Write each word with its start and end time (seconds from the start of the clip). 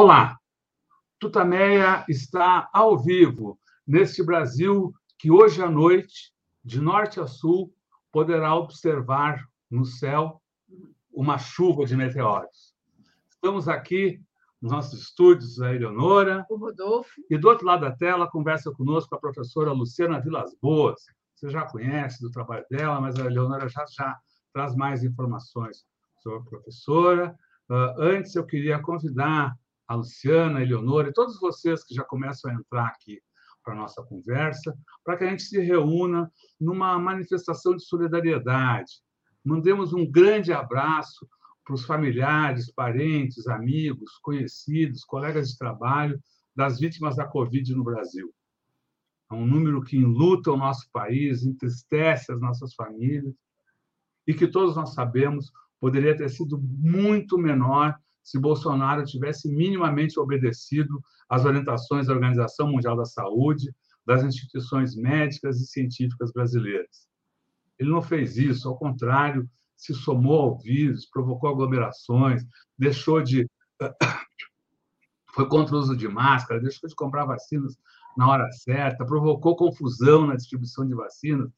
Olá, 0.00 0.38
Tutameia 1.18 2.04
está 2.08 2.70
ao 2.72 2.96
vivo 2.96 3.58
neste 3.84 4.22
Brasil 4.22 4.94
que 5.18 5.28
hoje 5.28 5.60
à 5.60 5.68
noite, 5.68 6.32
de 6.62 6.80
norte 6.80 7.18
a 7.18 7.26
sul, 7.26 7.74
poderá 8.12 8.54
observar 8.54 9.44
no 9.68 9.84
céu 9.84 10.40
uma 11.12 11.36
chuva 11.36 11.84
de 11.84 11.96
meteoros. 11.96 12.76
Estamos 13.28 13.66
aqui 13.66 14.22
nos 14.62 14.70
nossos 14.70 15.00
estúdios, 15.00 15.60
a 15.60 15.74
Eleonora. 15.74 16.46
O 16.48 16.56
Rodolfo. 16.56 17.10
E 17.28 17.36
do 17.36 17.48
outro 17.48 17.66
lado 17.66 17.80
da 17.80 17.90
tela, 17.90 18.30
conversa 18.30 18.70
conosco 18.70 19.16
a 19.16 19.18
professora 19.18 19.72
Luciana 19.72 20.20
Vilas 20.20 20.54
Boas. 20.62 21.06
Você 21.34 21.50
já 21.50 21.64
conhece 21.64 22.22
do 22.22 22.30
trabalho 22.30 22.64
dela, 22.70 23.00
mas 23.00 23.18
a 23.18 23.26
Eleonora 23.26 23.68
já, 23.68 23.84
já 23.90 24.16
traz 24.52 24.76
mais 24.76 25.02
informações 25.02 25.84
sobre 26.22 26.38
a 26.38 26.50
professora. 26.50 27.36
Uh, 27.68 28.00
antes, 28.00 28.36
eu 28.36 28.46
queria 28.46 28.78
convidar 28.78 29.56
a 29.88 29.94
Luciana, 29.94 30.58
a 30.58 30.62
Eleonora 30.62 31.08
e 31.08 31.12
todos 31.12 31.40
vocês 31.40 31.82
que 31.82 31.94
já 31.94 32.04
começam 32.04 32.50
a 32.50 32.54
entrar 32.54 32.86
aqui 32.86 33.20
para 33.64 33.72
a 33.72 33.76
nossa 33.76 34.02
conversa, 34.02 34.76
para 35.02 35.16
que 35.16 35.24
a 35.24 35.30
gente 35.30 35.42
se 35.42 35.58
reúna 35.60 36.30
numa 36.60 36.98
manifestação 36.98 37.74
de 37.74 37.82
solidariedade. 37.84 39.00
Mandemos 39.44 39.92
um 39.92 40.08
grande 40.08 40.52
abraço 40.52 41.26
para 41.64 41.74
os 41.74 41.84
familiares, 41.84 42.70
parentes, 42.70 43.46
amigos, 43.46 44.18
conhecidos, 44.22 45.04
colegas 45.04 45.50
de 45.50 45.58
trabalho 45.58 46.20
das 46.54 46.78
vítimas 46.78 47.16
da 47.16 47.26
Covid 47.26 47.74
no 47.74 47.84
Brasil. 47.84 48.32
É 49.30 49.34
um 49.34 49.46
número 49.46 49.82
que 49.82 49.96
enluta 49.96 50.50
o 50.50 50.56
nosso 50.56 50.90
país, 50.90 51.44
entristece 51.44 52.32
as 52.32 52.40
nossas 52.40 52.74
famílias 52.74 53.34
e 54.26 54.34
que 54.34 54.46
todos 54.46 54.76
nós 54.76 54.94
sabemos 54.94 55.52
poderia 55.80 56.16
ter 56.16 56.28
sido 56.30 56.58
muito 56.58 57.38
menor 57.38 57.98
se 58.28 58.38
Bolsonaro 58.38 59.06
tivesse 59.06 59.48
minimamente 59.48 60.20
obedecido 60.20 61.02
às 61.30 61.46
orientações 61.46 62.06
da 62.06 62.12
Organização 62.12 62.70
Mundial 62.70 62.94
da 62.94 63.06
Saúde, 63.06 63.74
das 64.04 64.22
instituições 64.22 64.94
médicas 64.94 65.58
e 65.62 65.66
científicas 65.66 66.30
brasileiras. 66.30 67.08
Ele 67.78 67.88
não 67.88 68.02
fez 68.02 68.36
isso, 68.36 68.68
ao 68.68 68.76
contrário, 68.76 69.48
se 69.74 69.94
somou 69.94 70.42
ao 70.42 70.58
vírus, 70.58 71.06
provocou 71.06 71.48
aglomerações, 71.48 72.44
deixou 72.76 73.22
de. 73.22 73.48
foi 75.34 75.48
contra 75.48 75.74
o 75.74 75.78
uso 75.78 75.96
de 75.96 76.06
máscara, 76.06 76.60
deixou 76.60 76.86
de 76.86 76.94
comprar 76.94 77.24
vacinas 77.24 77.78
na 78.14 78.28
hora 78.28 78.52
certa, 78.52 79.06
provocou 79.06 79.56
confusão 79.56 80.26
na 80.26 80.36
distribuição 80.36 80.86
de 80.86 80.94
vacinas. 80.94 81.50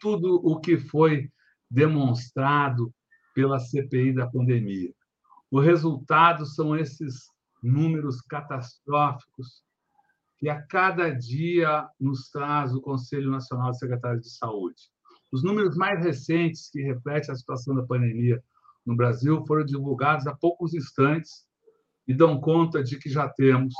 Tudo 0.00 0.40
o 0.44 0.58
que 0.58 0.78
foi 0.78 1.30
demonstrado 1.70 2.92
pela 3.32 3.60
CPI 3.60 4.14
da 4.14 4.26
pandemia. 4.26 4.92
O 5.50 5.60
resultado 5.60 6.44
são 6.44 6.76
esses 6.76 7.28
números 7.62 8.20
catastróficos 8.20 9.64
que 10.38 10.48
a 10.48 10.60
cada 10.62 11.10
dia 11.10 11.88
nos 11.98 12.28
traz 12.30 12.74
o 12.74 12.80
Conselho 12.80 13.30
Nacional 13.30 13.70
de 13.70 13.78
Secretários 13.78 14.24
de 14.24 14.36
Saúde. 14.36 14.90
Os 15.32 15.42
números 15.42 15.74
mais 15.76 16.04
recentes 16.04 16.68
que 16.70 16.82
refletem 16.82 17.32
a 17.32 17.36
situação 17.36 17.74
da 17.74 17.86
pandemia 17.86 18.44
no 18.84 18.94
Brasil 18.94 19.42
foram 19.46 19.64
divulgados 19.64 20.26
há 20.26 20.34
poucos 20.34 20.74
instantes 20.74 21.46
e 22.06 22.12
dão 22.14 22.38
conta 22.40 22.82
de 22.82 22.98
que 22.98 23.08
já 23.08 23.26
temos 23.28 23.74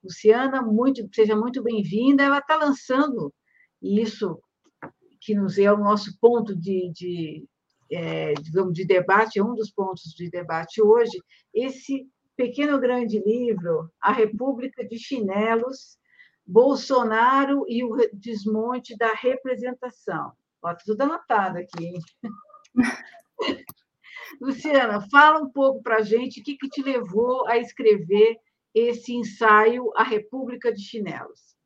Luciana, 0.07 0.63
muito, 0.63 1.09
seja 1.13 1.35
muito 1.35 1.63
bem-vinda. 1.63 2.23
Ela 2.23 2.39
está 2.39 2.57
lançando 2.57 3.35
isso 3.83 4.41
que 5.21 5.35
nos 5.35 5.59
é 5.59 5.73
o 5.73 5.79
nosso 5.79 6.17
ponto 6.21 6.55
de, 6.55 6.93
de 6.93 7.49
é, 7.91 8.35
digamos, 8.35 8.73
de 8.73 8.85
debate, 8.85 9.39
é 9.39 9.45
um 9.45 9.55
dos 9.55 9.71
pontos 9.71 10.13
de 10.15 10.31
debate 10.31 10.81
hoje, 10.81 11.19
esse 11.53 12.07
pequeno 12.37 12.79
grande 12.79 13.19
livro, 13.19 13.91
A 14.01 14.13
República 14.13 14.87
de 14.87 14.99
Chinelos, 14.99 15.99
Bolsonaro 16.47 17.65
e 17.69 17.83
o 17.83 17.97
desmonte 18.13 18.97
da 18.97 19.13
representação. 19.13 20.33
Ó, 20.63 20.69
tá 20.69 20.79
tudo 20.85 21.01
anotado 21.03 21.59
aqui, 21.59 21.85
hein? 21.85 22.01
Luciana, 24.41 25.01
fala 25.11 25.41
um 25.41 25.51
pouco 25.51 25.83
para 25.83 25.97
a 25.97 26.03
gente 26.03 26.41
o 26.41 26.45
que, 26.45 26.57
que 26.57 26.69
te 26.69 26.83
levou 26.83 27.47
a 27.49 27.59
escrever 27.59 28.37
esse 28.77 29.15
ensaio 29.15 29.91
A 29.97 30.05
República 30.05 30.71
de 30.71 30.83
Chinelos. 30.83 31.57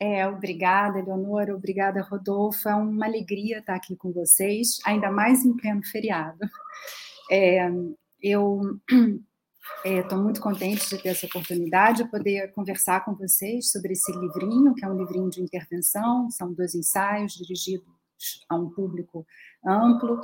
É, 0.00 0.26
obrigada, 0.26 0.98
Eleonora, 0.98 1.54
obrigada, 1.54 2.00
Rodolfo. 2.00 2.66
É 2.66 2.74
uma 2.74 3.04
alegria 3.04 3.58
estar 3.58 3.74
aqui 3.74 3.94
com 3.94 4.10
vocês, 4.10 4.78
ainda 4.86 5.10
mais 5.10 5.44
em 5.44 5.54
pleno 5.54 5.84
feriado. 5.84 6.38
É, 7.30 7.68
eu 8.22 8.60
estou 9.84 10.18
é, 10.18 10.22
muito 10.22 10.40
contente 10.40 10.88
de 10.88 10.98
ter 10.98 11.10
essa 11.10 11.26
oportunidade 11.26 12.02
de 12.02 12.10
poder 12.10 12.52
conversar 12.52 13.04
com 13.04 13.14
vocês 13.14 13.70
sobre 13.70 13.92
esse 13.92 14.10
livrinho, 14.12 14.74
que 14.74 14.84
é 14.84 14.88
um 14.88 14.96
livrinho 14.96 15.28
de 15.28 15.42
intervenção, 15.42 16.30
são 16.30 16.52
dois 16.54 16.74
ensaios 16.74 17.34
dirigidos 17.34 17.86
a 18.48 18.56
um 18.56 18.70
público 18.70 19.26
amplo. 19.64 20.20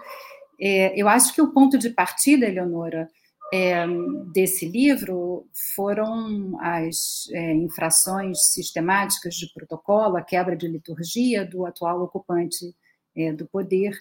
É, 0.58 0.98
eu 1.00 1.08
acho 1.08 1.34
que 1.34 1.42
o 1.42 1.52
ponto 1.52 1.78
de 1.78 1.90
partida, 1.90 2.46
Eleonora, 2.46 3.08
é, 3.52 3.84
desse 4.32 4.66
livro 4.66 5.46
foram 5.74 6.56
as 6.60 7.28
é, 7.32 7.52
infrações 7.52 8.52
sistemáticas 8.52 9.34
de 9.34 9.52
protocolo, 9.52 10.16
a 10.16 10.22
quebra 10.22 10.56
de 10.56 10.68
liturgia 10.68 11.44
do 11.44 11.66
atual 11.66 12.02
ocupante 12.02 12.74
é, 13.16 13.32
do 13.32 13.46
poder, 13.46 13.98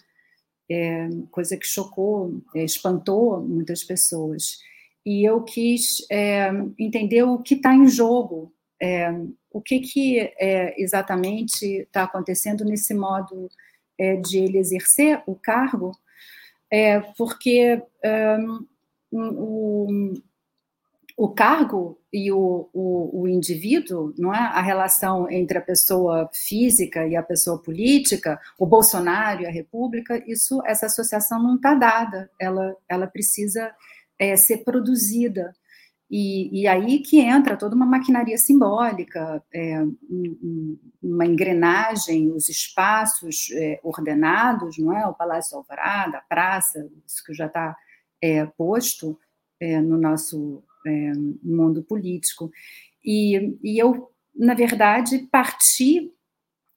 é, 0.70 1.10
coisa 1.32 1.58
que 1.58 1.68
chocou, 1.68 2.42
é, 2.56 2.64
espantou 2.64 3.42
muitas 3.42 3.84
pessoas. 3.84 4.60
E 5.06 5.28
eu 5.28 5.42
quis 5.44 6.06
é, 6.12 6.52
entender 6.78 7.24
o 7.24 7.40
que 7.40 7.56
está 7.56 7.74
em 7.74 7.88
jogo, 7.88 8.54
o 9.52 9.62
que, 9.62 9.82
que 9.82 10.34
exatamente 10.78 11.66
está 11.66 12.04
acontecendo 12.04 12.64
nesse 12.64 12.94
modo 12.94 13.50
de 14.24 14.38
ele 14.38 14.58
exercer 14.58 15.22
o 15.28 15.36
cargo, 15.36 15.92
porque 17.18 17.82
o, 19.12 20.14
o 21.18 21.30
cargo 21.30 22.00
e 22.14 22.32
o, 22.32 22.70
o, 22.74 23.22
o, 23.22 23.28
indivíduo, 23.28 24.14
não 24.18 24.34
é? 24.34 24.40
A 24.40 24.62
relação 24.62 25.30
entre 25.30 25.58
a 25.58 25.62
pessoa 25.62 26.30
física 26.34 27.06
e 27.06 27.16
a 27.16 27.22
pessoa 27.22 27.62
política, 27.62 28.40
o 28.58 28.66
Bolsonaro 28.66 29.42
e 29.42 29.46
a 29.46 29.52
República, 29.52 30.24
isso, 30.26 30.62
essa 30.66 30.86
associação 30.86 31.44
não 31.44 31.56
está 31.56 31.76
dada. 31.76 32.32
Ela, 32.40 32.76
ela 32.88 33.06
precisa 33.06 33.70
é, 34.18 34.36
ser 34.38 34.60
produzida. 34.60 35.54
E, 36.10 36.62
e, 36.62 36.68
aí 36.68 37.00
que 37.00 37.20
entra 37.20 37.58
toda 37.58 37.76
uma 37.76 37.86
maquinaria 37.86 38.38
simbólica, 38.38 39.44
é, 39.54 39.84
uma 41.04 41.26
engrenagem, 41.26 42.32
os 42.32 42.50
espaços 42.50 43.50
é, 43.54 43.80
ordenados, 43.84 44.78
não 44.78 44.98
é? 44.98 45.06
O 45.06 45.14
Palácio 45.14 45.58
Alvorada, 45.58 46.18
a 46.18 46.22
praça, 46.22 46.80
isso 47.06 47.24
que 47.26 47.34
já 47.34 47.46
está 47.46 47.76
é, 48.22 48.46
posto 48.46 49.20
é, 49.60 49.80
no 49.82 49.98
nosso 49.98 50.64
é, 50.86 51.12
mundo 51.44 51.84
político. 51.84 52.52
E, 53.04 53.58
e 53.64 53.78
eu, 53.78 54.12
na 54.36 54.54
verdade, 54.54 55.28
parti 55.32 56.12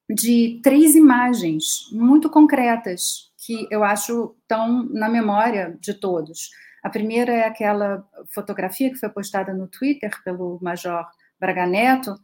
de 0.09 0.61
três 0.63 0.95
imagens 0.95 1.89
muito 1.93 2.29
concretas 2.29 3.33
que 3.45 3.67
eu 3.71 3.83
acho 3.83 4.37
tão 4.47 4.85
na 4.85 5.09
memória 5.09 5.77
de 5.81 5.95
todos. 5.95 6.51
A 6.83 6.91
primeira 6.91 7.33
é 7.33 7.45
aquela 7.45 8.07
fotografia 8.35 8.91
que 8.91 8.99
foi 8.99 9.09
postada 9.09 9.55
no 9.55 9.69
Twitter 9.69 10.11
pelo 10.25 10.59
Major 10.61 11.07
Braga 11.39 11.67
Neto, 11.67 12.17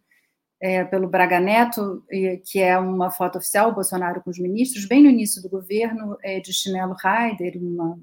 é, 0.61 0.85
pelo 0.85 1.09
Braga 1.09 1.39
Neto, 1.39 2.05
que 2.45 2.61
é 2.61 2.77
uma 2.77 3.11
foto 3.11 3.39
oficial, 3.39 3.75
Bolsonaro 3.75 4.21
com 4.21 4.31
os 4.31 4.39
ministros, 4.39 4.87
bem 4.87 5.03
no 5.03 5.09
início 5.09 5.41
do 5.41 5.49
governo, 5.49 6.17
é, 6.23 6.41
de 6.41 6.53
chinelo 6.53 6.95
Raider, 6.95 7.57
uma 7.57 7.99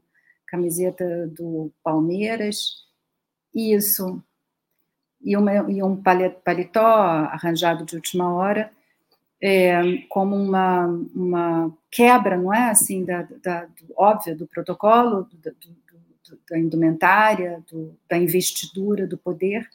camiseta 0.55 1.27
do 1.27 1.69
Palmeiras, 1.83 2.85
isso, 3.53 4.23
e, 5.21 5.35
uma, 5.35 5.53
e 5.69 5.83
um 5.83 5.95
paletó 6.01 6.85
arranjado 6.85 7.85
de 7.85 7.95
última 7.95 8.33
hora, 8.33 8.71
é, 9.41 9.97
como 10.09 10.35
uma, 10.35 10.85
uma 11.13 11.77
quebra, 11.91 12.37
não 12.37 12.53
é, 12.53 12.69
assim, 12.69 13.03
da, 13.03 13.27
da 13.43 13.65
do, 13.65 13.93
óbvio, 13.97 14.35
do 14.35 14.47
protocolo, 14.47 15.27
do, 15.29 15.51
do, 15.51 16.39
da 16.49 16.57
indumentária, 16.57 17.63
da 18.09 18.17
investidura 18.17 19.05
do 19.05 19.17
poder. 19.17 19.69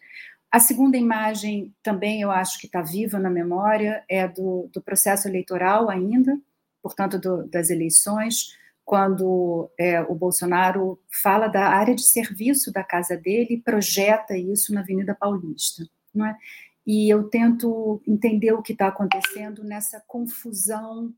A 0.51 0.59
segunda 0.59 0.97
imagem 0.97 1.73
também 1.83 2.23
eu 2.23 2.31
acho 2.31 2.59
que 2.59 2.67
está 2.67 2.81
viva 2.81 3.19
na 3.19 3.31
memória, 3.31 4.03
é 4.09 4.27
do, 4.27 4.69
do 4.73 4.81
processo 4.81 5.29
eleitoral 5.29 5.91
ainda, 5.91 6.37
portanto, 6.83 7.19
do, 7.19 7.47
das 7.47 7.69
eleições, 7.71 8.59
quando 8.91 9.71
é, 9.79 10.01
o 10.01 10.17
Bolsonaro 10.17 11.01
fala 11.23 11.47
da 11.47 11.69
área 11.69 11.95
de 11.95 12.03
serviço 12.03 12.73
da 12.73 12.83
casa 12.83 13.17
dele 13.17 13.55
e 13.55 13.63
projeta 13.63 14.37
isso 14.37 14.75
na 14.75 14.81
Avenida 14.81 15.15
Paulista. 15.15 15.85
Não 16.13 16.27
é? 16.27 16.37
E 16.85 17.09
eu 17.09 17.23
tento 17.29 18.03
entender 18.05 18.53
o 18.53 18.61
que 18.61 18.73
está 18.73 18.89
acontecendo 18.89 19.63
nessa 19.63 20.03
confusão 20.09 21.15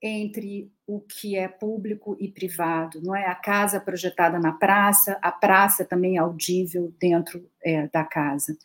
entre 0.00 0.70
o 0.86 1.00
que 1.00 1.36
é 1.36 1.48
público 1.48 2.16
e 2.20 2.28
privado, 2.30 3.02
não 3.02 3.16
é? 3.16 3.26
A 3.26 3.34
casa 3.34 3.80
projetada 3.80 4.38
na 4.38 4.52
praça, 4.52 5.18
a 5.20 5.32
praça 5.32 5.84
também 5.84 6.16
audível 6.16 6.94
dentro 7.00 7.44
é, 7.60 7.88
da 7.88 8.04
casa. 8.04 8.56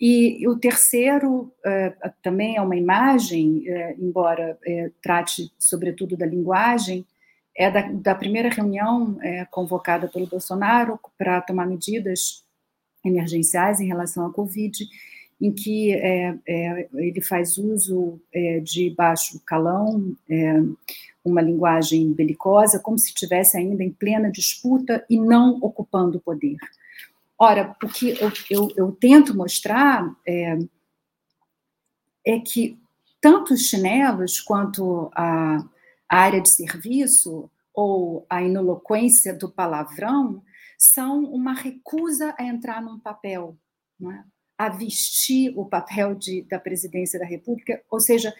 E 0.00 0.46
o 0.46 0.56
terceiro 0.56 1.52
é, 1.64 1.96
também 2.22 2.58
é 2.58 2.62
uma 2.62 2.76
imagem, 2.76 3.68
é, 3.68 3.96
embora 3.98 4.56
é, 4.64 4.92
trate 5.02 5.50
sobretudo 5.58 6.16
da 6.16 6.26
linguagem, 6.26 7.04
é 7.56 7.70
da, 7.70 7.82
da 7.90 8.14
primeira 8.14 8.50
reunião 8.50 9.18
é, 9.22 9.44
convocada 9.46 10.06
pelo 10.08 10.26
Bolsonaro 10.26 11.00
para 11.16 11.40
tomar 11.40 11.66
medidas 11.66 12.44
emergenciais 13.04 13.80
em 13.80 13.86
relação 13.86 14.26
à 14.26 14.32
Covid, 14.32 14.86
em 15.40 15.52
que 15.52 15.92
é, 15.92 16.38
é, 16.46 16.88
ele 16.94 17.22
faz 17.22 17.56
uso 17.56 18.20
é, 18.32 18.60
de 18.60 18.90
baixo 18.90 19.40
calão, 19.44 20.14
é, 20.28 20.60
uma 21.24 21.40
linguagem 21.40 22.12
belicosa, 22.12 22.78
como 22.78 22.98
se 22.98 23.08
estivesse 23.08 23.56
ainda 23.56 23.82
em 23.82 23.90
plena 23.90 24.30
disputa 24.30 25.04
e 25.08 25.18
não 25.18 25.58
ocupando 25.60 26.18
o 26.18 26.20
poder. 26.20 26.56
Ora, 27.38 27.76
o 27.82 27.88
que 27.88 28.10
eu, 28.20 28.32
eu, 28.50 28.72
eu 28.76 28.92
tento 28.92 29.36
mostrar 29.36 30.10
é, 30.26 30.58
é 32.24 32.38
que 32.40 32.78
tanto 33.20 33.54
os 33.54 33.68
chinelos 33.68 34.40
quanto 34.40 35.10
a, 35.14 35.62
a 36.08 36.18
área 36.18 36.40
de 36.40 36.50
serviço 36.50 37.50
ou 37.74 38.26
a 38.30 38.42
ineloquência 38.42 39.34
do 39.34 39.50
palavrão 39.50 40.42
são 40.78 41.24
uma 41.24 41.54
recusa 41.54 42.34
a 42.38 42.44
entrar 42.44 42.82
num 42.82 42.98
papel, 42.98 43.56
é? 44.02 44.24
a 44.58 44.68
vestir 44.68 45.52
o 45.56 45.66
papel 45.66 46.14
de, 46.14 46.42
da 46.42 46.58
presidência 46.58 47.18
da 47.18 47.26
República, 47.26 47.82
ou 47.90 48.00
seja, 48.00 48.34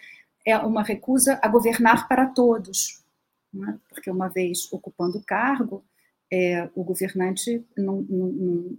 é 0.45 0.57
uma 0.57 0.83
recusa 0.83 1.39
a 1.41 1.47
governar 1.47 2.07
para 2.07 2.25
todos, 2.27 3.03
é? 3.55 3.73
porque 3.89 4.09
uma 4.09 4.27
vez 4.27 4.71
ocupando 4.71 5.19
o 5.19 5.23
cargo, 5.23 5.83
é, 6.31 6.69
o 6.75 6.83
governante 6.83 7.65
não, 7.77 8.01
não, 8.01 8.27
não, 8.27 8.77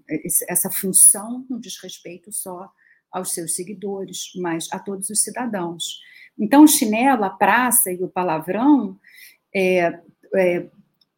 essa 0.49 0.71
função 0.71 1.47
não 1.49 1.59
diz 1.59 1.79
respeito 1.83 2.31
só 2.31 2.71
aos 3.11 3.33
seus 3.33 3.55
seguidores, 3.55 4.33
mas 4.37 4.69
a 4.71 4.79
todos 4.79 5.09
os 5.09 5.23
cidadãos. 5.23 6.01
Então, 6.39 6.63
o 6.63 6.69
chinelo, 6.69 7.25
a 7.25 7.31
praça 7.31 7.91
e 7.91 8.03
o 8.03 8.09
palavrão 8.09 8.99
é, 9.55 10.01
é, 10.35 10.69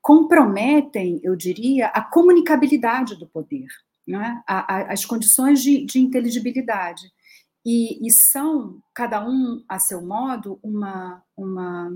comprometem, 0.00 1.20
eu 1.22 1.36
diria, 1.36 1.88
a 1.88 2.00
comunicabilidade 2.00 3.16
do 3.16 3.26
poder, 3.26 3.68
né? 4.06 4.42
a, 4.46 4.74
a, 4.74 4.92
as 4.92 5.04
condições 5.04 5.62
de, 5.62 5.84
de 5.84 6.00
inteligibilidade. 6.00 7.12
E, 7.64 8.06
e, 8.06 8.10
são, 8.10 8.82
cada 8.94 9.22
um 9.26 9.62
a 9.68 9.78
seu 9.78 10.00
modo, 10.00 10.58
uma, 10.62 11.22
uma, 11.36 11.92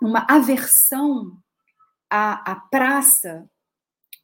uma 0.00 0.26
aversão 0.28 1.36
à, 2.08 2.52
à 2.52 2.54
praça, 2.54 3.48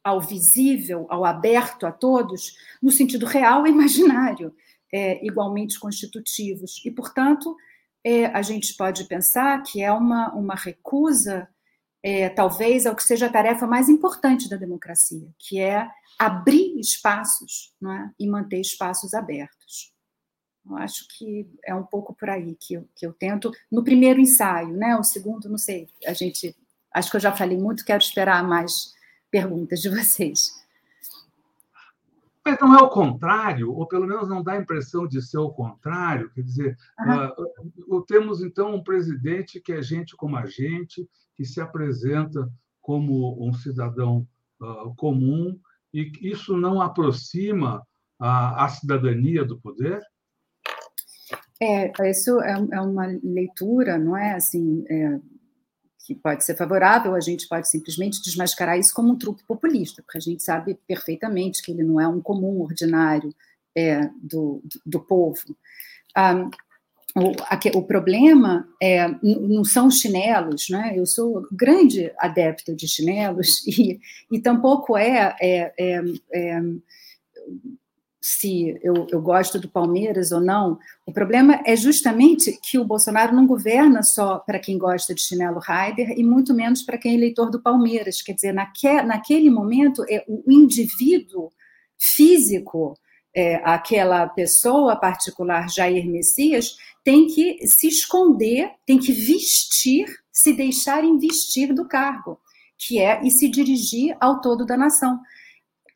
ao 0.01 0.21
visível, 0.21 1.05
ao 1.09 1.23
aberto 1.25 1.85
a 1.85 1.91
todos, 1.91 2.53
no 2.81 2.91
sentido 2.91 3.25
real 3.25 3.65
e 3.65 3.69
imaginário, 3.69 4.53
é, 4.93 5.25
igualmente 5.25 5.79
constitutivos. 5.79 6.81
E, 6.85 6.91
portanto, 6.91 7.55
é, 8.03 8.25
a 8.25 8.41
gente 8.41 8.75
pode 8.75 9.05
pensar 9.05 9.63
que 9.63 9.81
é 9.81 9.91
uma, 9.91 10.33
uma 10.33 10.55
recusa, 10.55 11.47
é, 12.03 12.27
talvez, 12.29 12.85
ao 12.85 12.95
que 12.95 13.03
seja 13.03 13.27
a 13.27 13.31
tarefa 13.31 13.65
mais 13.65 13.87
importante 13.87 14.49
da 14.49 14.57
democracia, 14.57 15.27
que 15.39 15.59
é 15.59 15.89
abrir 16.19 16.77
espaços 16.79 17.73
é? 17.81 18.09
e 18.19 18.27
manter 18.27 18.59
espaços 18.59 19.13
abertos. 19.13 19.93
Eu 20.65 20.77
acho 20.77 21.05
que 21.17 21.49
é 21.65 21.73
um 21.73 21.83
pouco 21.83 22.13
por 22.13 22.29
aí 22.29 22.55
que 22.55 22.75
eu, 22.75 22.87
que 22.95 23.05
eu 23.05 23.13
tento, 23.13 23.51
no 23.71 23.83
primeiro 23.83 24.19
ensaio, 24.19 24.69
né? 24.69 24.95
O 24.95 25.03
segundo, 25.03 25.49
não 25.49 25.57
sei, 25.57 25.89
a 26.05 26.13
gente, 26.13 26.55
acho 26.93 27.09
que 27.09 27.17
eu 27.17 27.21
já 27.21 27.33
falei 27.33 27.57
muito, 27.57 27.85
quero 27.85 28.01
esperar 28.01 28.45
mais 28.47 28.93
perguntas 29.29 29.81
de 29.81 29.89
vocês. 29.91 30.62
Mas 32.45 32.59
não 32.59 32.77
é 32.77 32.81
o 32.81 32.89
contrário, 32.89 33.71
ou 33.71 33.87
pelo 33.87 34.05
menos 34.05 34.27
não 34.27 34.43
dá 34.43 34.53
a 34.53 34.61
impressão 34.61 35.07
de 35.07 35.21
ser 35.21 35.37
o 35.37 35.49
contrário. 35.49 36.29
Quer 36.31 36.41
dizer, 36.41 36.77
uhum. 36.99 37.97
uh, 37.97 38.05
temos 38.05 38.41
então 38.41 38.75
um 38.75 38.83
presidente 38.83 39.61
que 39.61 39.71
é 39.71 39.81
gente 39.81 40.15
como 40.15 40.35
a 40.35 40.45
gente, 40.45 41.07
que 41.35 41.45
se 41.45 41.61
apresenta 41.61 42.51
como 42.81 43.41
um 43.47 43.53
cidadão 43.53 44.27
uh, 44.61 44.93
comum, 44.95 45.57
e 45.93 46.11
isso 46.21 46.57
não 46.57 46.81
aproxima 46.81 47.81
a, 48.19 48.65
a 48.65 48.67
cidadania 48.67 49.45
do 49.45 49.59
poder? 49.59 50.01
É, 51.61 52.09
isso 52.09 52.41
é, 52.41 52.51
é 52.73 52.81
uma 52.81 53.05
leitura, 53.23 53.97
não 53.97 54.17
é? 54.17 54.33
Assim, 54.33 54.83
é, 54.89 55.19
que 56.05 56.13
pode 56.13 56.43
ser 56.43 56.55
favorável, 56.55 57.15
a 57.15 57.19
gente 57.19 57.47
pode 57.47 57.69
simplesmente 57.69 58.21
desmascarar 58.21 58.77
isso 58.77 58.93
como 58.93 59.11
um 59.11 59.17
truque 59.17 59.43
populista, 59.45 60.03
porque 60.03 60.17
a 60.17 60.21
gente 60.21 60.43
sabe 60.43 60.77
perfeitamente 60.85 61.61
que 61.61 61.71
ele 61.71 61.83
não 61.83 61.99
é 61.99 62.07
um 62.07 62.21
comum 62.21 62.61
ordinário 62.61 63.33
é, 63.75 64.09
do, 64.21 64.61
do, 64.85 64.99
povo. 64.99 65.55
O, 67.15 67.77
o, 67.77 67.83
problema 67.83 68.67
é, 68.81 69.07
não 69.21 69.63
são 69.63 69.87
os 69.87 69.99
chinelos, 69.99 70.67
né? 70.69 70.93
Eu 70.95 71.05
sou 71.05 71.47
grande 71.51 72.11
adepta 72.17 72.75
de 72.75 72.87
chinelos 72.87 73.65
e, 73.67 73.99
e 74.31 74.39
tampouco 74.41 74.97
é, 74.97 75.35
é, 75.39 75.73
é, 75.77 76.01
é 76.33 76.61
se 78.25 78.79
eu, 78.81 79.05
eu 79.11 79.21
gosto 79.21 79.59
do 79.59 79.67
Palmeiras 79.67 80.31
ou 80.31 80.39
não. 80.39 80.79
O 81.05 81.11
problema 81.11 81.61
é 81.65 81.75
justamente 81.75 82.57
que 82.63 82.79
o 82.79 82.85
Bolsonaro 82.85 83.35
não 83.35 83.45
governa 83.45 84.01
só 84.01 84.39
para 84.39 84.59
quem 84.59 84.77
gosta 84.77 85.13
de 85.13 85.21
chinelo 85.21 85.59
Raider 85.59 86.17
e 86.17 86.23
muito 86.23 86.53
menos 86.53 86.83
para 86.83 86.97
quem 86.97 87.11
é 87.11 87.15
eleitor 87.15 87.51
do 87.51 87.61
Palmeiras. 87.61 88.21
Quer 88.21 88.31
dizer, 88.31 88.53
naque, 88.53 89.01
naquele 89.01 89.49
momento, 89.49 90.05
é, 90.09 90.23
o 90.25 90.49
indivíduo 90.49 91.51
físico, 92.15 92.97
é, 93.35 93.55
aquela 93.55 94.25
pessoa 94.29 94.95
particular, 94.95 95.69
Jair 95.69 96.09
Messias, 96.09 96.77
tem 97.03 97.27
que 97.27 97.57
se 97.67 97.89
esconder, 97.89 98.71
tem 98.85 98.99
que 98.99 99.11
vestir, 99.11 100.05
se 100.31 100.53
deixar 100.53 101.03
investir 101.03 101.73
do 101.73 101.85
cargo, 101.85 102.39
que 102.77 102.99
é 102.99 103.21
e 103.21 103.29
se 103.29 103.49
dirigir 103.49 104.15
ao 104.21 104.39
todo 104.39 104.65
da 104.65 104.77
nação 104.77 105.19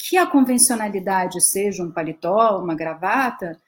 que 0.07 0.15
a 0.15 0.25
convencionalidade 0.25 1.41
seja 1.41 1.83
um 1.83 1.91
paletó, 1.91 2.61
uma 2.61 2.75
gravata, 2.75 3.59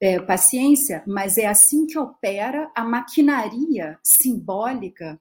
é, 0.00 0.20
paciência, 0.20 1.02
mas 1.04 1.36
é 1.36 1.46
assim 1.46 1.86
que 1.86 1.98
opera 1.98 2.70
a 2.72 2.84
maquinaria 2.84 3.98
simbólica 4.00 5.20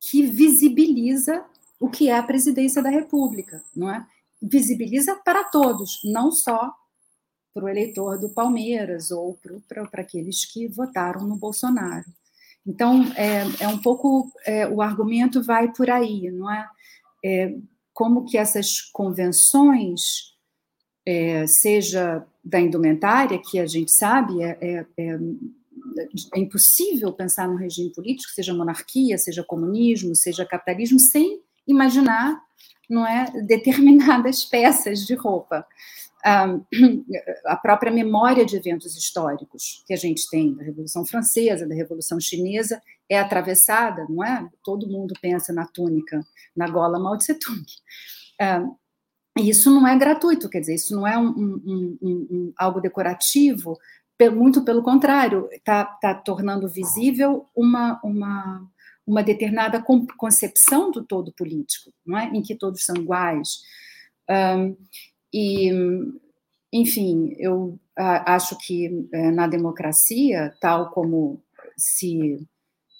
que 0.00 0.22
visibiliza 0.22 1.44
o 1.80 1.88
que 1.88 2.08
é 2.08 2.16
a 2.16 2.22
presidência 2.22 2.80
da 2.80 2.88
República, 2.88 3.64
não 3.74 3.90
é? 3.90 4.06
Visibiliza 4.40 5.16
para 5.24 5.42
todos, 5.42 6.00
não 6.04 6.30
só 6.30 6.72
para 7.52 7.64
o 7.64 7.68
eleitor 7.68 8.18
do 8.18 8.30
Palmeiras 8.30 9.10
ou 9.10 9.36
para 9.68 10.02
aqueles 10.02 10.44
que 10.44 10.68
votaram 10.68 11.26
no 11.26 11.36
Bolsonaro. 11.36 12.06
Então, 12.64 13.02
é, 13.16 13.64
é 13.64 13.68
um 13.68 13.78
pouco, 13.78 14.32
é, 14.46 14.68
o 14.68 14.80
argumento 14.80 15.42
vai 15.42 15.72
por 15.72 15.90
aí, 15.90 16.30
não 16.30 16.48
é? 16.48 16.68
é 17.24 17.56
como 17.92 18.24
que 18.24 18.38
essas 18.38 18.80
convenções, 18.92 20.00
é, 21.06 21.46
seja 21.46 22.26
da 22.44 22.60
indumentária, 22.60 23.40
que 23.42 23.58
a 23.58 23.66
gente 23.66 23.92
sabe 23.92 24.42
é, 24.42 24.58
é, 24.60 24.86
é 24.98 25.18
é 26.34 26.40
impossível 26.40 27.12
pensar 27.12 27.48
num 27.48 27.56
regime 27.56 27.92
político, 27.92 28.32
seja 28.32 28.54
monarquia, 28.54 29.18
seja 29.18 29.44
comunismo, 29.44 30.14
seja 30.14 30.46
capitalismo, 30.46 30.98
sem 30.98 31.40
imaginar 31.66 32.40
não 32.88 33.06
é 33.06 33.30
determinadas 33.46 34.44
peças 34.44 35.00
de 35.00 35.14
roupa. 35.14 35.66
a 37.46 37.56
própria 37.56 37.90
memória 37.90 38.44
de 38.44 38.56
eventos 38.56 38.96
históricos 38.96 39.82
que 39.86 39.92
a 39.92 39.96
gente 39.96 40.28
tem 40.30 40.54
da 40.54 40.62
Revolução 40.62 41.04
Francesa, 41.04 41.66
da 41.66 41.74
Revolução 41.74 42.20
Chinesa, 42.20 42.80
é 43.08 43.18
atravessada, 43.18 44.06
não 44.08 44.24
é? 44.24 44.48
Todo 44.64 44.88
mundo 44.88 45.14
pensa 45.20 45.52
na 45.52 45.66
túnica, 45.66 46.24
na 46.56 46.68
gola 46.68 46.98
Mao 46.98 47.16
Tse 47.16 47.38
Tung. 47.38 47.64
E 49.38 49.48
isso 49.48 49.70
não 49.70 49.86
é 49.86 49.96
gratuito, 49.96 50.48
quer 50.48 50.60
dizer, 50.60 50.74
isso 50.74 50.94
não 50.94 51.06
é 51.06 51.16
um, 51.16 51.28
um, 51.28 51.98
um, 52.02 52.52
algo 52.56 52.80
decorativo, 52.80 53.78
muito 54.30 54.64
pelo 54.64 54.82
contrário, 54.82 55.48
está 55.52 55.84
tá 55.84 56.14
tornando 56.14 56.68
visível 56.68 57.46
uma, 57.56 58.00
uma, 58.04 58.70
uma 59.06 59.22
determinada 59.22 59.82
concepção 60.16 60.90
do 60.90 61.02
todo 61.02 61.32
político, 61.32 61.92
não 62.06 62.18
é? 62.18 62.26
em 62.26 62.42
que 62.42 62.54
todos 62.54 62.84
são 62.84 62.96
iguais. 62.96 63.62
Um, 64.30 64.76
e, 65.32 65.70
enfim, 66.72 67.34
eu 67.38 67.78
acho 67.96 68.56
que 68.58 69.08
é, 69.12 69.30
na 69.30 69.46
democracia, 69.46 70.54
tal 70.60 70.90
como 70.90 71.42
se 71.76 72.46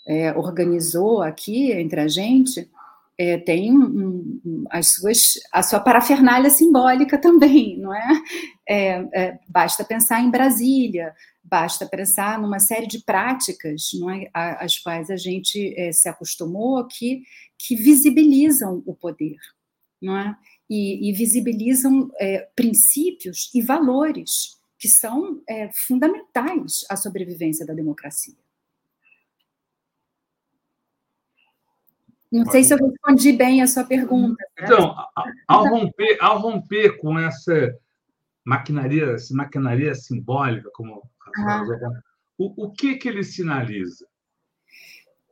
é, 0.06 0.32
organizou 0.32 1.22
aqui 1.22 1.72
entre 1.72 2.00
a 2.00 2.08
gente, 2.08 2.68
é, 3.16 3.38
tem 3.38 3.72
um, 3.72 4.40
um, 4.44 4.64
as 4.70 4.94
suas, 4.94 5.34
a 5.52 5.62
sua 5.62 5.80
parafernália 5.80 6.50
simbólica 6.50 7.18
também, 7.18 7.78
não 7.80 7.94
é? 7.94 8.22
é? 8.68 9.08
é? 9.14 9.38
Basta 9.48 9.84
pensar 9.84 10.20
em 10.20 10.30
Brasília, 10.30 11.14
basta 11.44 11.86
pensar 11.86 12.40
numa 12.40 12.58
série 12.58 12.86
de 12.86 13.00
práticas, 13.04 13.90
não 13.94 14.10
é, 14.10 14.28
às 14.32 14.78
quais 14.78 15.10
a 15.10 15.16
gente 15.16 15.74
é, 15.76 15.92
se 15.92 16.08
acostumou 16.08 16.84
que, 16.86 17.22
que 17.58 17.76
visibilizam 17.76 18.82
o 18.86 18.94
poder, 18.94 19.36
não 20.00 20.16
é? 20.16 20.34
E, 20.68 21.10
e 21.10 21.12
visibilizam 21.12 22.10
é, 22.18 22.48
princípios 22.56 23.50
e 23.54 23.60
valores 23.60 24.60
que 24.78 24.88
são 24.88 25.40
fundamentais 25.86 26.80
à 26.90 26.96
sobrevivência 26.96 27.64
da 27.64 27.72
democracia. 27.72 28.34
Não 32.32 32.46
sei 32.50 32.64
se 32.64 32.72
eu 32.72 32.78
respondi 32.78 33.32
bem 33.32 33.60
a 33.60 33.66
sua 33.66 33.84
pergunta. 33.84 34.42
Né? 34.58 34.64
Então, 34.64 34.94
ao 35.46 35.68
romper, 35.68 36.16
ao 36.18 36.38
romper 36.38 36.96
com 36.96 37.18
essa 37.18 37.78
maquinaria, 38.42 39.12
essa 39.12 39.34
maquinaria 39.34 39.94
simbólica, 39.94 40.70
como 40.72 41.02
ah. 41.36 41.62
o, 42.38 42.66
o 42.66 42.72
que 42.72 42.96
que 42.96 43.06
ele 43.06 43.22
sinaliza? 43.22 44.06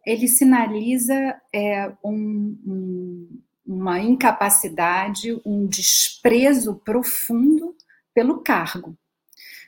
Ele 0.07 0.29
sinaliza 0.29 1.41
é, 1.55 1.91
um, 2.05 2.59
um, 2.67 3.43
uma 3.67 3.99
incapacidade, 3.99 5.41
um 5.45 5.67
desprezo 5.67 6.77
profundo 6.85 7.75
pelo 8.13 8.43
cargo. 8.43 8.95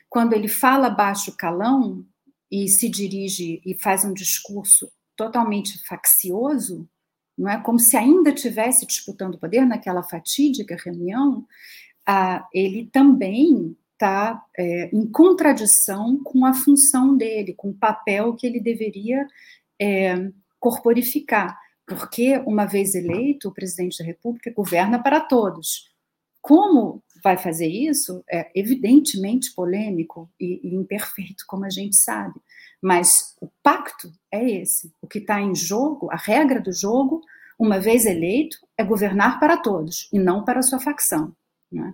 Quando 0.07 0.33
ele 0.33 0.47
fala 0.47 0.89
baixo 0.89 1.35
calão 1.35 2.05
e 2.51 2.67
se 2.67 2.87
dirige 2.87 3.59
e 3.65 3.75
faz 3.79 4.05
um 4.05 4.13
discurso 4.13 4.91
totalmente 5.15 5.83
faccioso, 5.87 6.87
não 7.37 7.49
é 7.49 7.61
como 7.61 7.79
se 7.79 7.97
ainda 7.97 8.31
tivesse 8.31 8.85
disputando 8.85 9.39
poder 9.39 9.65
naquela 9.65 10.03
fatídica 10.03 10.77
reunião, 10.83 11.45
ah, 12.05 12.47
ele 12.53 12.89
também 12.91 13.75
está 13.93 14.43
é, 14.57 14.89
em 14.93 15.05
contradição 15.07 16.21
com 16.23 16.45
a 16.45 16.53
função 16.53 17.15
dele, 17.15 17.53
com 17.53 17.69
o 17.69 17.73
papel 17.73 18.35
que 18.35 18.45
ele 18.45 18.59
deveria 18.59 19.25
é, 19.81 20.29
corporificar, 20.59 21.57
porque 21.87 22.37
uma 22.45 22.65
vez 22.65 22.95
eleito, 22.95 23.49
o 23.49 23.53
presidente 23.53 23.97
da 23.99 24.05
República 24.05 24.51
governa 24.51 25.01
para 25.01 25.19
todos. 25.19 25.91
Como 26.41 27.01
vai 27.23 27.37
fazer 27.37 27.67
isso 27.67 28.21
é 28.29 28.51
evidentemente 28.53 29.53
polêmico 29.55 30.29
e, 30.39 30.59
e 30.67 30.75
imperfeito, 30.75 31.45
como 31.47 31.63
a 31.63 31.69
gente 31.69 31.95
sabe. 31.95 32.39
Mas 32.83 33.33
o 33.39 33.47
pacto 33.63 34.11
é 34.29 34.59
esse. 34.59 34.91
O 35.01 35.07
que 35.07 35.19
está 35.19 35.39
em 35.39 35.55
jogo, 35.55 36.11
a 36.11 36.17
regra 36.17 36.59
do 36.59 36.73
jogo, 36.73 37.21
uma 37.57 37.79
vez 37.79 38.05
eleito, 38.05 38.57
é 38.77 38.83
governar 38.83 39.39
para 39.39 39.55
todos 39.55 40.09
e 40.11 40.19
não 40.19 40.43
para 40.43 40.61
sua 40.61 40.81
facção. 40.81 41.33
Né? 41.71 41.93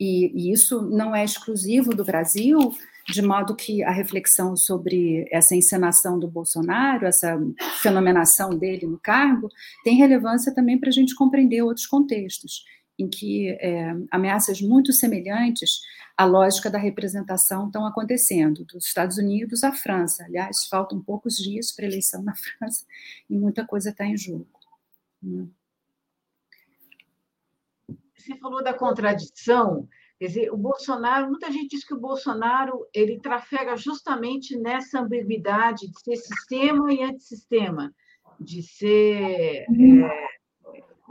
E, 0.00 0.32
e 0.34 0.50
isso 0.50 0.80
não 0.80 1.14
é 1.14 1.22
exclusivo 1.22 1.90
do 1.90 2.06
Brasil, 2.06 2.74
de 3.06 3.20
modo 3.20 3.54
que 3.54 3.82
a 3.82 3.90
reflexão 3.90 4.56
sobre 4.56 5.28
essa 5.30 5.54
encenação 5.54 6.18
do 6.18 6.26
Bolsonaro, 6.26 7.04
essa 7.04 7.38
fenomenação 7.82 8.48
dele 8.48 8.86
no 8.86 8.98
cargo, 8.98 9.50
tem 9.84 9.94
relevância 9.94 10.54
também 10.54 10.80
para 10.80 10.88
a 10.88 10.92
gente 10.92 11.14
compreender 11.14 11.60
outros 11.60 11.86
contextos 11.86 12.64
em 12.98 13.08
que 13.08 13.50
é, 13.60 13.92
ameaças 14.10 14.60
muito 14.60 14.92
semelhantes 14.92 15.80
à 16.16 16.24
lógica 16.24 16.70
da 16.70 16.78
representação 16.78 17.66
estão 17.66 17.86
acontecendo, 17.86 18.64
dos 18.64 18.86
Estados 18.86 19.18
Unidos 19.18 19.64
à 19.64 19.72
França. 19.72 20.24
Aliás, 20.24 20.66
faltam 20.66 21.02
poucos 21.02 21.36
dias 21.36 21.72
para 21.72 21.84
a 21.84 21.88
eleição 21.88 22.22
na 22.22 22.34
França 22.36 22.84
e 23.28 23.36
muita 23.36 23.66
coisa 23.66 23.90
está 23.90 24.04
em 24.06 24.16
jogo. 24.16 24.46
Hum. 25.22 25.48
Você 28.16 28.36
falou 28.38 28.62
da 28.62 28.72
contradição. 28.72 29.88
Quer 30.18 30.26
dizer, 30.28 30.52
o 30.52 30.56
Bolsonaro, 30.56 31.28
muita 31.28 31.50
gente 31.50 31.76
diz 31.76 31.84
que 31.84 31.92
o 31.92 32.00
Bolsonaro 32.00 32.86
ele 32.94 33.18
trafega 33.20 33.76
justamente 33.76 34.56
nessa 34.56 35.00
ambiguidade 35.00 35.88
de 35.88 36.00
ser 36.00 36.16
sistema 36.16 36.92
e 36.92 37.02
antissistema, 37.02 37.92
de 38.40 38.62
ser 38.62 39.66
uhum. 39.68 40.06
é, 40.06 40.28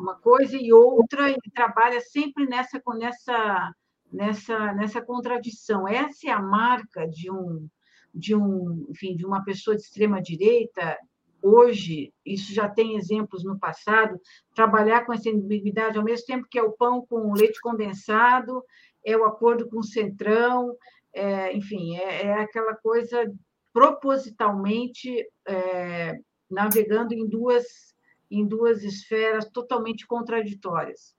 uma 0.03 0.15
coisa 0.15 0.57
e 0.57 0.73
outra, 0.73 1.31
e 1.31 1.37
trabalha 1.53 2.01
sempre 2.01 2.45
nessa, 2.45 2.81
nessa, 2.99 3.73
nessa, 4.11 4.73
nessa 4.73 5.01
contradição. 5.01 5.87
Essa 5.87 6.27
é 6.27 6.31
a 6.31 6.41
marca 6.41 7.07
de 7.07 7.31
um, 7.31 7.67
de 8.13 8.35
um, 8.35 8.85
enfim, 8.89 9.15
de 9.15 9.25
uma 9.25 9.43
pessoa 9.45 9.77
de 9.77 9.81
extrema 9.81 10.21
direita. 10.21 10.97
Hoje, 11.41 12.13
isso 12.25 12.53
já 12.53 12.67
tem 12.67 12.97
exemplos 12.97 13.45
no 13.45 13.57
passado, 13.57 14.19
trabalhar 14.53 15.05
com 15.05 15.13
essa 15.13 15.29
ambiguidade 15.29 15.97
ao 15.97 16.03
mesmo 16.03 16.25
tempo 16.25 16.47
que 16.49 16.59
é 16.59 16.63
o 16.63 16.73
pão 16.73 17.05
com 17.05 17.33
leite 17.33 17.59
condensado, 17.61 18.61
é 19.05 19.15
o 19.15 19.25
acordo 19.25 19.67
com 19.69 19.79
o 19.79 19.83
centrão, 19.83 20.75
é, 21.13 21.55
enfim, 21.55 21.95
é, 21.95 22.27
é, 22.27 22.33
aquela 22.33 22.75
coisa 22.75 23.25
propositalmente 23.71 25.25
é, 25.47 26.13
navegando 26.49 27.13
em 27.13 27.27
duas 27.27 27.92
em 28.35 28.45
duas 28.45 28.83
esferas 28.83 29.45
totalmente 29.49 30.05
contraditórias. 30.07 31.13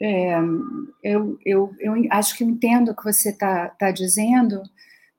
É, 0.00 0.34
eu, 1.02 1.38
eu, 1.44 1.74
eu 1.78 1.94
acho 2.10 2.36
que 2.36 2.44
entendo 2.44 2.90
o 2.90 2.96
que 2.96 3.04
você 3.04 3.30
está 3.30 3.68
tá 3.70 3.90
dizendo. 3.90 4.62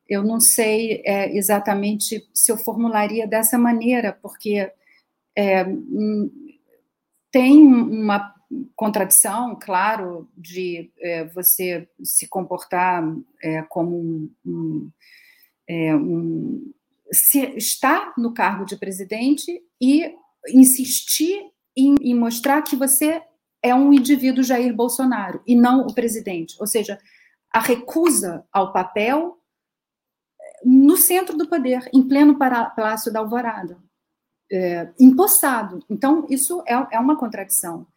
Eu 0.08 0.24
não 0.24 0.40
sei 0.40 1.02
é, 1.06 1.36
exatamente 1.36 2.28
se 2.34 2.52
eu 2.52 2.58
formularia 2.58 3.26
dessa 3.26 3.58
maneira, 3.58 4.18
porque 4.22 4.72
é, 5.36 5.64
hum, 5.66 6.30
tem 7.32 7.66
uma 7.66 8.34
contradição, 8.76 9.58
claro, 9.60 10.30
de 10.38 10.92
é, 11.00 11.26
você 11.26 11.88
se 12.04 12.28
comportar 12.28 13.04
é, 13.42 13.62
como 13.64 13.98
um, 13.98 14.32
um, 14.46 14.92
é, 15.68 15.96
um, 15.96 16.74
se 17.12 17.40
está 17.58 18.14
no 18.18 18.34
cargo 18.34 18.66
de 18.66 18.78
presidente 18.78 19.62
e 19.82 20.14
insistir 20.50 21.52
em, 21.76 21.96
em 22.02 22.16
mostrar 22.16 22.62
que 22.62 22.76
você 22.76 23.22
é 23.62 23.74
um 23.74 23.92
indivíduo 23.94 24.44
Jair 24.44 24.74
Bolsonaro 24.74 25.42
e 25.46 25.56
não 25.56 25.88
o 25.88 25.94
presidente. 25.94 26.56
Ou 26.60 26.68
seja, 26.68 27.00
a 27.52 27.60
recusa 27.60 28.46
ao 28.52 28.72
papel 28.72 29.40
no 30.64 30.98
centro 30.98 31.38
do 31.38 31.48
poder, 31.48 31.90
em 31.94 32.08
pleno 32.08 32.38
Palácio 32.38 33.12
da 33.12 33.20
Alvorada, 33.20 33.78
é, 34.52 34.92
empossado. 35.00 35.80
Então, 35.90 36.26
isso 36.30 36.64
é, 36.68 36.74
é 36.92 37.00
uma 37.00 37.18
contradição. 37.18 37.88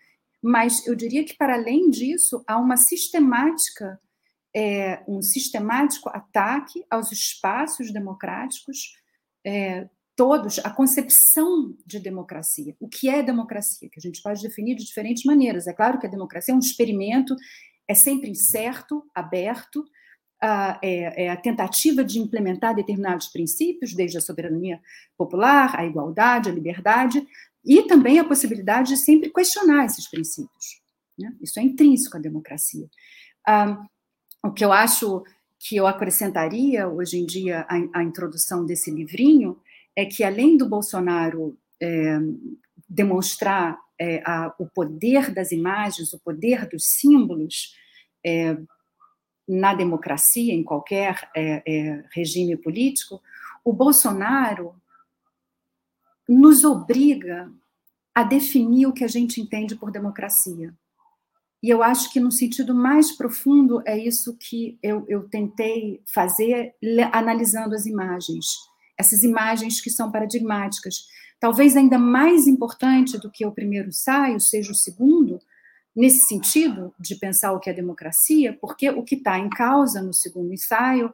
Mas 0.43 0.87
eu 0.87 0.95
diria 0.95 1.25
que, 1.25 1.37
para 1.37 1.55
além 1.55 1.90
disso, 1.90 2.45
há 2.47 2.59
uma 2.59 2.76
sistemática, 2.76 4.00
é, 4.55 5.02
um 5.09 5.21
sistemático 5.21 6.09
ataque 6.09 6.85
aos 6.90 7.11
espaços 7.11 7.93
democráticos 7.93 8.95
é, 9.45 9.88
todos 10.18 10.58
a 10.64 10.70
concepção 10.70 11.76
de 11.87 12.00
democracia. 12.00 12.75
O 12.80 12.88
que 12.88 13.08
é 13.08 13.22
democracia? 13.22 13.88
Que 13.88 14.00
a 14.00 14.02
gente 14.02 14.20
pode 14.20 14.42
definir 14.42 14.75
de 14.75 14.84
diferentes 14.84 15.22
maneiras. 15.22 15.68
É 15.68 15.72
claro 15.72 15.96
que 15.96 16.08
a 16.08 16.10
democracia 16.10 16.52
é 16.52 16.56
um 16.56 16.58
experimento, 16.58 17.37
é 17.87 17.94
sempre 17.94 18.28
incerto, 18.28 19.08
aberto, 19.14 19.84
é, 20.42 21.26
é, 21.26 21.30
a 21.30 21.37
tentativa 21.37 22.02
de 22.02 22.18
implementar 22.18 22.75
determinados 22.75 23.28
princípios, 23.28 23.94
desde 23.94 24.18
a 24.18 24.20
soberania 24.20 24.80
popular, 25.16 25.78
a 25.78 25.87
igualdade, 25.87 26.50
a 26.50 26.52
liberdade, 26.52 27.25
e 27.64 27.84
também 27.84 28.18
a 28.18 28.25
possibilidade 28.25 28.88
de 28.88 28.96
sempre 28.96 29.32
questionar 29.32 29.84
esses 29.84 30.10
princípios. 30.10 30.82
Né? 31.16 31.32
Isso 31.40 31.60
é 31.60 31.62
intrínseco 31.62 32.16
à 32.16 32.20
democracia. 32.20 32.90
o 34.44 34.50
que 34.50 34.64
eu 34.64 34.72
acho 34.72 35.22
que 35.60 35.76
eu 35.76 35.87
acrescentaria 35.87 36.88
hoje 36.88 37.18
em 37.18 37.25
dia 37.26 37.64
à, 37.92 38.02
introdução 38.02 38.66
desse 38.66 38.90
livrinho 38.90 39.56
é 39.99 40.07
que, 40.07 40.23
além 40.23 40.57
do 40.57 40.69
Bolsonaro 40.69 41.59
é, 41.83 42.19
demonstrar 42.88 43.76
é, 44.00 44.23
a, 44.25 44.55
o 44.57 44.64
poder 44.64 45.35
das 45.35 45.50
imagens, 45.50 46.12
o 46.12 46.21
poder 46.21 46.69
dos 46.69 46.85
símbolos 46.85 47.75
é, 48.25 48.57
na 49.49 49.75
democracia, 49.75 50.55
em 50.55 50.62
qualquer 50.62 51.28
é, 51.35 51.62
é, 51.67 52.05
regime 52.12 52.57
político, 52.57 53.21
o 53.64 53.73
Bolsonaro 53.73 54.73
nos 56.28 56.62
obriga 56.62 57.50
a 58.14 58.23
definir 58.23 58.87
o 58.87 58.93
que 58.93 59.02
a 59.02 59.09
gente 59.09 59.40
entende 59.40 59.75
por 59.75 59.90
democracia. 59.90 60.73
E 61.61 61.69
eu 61.69 61.83
acho 61.83 62.12
que, 62.12 62.21
no 62.21 62.31
sentido 62.31 62.73
mais 62.73 63.11
profundo, 63.11 63.83
é 63.85 63.99
isso 63.99 64.37
que 64.38 64.78
eu, 64.81 65.05
eu 65.09 65.28
tentei 65.28 66.00
fazer 66.14 66.73
analisando 67.12 67.75
as 67.75 67.85
imagens. 67.85 68.47
Essas 68.99 69.23
imagens 69.23 69.81
que 69.81 69.90
são 69.90 70.11
paradigmáticas. 70.11 71.07
Talvez 71.40 71.76
ainda 71.76 71.99
mais 71.99 72.47
importante 72.47 73.17
do 73.17 73.31
que 73.31 73.47
o 73.47 73.52
primeiro 73.52 73.88
ensaio 73.88 74.40
seja 74.40 74.73
o 74.73 74.75
segundo, 74.75 75.38
nesse 75.95 76.26
sentido 76.26 76.95
de 76.99 77.17
pensar 77.17 77.52
o 77.52 77.61
que 77.61 77.71
é 77.71 77.73
democracia, 77.73 78.57
porque 78.61 78.90
o 78.90 79.02
que 79.02 79.17
está 79.17 79.38
em 79.38 79.49
causa 79.49 80.02
no 80.02 80.12
segundo 80.12 80.52
ensaio 80.52 81.12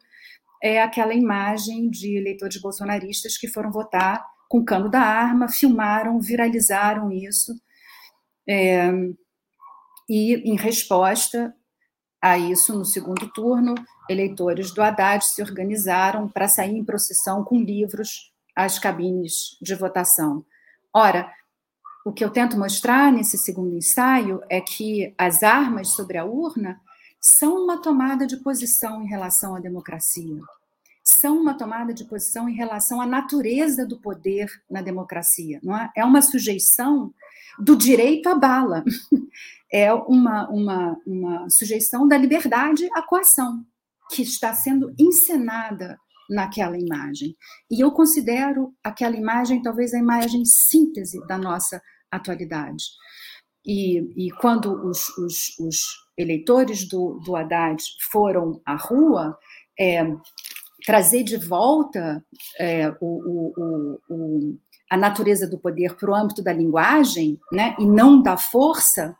é 0.63 0.83
aquela 0.83 1.15
imagem 1.15 1.91
de 1.91 2.17
eleitores 2.17 2.61
bolsonaristas 2.61 3.37
que 3.37 3.49
foram 3.49 3.71
votar 3.71 4.25
com 4.49 4.65
cano 4.65 4.89
da 4.89 5.01
arma, 5.01 5.49
filmaram, 5.49 6.21
viralizaram 6.21 7.11
isso. 7.11 7.55
É, 8.49 8.91
e, 10.09 10.35
em 10.51 10.57
resposta 10.57 11.55
a 12.21 12.39
isso, 12.39 12.75
no 12.75 12.85
segundo 12.85 13.31
turno, 13.33 13.75
eleitores 14.09 14.73
do 14.73 14.83
Haddad 14.83 15.25
se 15.25 15.43
organizaram 15.43 16.29
para 16.29 16.49
sair 16.49 16.77
em 16.77 16.85
procissão 16.85 17.43
com 17.43 17.59
livros 17.61 18.33
às 18.55 18.79
cabines 18.79 19.59
de 19.61 19.75
votação. 19.75 20.45
Ora, 20.93 21.33
o 22.05 22.13
que 22.13 22.25
eu 22.25 22.31
tento 22.31 22.59
mostrar 22.59 23.11
nesse 23.11 23.39
segundo 23.39 23.75
ensaio 23.75 24.43
é 24.49 24.61
que 24.61 25.15
as 25.17 25.43
armas 25.43 25.89
sobre 25.89 26.19
a 26.19 26.25
urna 26.25 26.81
são 27.19 27.65
uma 27.65 27.81
tomada 27.81 28.27
de 28.27 28.37
posição 28.37 29.03
em 29.03 29.07
relação 29.07 29.57
à 29.57 29.61
democracia, 29.61 30.39
são 31.03 31.39
uma 31.39 31.55
tomada 31.55 31.95
de 31.95 32.05
posição 32.05 32.49
em 32.49 32.55
relação 32.55 33.01
à 33.01 33.07
natureza 33.07 33.87
do 33.87 33.99
poder 33.99 34.51
na 34.71 34.83
democracia. 34.83 35.59
Não 35.63 35.77
é? 35.77 35.91
é 35.97 36.05
uma 36.05 36.21
sujeição 36.21 37.13
do 37.59 37.75
direito 37.75 38.29
à 38.29 38.35
bala, 38.35 38.85
é 39.73 39.93
uma, 39.93 40.49
uma, 40.51 41.01
uma 41.07 41.49
sujeição 41.49 42.07
da 42.07 42.19
liberdade 42.19 42.87
à 42.93 43.01
coação, 43.01 43.65
que 44.11 44.23
está 44.23 44.53
sendo 44.55 44.93
encenada 44.99 45.97
naquela 46.29 46.79
imagem. 46.79 47.37
E 47.71 47.81
eu 47.81 47.93
considero 47.93 48.73
aquela 48.83 49.17
imagem 49.17 49.63
talvez 49.63 49.93
a 49.93 49.99
imagem 49.99 50.45
síntese 50.45 51.25
da 51.27 51.37
nossa 51.37 51.81
atualidade. 52.11 52.85
E, 53.65 54.27
e 54.27 54.31
quando 54.33 54.73
os, 54.87 55.09
os, 55.19 55.59
os, 55.59 56.05
eleitores 56.17 56.87
do, 56.87 57.19
do 57.25 57.35
Haddad 57.35 57.83
foram 58.11 58.61
à 58.65 58.77
rua, 58.77 59.37
é, 59.79 60.05
trazer 60.87 61.25
de 61.25 61.37
volta 61.37 62.25
é, 62.61 62.89
o, 63.01 63.51
o, 63.57 63.99
o, 64.09 64.59
a 64.89 64.97
natureza 64.97 65.49
do 65.49 65.59
poder 65.59 65.97
para 65.97 66.11
o 66.11 66.15
âmbito 66.15 66.41
da 66.41 66.53
linguagem, 66.53 67.37
né, 67.51 67.75
e 67.81 67.87
não 67.87 68.23
da 68.23 68.37
força, 68.37 69.17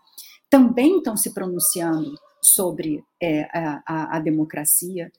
também 0.49 0.99
estão 0.99 1.17
se 1.17 1.35
pronunciando 1.35 2.15
sobre 2.45 3.05
é, 3.21 3.43
a, 3.53 4.17
a, 4.17 4.21
democracia. 4.21 5.11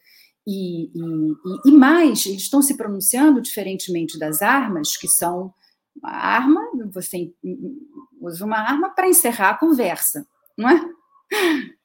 E, 0.47 0.85
e, 0.85 1.69
e, 1.69 1.71
mais, 1.71 2.25
eles 2.25 2.43
estão 2.43 2.61
se 2.61 2.77
pronunciando 2.77 3.41
diferentemente 3.41 4.17
das 4.19 4.41
armas, 4.41 4.95
que 4.95 5.07
são 5.07 5.53
uma 6.01 6.11
arma, 6.11 6.61
você 6.91 7.31
usa 8.19 8.45
uma 8.45 8.57
arma 8.57 8.89
para 8.89 9.07
encerrar 9.07 9.51
a 9.51 9.57
conversa, 9.57 10.25
não 10.57 10.69
é? 10.69 10.81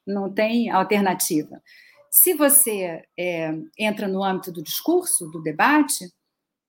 Não 0.05 0.33
tem 0.33 0.69
alternativa. 0.69 1.61
Se 2.09 2.33
você 2.33 3.03
é, 3.17 3.53
entra 3.77 4.07
no 4.07 4.23
âmbito 4.23 4.51
do 4.51 4.61
discurso, 4.61 5.29
do 5.29 5.41
debate, 5.41 6.11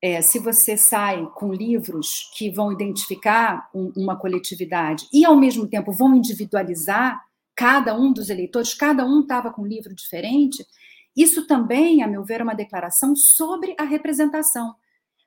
é, 0.03 0.20
se 0.20 0.38
você 0.40 0.77
sai 0.77 1.25
com 1.35 1.53
livros 1.53 2.31
que 2.37 2.51
vão 2.51 2.73
identificar 2.73 3.68
um, 3.73 3.92
uma 3.97 4.16
coletividade 4.16 5.09
e, 5.12 5.25
ao 5.25 5.37
mesmo 5.37 5.66
tempo, 5.68 5.92
vão 5.92 6.16
individualizar 6.16 7.20
cada 7.55 7.95
um 7.99 8.12
dos 8.12 8.31
eleitores, 8.31 8.75
cada 8.75 9.05
um 9.05 9.21
estava 9.21 9.53
com 9.53 9.62
um 9.62 9.67
livro 9.67 9.95
diferente, 9.95 10.65
isso 11.17 11.47
também, 11.47 12.03
a 12.03 12.09
meu 12.09 12.25
ver, 12.25 12.41
é 12.41 12.45
uma 12.45 12.55
declaração 12.55 13.15
sobre 13.15 13.75
a 13.79 13.85
representação. 13.85 14.75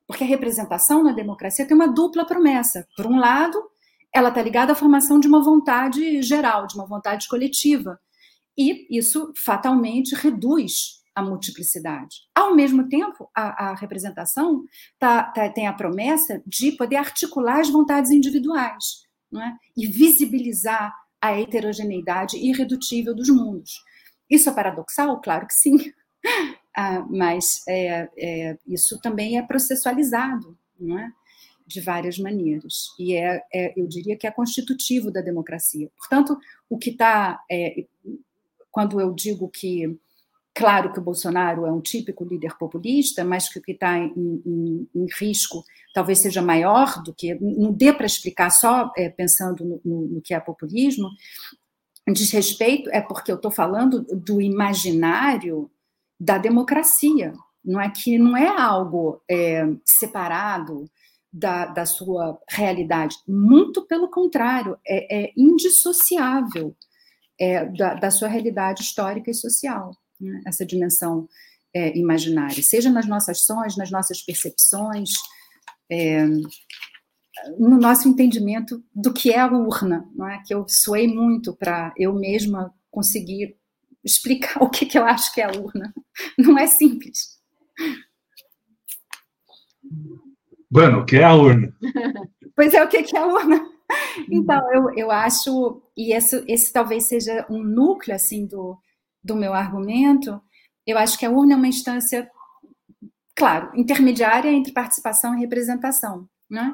Porque 0.07 0.23
a 0.23 0.27
representação 0.27 1.03
na 1.03 1.11
democracia 1.11 1.65
tem 1.65 1.75
uma 1.75 1.87
dupla 1.87 2.25
promessa. 2.25 2.87
Por 2.95 3.05
um 3.05 3.17
lado, 3.17 3.57
ela 4.13 4.29
está 4.29 4.41
ligada 4.41 4.71
à 4.71 4.75
formação 4.75 5.19
de 5.19 5.27
uma 5.27 5.43
vontade 5.43 6.21
geral, 6.21 6.67
de 6.67 6.75
uma 6.75 6.85
vontade 6.85 7.27
coletiva. 7.27 7.99
E 8.57 8.87
isso 8.97 9.33
fatalmente 9.43 10.15
reduz 10.15 11.03
a 11.13 11.21
multiplicidade. 11.21 12.17
Ao 12.33 12.53
mesmo 12.55 12.87
tempo, 12.89 13.29
a, 13.35 13.69
a 13.69 13.75
representação 13.75 14.63
tá, 14.99 15.23
tá, 15.23 15.49
tem 15.49 15.67
a 15.67 15.73
promessa 15.73 16.41
de 16.45 16.71
poder 16.73 16.97
articular 16.97 17.59
as 17.59 17.69
vontades 17.69 18.11
individuais 18.11 19.05
é? 19.33 19.53
e 19.77 19.87
visibilizar 19.87 20.93
a 21.27 21.39
heterogeneidade 21.39 22.37
irredutível 22.37 23.15
dos 23.15 23.29
mundos. 23.29 23.83
Isso 24.29 24.49
é 24.49 24.53
paradoxal? 24.53 25.19
Claro 25.21 25.47
que 25.47 25.53
sim, 25.53 25.77
ah, 26.75 27.05
mas 27.09 27.63
é, 27.67 28.09
é, 28.17 28.57
isso 28.67 28.99
também 29.01 29.37
é 29.37 29.41
processualizado 29.41 30.57
não 30.79 30.97
é? 30.97 31.11
de 31.67 31.81
várias 31.81 32.17
maneiras. 32.17 32.89
E 32.99 33.15
é, 33.15 33.43
é, 33.53 33.73
eu 33.79 33.87
diria 33.87 34.17
que 34.17 34.27
é 34.27 34.31
constitutivo 34.31 35.11
da 35.11 35.21
democracia. 35.21 35.89
Portanto, 35.97 36.37
o 36.69 36.77
que 36.77 36.91
está. 36.91 37.41
É, 37.49 37.85
quando 38.71 38.99
eu 38.99 39.13
digo 39.13 39.47
que 39.49 39.97
Claro 40.57 40.93
que 40.93 40.99
o 40.99 41.03
Bolsonaro 41.03 41.65
é 41.65 41.71
um 41.71 41.81
típico 41.81 42.23
líder 42.23 42.57
populista, 42.57 43.25
mas 43.25 43.49
que 43.49 43.59
o 43.59 43.61
que 43.61 43.73
está 43.73 43.97
em, 43.97 44.41
em, 44.45 44.87
em, 44.95 45.05
risco 45.19 45.65
talvez 45.95 46.19
seja 46.19 46.41
maior 46.41 47.01
do 47.01 47.13
que. 47.13 47.33
Não 47.35 47.71
dê 47.71 47.93
para 47.93 48.05
explicar 48.05 48.49
só 48.49 48.91
é, 48.97 49.09
pensando 49.09 49.63
no, 49.63 49.81
no, 49.85 50.07
no, 50.15 50.21
que 50.21 50.33
é 50.33 50.39
populismo. 50.41 51.09
Desrespeito 52.05 52.89
é 52.91 52.99
porque 52.99 53.31
eu 53.31 53.37
estou 53.37 53.49
falando 53.49 54.03
do 54.03 54.41
imaginário 54.41 55.71
da 56.19 56.37
democracia, 56.37 57.33
não 57.63 57.79
é 57.79 57.89
que 57.89 58.17
não 58.17 58.35
é 58.35 58.45
algo 58.45 59.21
é, 59.31 59.65
separado 59.85 60.85
da, 61.31 61.65
da, 61.65 61.85
sua 61.85 62.37
realidade. 62.49 63.15
Muito 63.25 63.81
pelo 63.87 64.09
contrário, 64.09 64.77
é, 64.85 65.27
é 65.27 65.33
indissociável 65.35 66.75
é, 67.39 67.65
da, 67.65 67.93
da 67.95 68.11
sua 68.11 68.27
realidade 68.27 68.83
histórica 68.83 69.31
e 69.31 69.33
social 69.33 69.91
né, 70.19 70.41
essa 70.45 70.65
dimensão 70.65 71.27
é, 71.73 71.97
imaginária, 71.97 72.61
seja 72.63 72.89
nas 72.89 73.05
nossas 73.05 73.41
ações, 73.41 73.75
nas 73.75 73.91
nossas 73.91 74.21
percepções, 74.21 75.09
é, 75.89 76.25
no 77.57 77.77
nosso 77.77 78.07
entendimento 78.07 78.83
do 78.93 79.13
que 79.13 79.31
é 79.31 79.39
a 79.39 79.47
urna, 79.47 80.09
não 80.15 80.27
é? 80.27 80.41
Que 80.45 80.53
eu 80.53 80.65
suei 80.67 81.07
muito 81.07 81.55
para 81.55 81.93
eu 81.97 82.13
mesma 82.13 82.73
conseguir 82.89 83.55
explicar 84.03 84.61
o 84.63 84.69
que, 84.69 84.85
que 84.85 84.97
eu 84.97 85.05
acho 85.05 85.33
que 85.33 85.41
é 85.41 85.45
a 85.45 85.59
urna. 85.59 85.93
Não 86.37 86.57
é 86.57 86.67
simples. 86.67 87.35
Bueno, 90.69 90.99
o 90.99 91.05
que 91.05 91.17
é 91.17 91.23
a 91.23 91.33
urna? 91.33 91.73
Pois 92.55 92.73
é, 92.73 92.83
o 92.83 92.87
que, 92.87 93.03
que 93.03 93.15
é 93.15 93.19
a 93.19 93.27
urna? 93.27 93.65
Então, 94.31 94.59
eu, 94.73 94.93
eu 94.95 95.11
acho, 95.11 95.81
e 95.95 96.13
esse, 96.13 96.43
esse 96.47 96.71
talvez 96.73 97.05
seja 97.05 97.45
um 97.49 97.61
núcleo 97.61 98.15
assim 98.15 98.45
do, 98.45 98.77
do 99.23 99.35
meu 99.35 99.53
argumento, 99.53 100.41
eu 100.85 100.97
acho 100.97 101.17
que 101.17 101.25
a 101.25 101.29
urna 101.29 101.53
é 101.53 101.57
uma 101.57 101.67
instância, 101.67 102.29
claro, 103.35 103.71
intermediária 103.75 104.49
entre 104.49 104.71
participação 104.71 105.35
e 105.35 105.41
representação. 105.41 106.27
Né? 106.49 106.73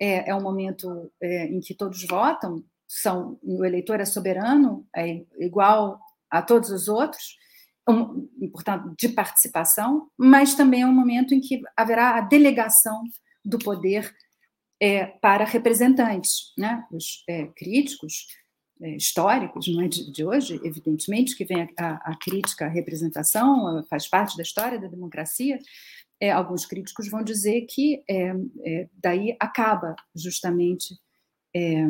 É, 0.00 0.30
é 0.30 0.34
um 0.34 0.42
momento 0.42 1.10
é, 1.20 1.46
em 1.46 1.60
que 1.60 1.74
todos 1.74 2.06
votam, 2.06 2.62
são, 2.86 3.38
o 3.42 3.64
eleitor 3.64 4.00
é 4.00 4.04
soberano, 4.04 4.86
é 4.94 5.24
igual 5.38 5.98
a 6.30 6.42
todos 6.42 6.70
os 6.70 6.88
outros, 6.88 7.36
um, 7.88 8.28
portanto, 8.52 8.94
de 8.98 9.08
participação, 9.08 10.08
mas 10.16 10.54
também 10.54 10.82
é 10.82 10.86
um 10.86 10.94
momento 10.94 11.34
em 11.34 11.40
que 11.40 11.60
haverá 11.76 12.16
a 12.16 12.20
delegação 12.20 13.02
do 13.44 13.58
poder 13.58 14.14
é, 14.80 15.06
para 15.06 15.44
representantes, 15.44 16.52
né? 16.56 16.84
os 16.92 17.24
é, 17.28 17.46
críticos, 17.56 18.26
é, 18.80 18.96
históricos, 18.96 19.68
não 19.68 19.82
é 19.82 19.88
de, 19.88 20.10
de, 20.10 20.24
hoje, 20.24 20.60
evidentemente, 20.64 21.36
que 21.36 21.44
vem 21.44 21.68
a, 21.78 21.92
a, 22.04 22.16
crítica 22.16 22.66
à 22.66 22.68
representação, 22.68 23.84
faz 23.88 24.08
parte 24.08 24.36
da 24.36 24.42
história 24.42 24.80
da 24.80 24.88
democracia, 24.88 25.58
é, 26.22 26.30
alguns 26.30 26.64
críticos 26.64 27.08
vão 27.08 27.24
dizer 27.24 27.62
que 27.62 28.04
é, 28.08 28.32
é 28.60 28.88
daí 29.02 29.36
acaba 29.40 29.96
justamente 30.14 30.94
é, 31.52 31.84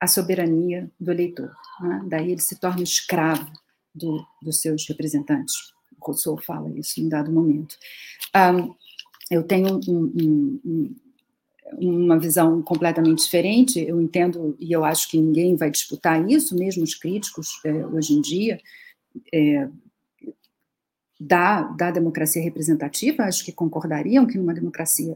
a 0.00 0.06
soberania 0.06 0.90
do 0.98 1.10
eleitor, 1.10 1.54
né? 1.82 2.02
daí 2.08 2.32
ele 2.32 2.40
se 2.40 2.58
torna 2.58 2.82
escravo 2.82 3.52
do, 3.94 4.26
dos 4.40 4.62
seus 4.62 4.88
representantes, 4.88 5.54
Rousseau 6.00 6.38
fala 6.38 6.70
isso 6.70 6.98
em 7.02 7.08
dado 7.10 7.30
momento. 7.30 7.76
Um, 8.34 8.74
eu 9.30 9.42
tenho 9.42 9.78
um, 9.86 10.60
um, 10.64 10.96
uma 11.78 12.18
visão 12.18 12.62
completamente 12.62 13.22
diferente. 13.22 13.78
Eu 13.78 14.00
entendo 14.00 14.56
e 14.58 14.72
eu 14.72 14.82
acho 14.82 15.08
que 15.10 15.20
ninguém 15.20 15.54
vai 15.54 15.70
disputar 15.70 16.26
isso, 16.30 16.56
mesmo 16.56 16.82
os 16.82 16.94
críticos 16.94 17.48
é, 17.66 17.86
hoje 17.86 18.14
em 18.14 18.22
dia, 18.22 18.58
é, 19.32 19.68
da, 21.20 21.62
da 21.62 21.90
democracia 21.90 22.42
representativa, 22.42 23.24
acho 23.24 23.44
que 23.44 23.52
concordariam 23.52 24.26
que 24.26 24.38
numa 24.38 24.54
democracia 24.54 25.14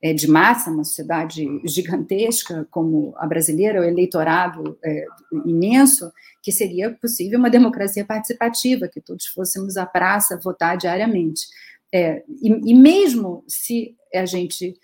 é, 0.00 0.12
de 0.12 0.28
massa, 0.28 0.70
uma 0.70 0.84
sociedade 0.84 1.44
gigantesca 1.64 2.68
como 2.70 3.14
a 3.16 3.26
brasileira, 3.26 3.80
o 3.80 3.84
eleitorado 3.84 4.78
é, 4.84 5.06
imenso, 5.46 6.12
que 6.42 6.52
seria 6.52 6.90
possível 6.90 7.38
uma 7.38 7.50
democracia 7.50 8.04
participativa, 8.04 8.88
que 8.88 9.00
todos 9.00 9.26
fôssemos 9.26 9.76
à 9.76 9.86
praça 9.86 10.38
votar 10.38 10.76
diariamente. 10.76 11.46
É, 11.92 12.22
e, 12.42 12.70
e, 12.70 12.74
mesmo 12.74 13.42
se 13.48 13.96
a 14.14 14.26
gente 14.26 14.74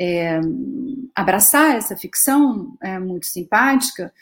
é, 0.00 0.40
abraçar 1.14 1.76
essa 1.76 1.96
ficção 1.96 2.76
é, 2.80 2.98
muito 2.98 3.26
simpática 3.26 4.12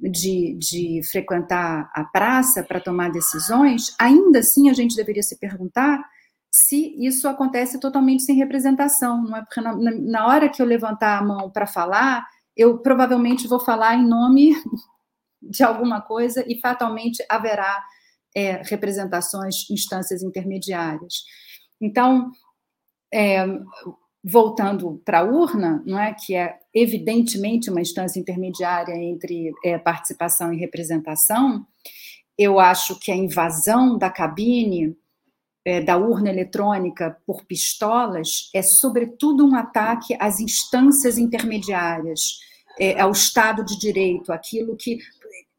de, 0.00 0.56
de 0.58 1.00
frequentar 1.10 1.90
a 1.94 2.04
praça 2.04 2.62
para 2.62 2.80
tomar 2.80 3.10
decisões, 3.10 3.94
ainda 3.98 4.38
assim 4.38 4.70
a 4.70 4.72
gente 4.72 4.96
deveria 4.96 5.22
se 5.22 5.38
perguntar 5.38 6.02
se 6.50 6.96
isso 6.98 7.28
acontece 7.28 7.78
totalmente 7.78 8.24
sem 8.24 8.34
representação, 8.34 9.22
não 9.22 9.36
é? 9.36 9.42
Porque 9.42 9.60
na, 9.60 9.74
na 9.74 10.26
hora 10.26 10.48
que 10.48 10.60
eu 10.60 10.66
levantar 10.66 11.18
a 11.18 11.24
mão 11.24 11.50
para 11.50 11.66
falar, 11.66 12.26
eu 12.56 12.78
provavelmente 12.78 13.46
vou 13.46 13.60
falar 13.60 13.94
em 13.94 14.06
nome 14.06 14.52
de 15.40 15.62
alguma 15.62 16.00
coisa 16.00 16.44
e 16.48 16.58
fatalmente 16.60 17.24
haverá 17.28 17.82
é, 18.34 18.62
representações, 18.62 19.68
instâncias 19.70 20.22
intermediárias. 20.22 21.24
Então, 21.80 22.30
é, 23.12 23.46
voltando 24.22 25.00
para 25.04 25.20
a 25.20 25.24
urna, 25.24 25.82
não 25.86 25.98
é 25.98 26.14
que 26.14 26.34
é 26.34 26.58
evidentemente 26.74 27.70
uma 27.70 27.80
instância 27.80 28.20
intermediária 28.20 28.94
entre 28.94 29.52
é, 29.64 29.78
participação 29.78 30.52
e 30.52 30.58
representação, 30.58 31.66
eu 32.38 32.58
acho 32.58 32.98
que 32.98 33.10
a 33.10 33.16
invasão 33.16 33.98
da 33.98 34.10
cabine 34.10 34.96
é, 35.64 35.80
da 35.80 35.96
urna 35.96 36.30
eletrônica 36.30 37.16
por 37.26 37.44
pistolas 37.44 38.50
é, 38.54 38.62
sobretudo, 38.62 39.46
um 39.46 39.54
ataque 39.54 40.16
às 40.18 40.40
instâncias 40.40 41.18
intermediárias, 41.18 42.38
é, 42.78 42.98
ao 43.00 43.10
Estado 43.12 43.64
de 43.64 43.78
Direito, 43.78 44.32
aquilo 44.32 44.76
que. 44.76 44.98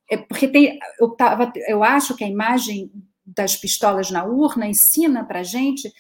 É, 0.10 0.18
porque 0.18 0.48
tem, 0.48 0.80
eu, 1.00 1.10
tava, 1.12 1.52
eu 1.68 1.84
acho 1.84 2.16
que 2.16 2.24
a 2.24 2.28
imagem 2.28 2.92
das 3.26 3.56
pistolas 3.56 4.10
na 4.10 4.26
urna 4.26 4.68
ensina 4.68 5.24
para 5.24 5.44
gente 5.44 5.92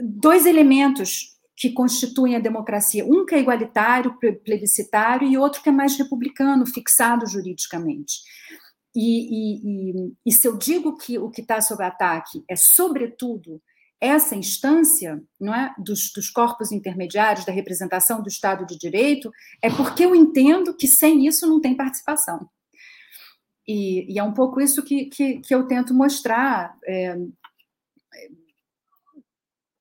dois 0.00 0.46
elementos 0.46 1.35
que 1.56 1.70
constituem 1.70 2.36
a 2.36 2.40
democracia. 2.40 3.04
Um 3.04 3.24
que 3.24 3.34
é 3.34 3.40
igualitário, 3.40 4.18
plebiscitário, 4.44 5.26
e 5.26 5.38
outro 5.38 5.62
que 5.62 5.70
é 5.70 5.72
mais 5.72 5.96
republicano, 5.96 6.66
fixado 6.66 7.26
juridicamente. 7.26 8.20
E, 8.94 9.28
e, 9.30 9.60
e, 9.64 10.12
e 10.26 10.32
se 10.32 10.46
eu 10.46 10.56
digo 10.56 10.96
que 10.96 11.18
o 11.18 11.30
que 11.30 11.40
está 11.40 11.60
sob 11.60 11.82
ataque 11.82 12.44
é, 12.48 12.56
sobretudo, 12.56 13.60
essa 14.00 14.36
instância 14.36 15.22
não 15.40 15.54
é, 15.54 15.74
dos, 15.78 16.12
dos, 16.12 16.28
corpos 16.28 16.70
intermediários, 16.70 17.46
da 17.46 17.52
representação 17.52 18.22
do 18.22 18.28
Estado 18.28 18.66
de 18.66 18.78
Direito, 18.78 19.30
é 19.62 19.70
porque 19.70 20.04
eu 20.04 20.14
entendo 20.14 20.76
que 20.76 20.86
sem 20.86 21.26
isso 21.26 21.46
não 21.46 21.60
tem 21.60 21.74
participação. 21.74 22.48
E, 23.66 24.12
e 24.12 24.18
é 24.18 24.22
um 24.22 24.32
pouco 24.32 24.60
isso 24.60 24.82
que, 24.82 25.06
que, 25.06 25.40
que 25.40 25.54
eu 25.54 25.66
tento 25.66 25.92
mostrar 25.92 26.76
é, 26.86 27.16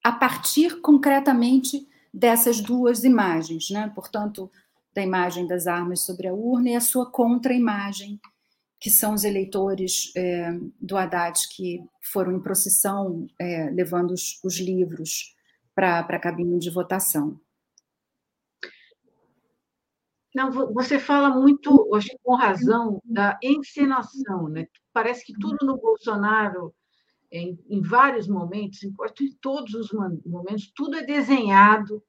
a 0.05 0.11
partir 0.11 0.81
concretamente 0.81 1.89
dessas 2.13 2.61
duas 2.61 3.03
imagens, 3.03 3.71
né? 3.71 3.91
portanto, 3.95 4.51
da 4.93 5.01
imagem 5.01 5.47
das 5.47 5.65
armas 5.65 6.01
sobre 6.01 6.27
a 6.27 6.33
urna 6.33 6.69
e 6.69 6.75
a 6.75 6.79
sua 6.79 7.09
contra-imagem 7.09 8.19
que 8.79 8.91
são 8.91 9.15
os 9.15 9.23
eleitores 9.23 10.11
é, 10.15 10.51
do 10.79 10.95
Haddad 10.95 11.39
que 11.55 11.83
foram 12.03 12.33
em 12.33 12.39
procissão 12.39 13.25
é, 13.39 13.71
levando 13.71 14.11
os, 14.11 14.39
os 14.43 14.59
livros 14.59 15.35
para 15.73 16.01
a 16.01 16.19
cabine 16.19 16.59
de 16.59 16.69
votação. 16.69 17.41
Não, 20.35 20.51
você 20.51 20.99
fala 20.99 21.31
muito, 21.31 21.95
acho 21.95 22.15
com 22.21 22.35
razão, 22.35 23.01
da 23.03 23.39
encenação, 23.41 24.49
né? 24.49 24.67
Parece 24.93 25.25
que 25.25 25.33
tudo 25.33 25.65
no 25.65 25.77
Bolsonaro, 25.77 26.75
em, 27.31 27.57
em 27.69 27.81
vários 27.81 28.27
momentos, 28.27 28.83
em 28.83 28.93
todos 29.41 29.73
os 29.73 29.91
momentos, 29.91 30.71
tudo 30.75 30.97
é 30.97 31.03
desenhado, 31.03 32.01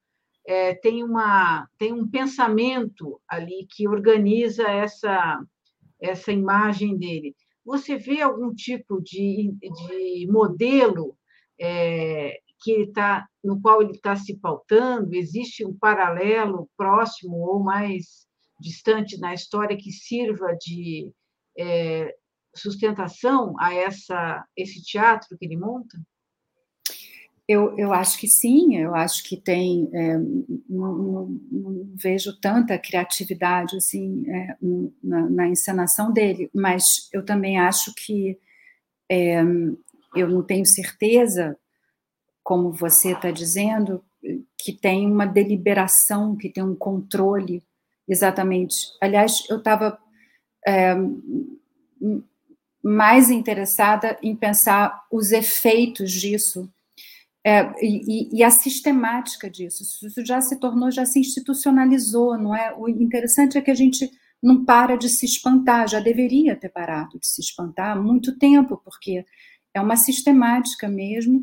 é, 0.47 0.75
tem, 0.75 1.03
uma, 1.03 1.69
tem 1.79 1.93
um 1.93 2.09
pensamento 2.09 3.21
ali 3.29 3.67
que 3.69 3.89
organiza 3.89 4.63
essa, 4.63 5.43
essa 6.01 6.33
imagem 6.33 6.97
dele. 6.97 7.35
Você 7.65 7.97
vê 7.97 8.23
algum 8.23 8.55
tipo 8.55 9.03
de, 9.03 9.53
de 9.61 10.27
modelo 10.31 11.19
é, 11.61 12.39
que 12.61 12.71
ele 12.71 12.93
tá, 12.93 13.27
no 13.43 13.61
qual 13.61 13.83
ele 13.83 13.93
está 13.93 14.15
se 14.15 14.37
pautando? 14.39 15.15
Existe 15.15 15.65
um 15.65 15.77
paralelo 15.77 16.69
próximo 16.77 17.37
ou 17.39 17.61
mais 17.61 18.27
distante 18.61 19.19
na 19.19 19.35
história 19.35 19.77
que 19.77 19.91
sirva 19.91 20.57
de 20.59 21.11
é, 21.59 22.15
sustentação 22.57 23.55
a 23.59 23.75
essa, 23.75 24.45
esse 24.57 24.83
teatro 24.83 25.37
que 25.39 25.45
ele 25.45 25.57
monta? 25.57 25.99
Eu, 27.49 27.79
eu 27.79 27.93
acho 27.93 28.19
que 28.19 28.27
sim, 28.27 28.77
eu 28.77 28.93
acho 28.95 29.23
que 29.23 29.37
tem, 29.37 29.89
é, 29.95 30.19
não, 30.69 30.95
não, 30.99 31.41
não, 31.53 31.93
vejo 31.95 32.37
tanta 32.41 32.77
criatividade 32.77 33.77
assim 33.77 34.29
é, 34.29 34.57
na, 35.03 35.31
na, 35.31 35.49
encenação 35.49 36.13
dele, 36.13 36.51
mas 36.53 36.83
eu 37.13 37.25
também 37.25 37.57
acho 37.57 37.95
que 37.95 38.37
é, 39.09 39.41
eu 40.17 40.29
não 40.29 40.43
tenho 40.43 40.67
certeza, 40.67 41.57
como 42.43 42.73
você 42.73 43.13
está 43.13 43.31
dizendo, 43.31 44.05
que 44.59 44.73
tem 44.73 45.07
uma 45.09 45.27
deliberação, 45.27 46.37
que 46.37 46.49
tem 46.49 46.65
um 46.65 46.75
controle 46.75 47.63
exatamente. 48.09 48.77
Aliás, 49.01 49.45
eu 49.49 49.59
estava 49.59 49.99
é, 50.67 50.97
mais 52.87 53.31
interessada 53.31 54.17
em 54.23 54.37
pensar 54.37 55.05
os 55.11 55.33
efeitos 55.33 56.13
disso 56.13 56.71
é, 57.45 57.73
e, 57.81 58.39
e, 58.39 58.45
a 58.45 58.51
sistemática 58.51 59.51
disso, 59.51 59.83
isso 59.83 60.25
já 60.25 60.41
se 60.41 60.59
tornou, 60.59 60.91
já 60.91 61.05
se 61.05 61.19
institucionalizou, 61.19 62.39
não 62.39 62.55
é? 62.55 62.73
O 62.77 62.89
interessante 62.89 63.59
é 63.59 63.61
que 63.61 63.71
a 63.71 63.75
gente 63.75 64.09
não 64.43 64.65
para 64.65 64.97
de 64.97 65.09
se 65.09 65.27
espantar, 65.27 65.89
já 65.89 65.99
deveria 65.99 66.55
ter 66.55 66.69
parado 66.69 67.19
de 67.19 67.27
se 67.27 67.41
espantar 67.41 67.97
há 67.97 68.01
muito 68.01 68.37
tempo, 68.39 68.81
porque 68.85 69.25
é 69.75 69.81
uma 69.81 69.97
sistemática 69.97 70.89
mesmo, 70.89 71.43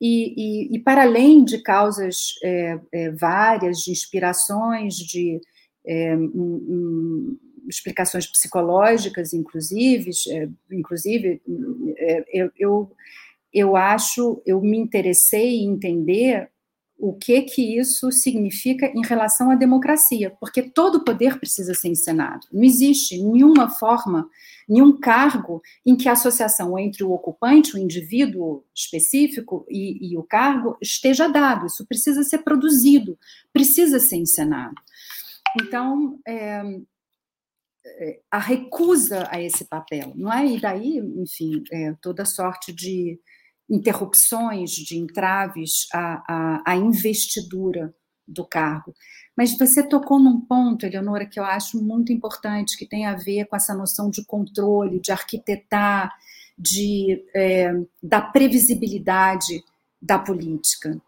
e, 0.00 0.34
e, 0.72 0.76
e 0.76 0.78
para 0.80 1.02
além 1.02 1.44
de 1.44 1.58
causas 1.58 2.34
é, 2.42 2.80
é, 2.92 3.10
várias, 3.12 3.78
de 3.78 3.92
inspirações, 3.92 4.94
de 4.94 5.40
é, 5.86 6.16
um, 6.16 6.20
um, 6.34 7.38
explicações 7.68 8.26
psicológicas, 8.26 9.32
inclusive, 9.32 10.10
é, 10.30 10.48
inclusive 10.70 11.40
é, 11.98 12.24
eu, 12.32 12.50
eu 12.58 12.92
eu 13.52 13.76
acho, 13.76 14.42
eu 14.46 14.60
me 14.62 14.78
interessei 14.78 15.60
em 15.60 15.68
entender 15.68 16.48
o 16.98 17.12
que 17.12 17.42
que 17.42 17.78
isso 17.78 18.12
significa 18.12 18.86
em 18.86 19.04
relação 19.04 19.50
à 19.50 19.56
democracia, 19.56 20.30
porque 20.38 20.62
todo 20.62 21.04
poder 21.04 21.38
precisa 21.38 21.74
ser 21.74 21.88
encenado. 21.88 22.46
Não 22.52 22.62
existe 22.62 23.20
nenhuma 23.20 23.68
forma, 23.68 24.28
nenhum 24.68 24.98
cargo 25.00 25.60
em 25.84 25.96
que 25.96 26.08
a 26.08 26.12
associação 26.12 26.78
entre 26.78 27.02
o 27.02 27.10
ocupante, 27.10 27.74
o 27.74 27.78
indivíduo 27.78 28.64
específico 28.72 29.66
e, 29.68 30.12
e 30.12 30.16
o 30.16 30.22
cargo 30.22 30.78
esteja 30.80 31.28
dado. 31.28 31.66
Isso 31.66 31.84
precisa 31.86 32.22
ser 32.22 32.38
produzido, 32.38 33.18
precisa 33.52 33.98
ser 33.98 34.16
encenado. 34.16 34.76
Então, 35.60 36.20
é, 36.26 36.62
a 38.30 38.38
recusa 38.38 39.28
a 39.30 39.40
esse 39.40 39.64
papel, 39.64 40.12
não 40.14 40.32
é? 40.32 40.46
E 40.46 40.60
daí, 40.60 40.98
enfim, 40.98 41.62
é, 41.72 41.94
toda 42.00 42.24
sorte 42.24 42.72
de 42.72 43.18
interrupções, 43.68 44.70
de 44.70 44.98
entraves 44.98 45.86
à, 45.92 46.22
à, 46.28 46.62
à 46.72 46.76
investidura 46.76 47.94
do 48.26 48.46
cargo. 48.46 48.94
Mas 49.36 49.56
você 49.56 49.82
tocou 49.82 50.18
num 50.18 50.40
ponto, 50.40 50.84
Eleonora, 50.84 51.26
que 51.26 51.40
eu 51.40 51.44
acho 51.44 51.82
muito 51.82 52.12
importante, 52.12 52.76
que 52.76 52.86
tem 52.86 53.06
a 53.06 53.14
ver 53.14 53.46
com 53.46 53.56
essa 53.56 53.74
noção 53.74 54.10
de 54.10 54.24
controle, 54.24 55.00
de 55.00 55.10
arquitetar, 55.10 56.12
de, 56.58 57.24
é, 57.34 57.72
da 58.02 58.20
previsibilidade 58.20 59.62
da 60.00 60.18
política. 60.18 61.00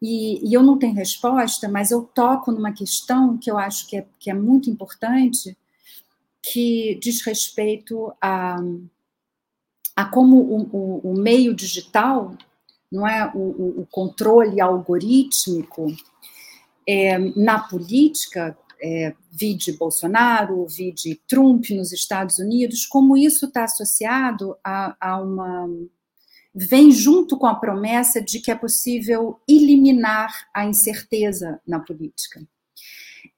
E, 0.00 0.48
e, 0.48 0.54
eu 0.54 0.62
não 0.62 0.78
tenho 0.78 0.94
resposta, 0.94 1.68
mas 1.68 1.90
eu 1.90 2.02
toco 2.02 2.52
numa 2.52 2.72
questão 2.72 3.36
que 3.36 3.50
eu 3.50 3.58
acho 3.58 3.86
que 3.88 3.96
é, 3.96 4.06
que 4.18 4.30
é 4.30 4.34
muito 4.34 4.70
importante, 4.70 5.56
que 6.42 6.98
diz 7.02 7.22
respeito 7.22 8.12
a, 8.20 8.56
a 9.96 10.04
como 10.06 10.36
o, 10.36 10.62
o, 10.72 11.12
o 11.12 11.14
meio 11.18 11.54
digital, 11.54 12.36
não 12.90 13.06
é, 13.06 13.30
o, 13.34 13.80
o 13.82 13.86
controle 13.90 14.60
algorítmico 14.60 15.94
é, 16.86 17.18
na 17.36 17.60
política, 17.60 18.56
é, 18.80 19.14
vide 19.30 19.72
Bolsonaro, 19.72 20.66
vide 20.66 21.20
Trump 21.28 21.68
nos 21.70 21.92
Estados 21.92 22.38
Unidos, 22.38 22.86
como 22.86 23.16
isso 23.16 23.46
está 23.46 23.64
associado 23.64 24.56
a, 24.64 24.96
a 25.00 25.20
uma 25.20 25.68
vem 26.54 26.90
junto 26.90 27.38
com 27.38 27.46
a 27.46 27.54
promessa 27.54 28.20
de 28.20 28.40
que 28.40 28.50
é 28.50 28.54
possível 28.54 29.40
eliminar 29.46 30.48
a 30.52 30.64
incerteza 30.64 31.60
na 31.66 31.78
política. 31.78 32.42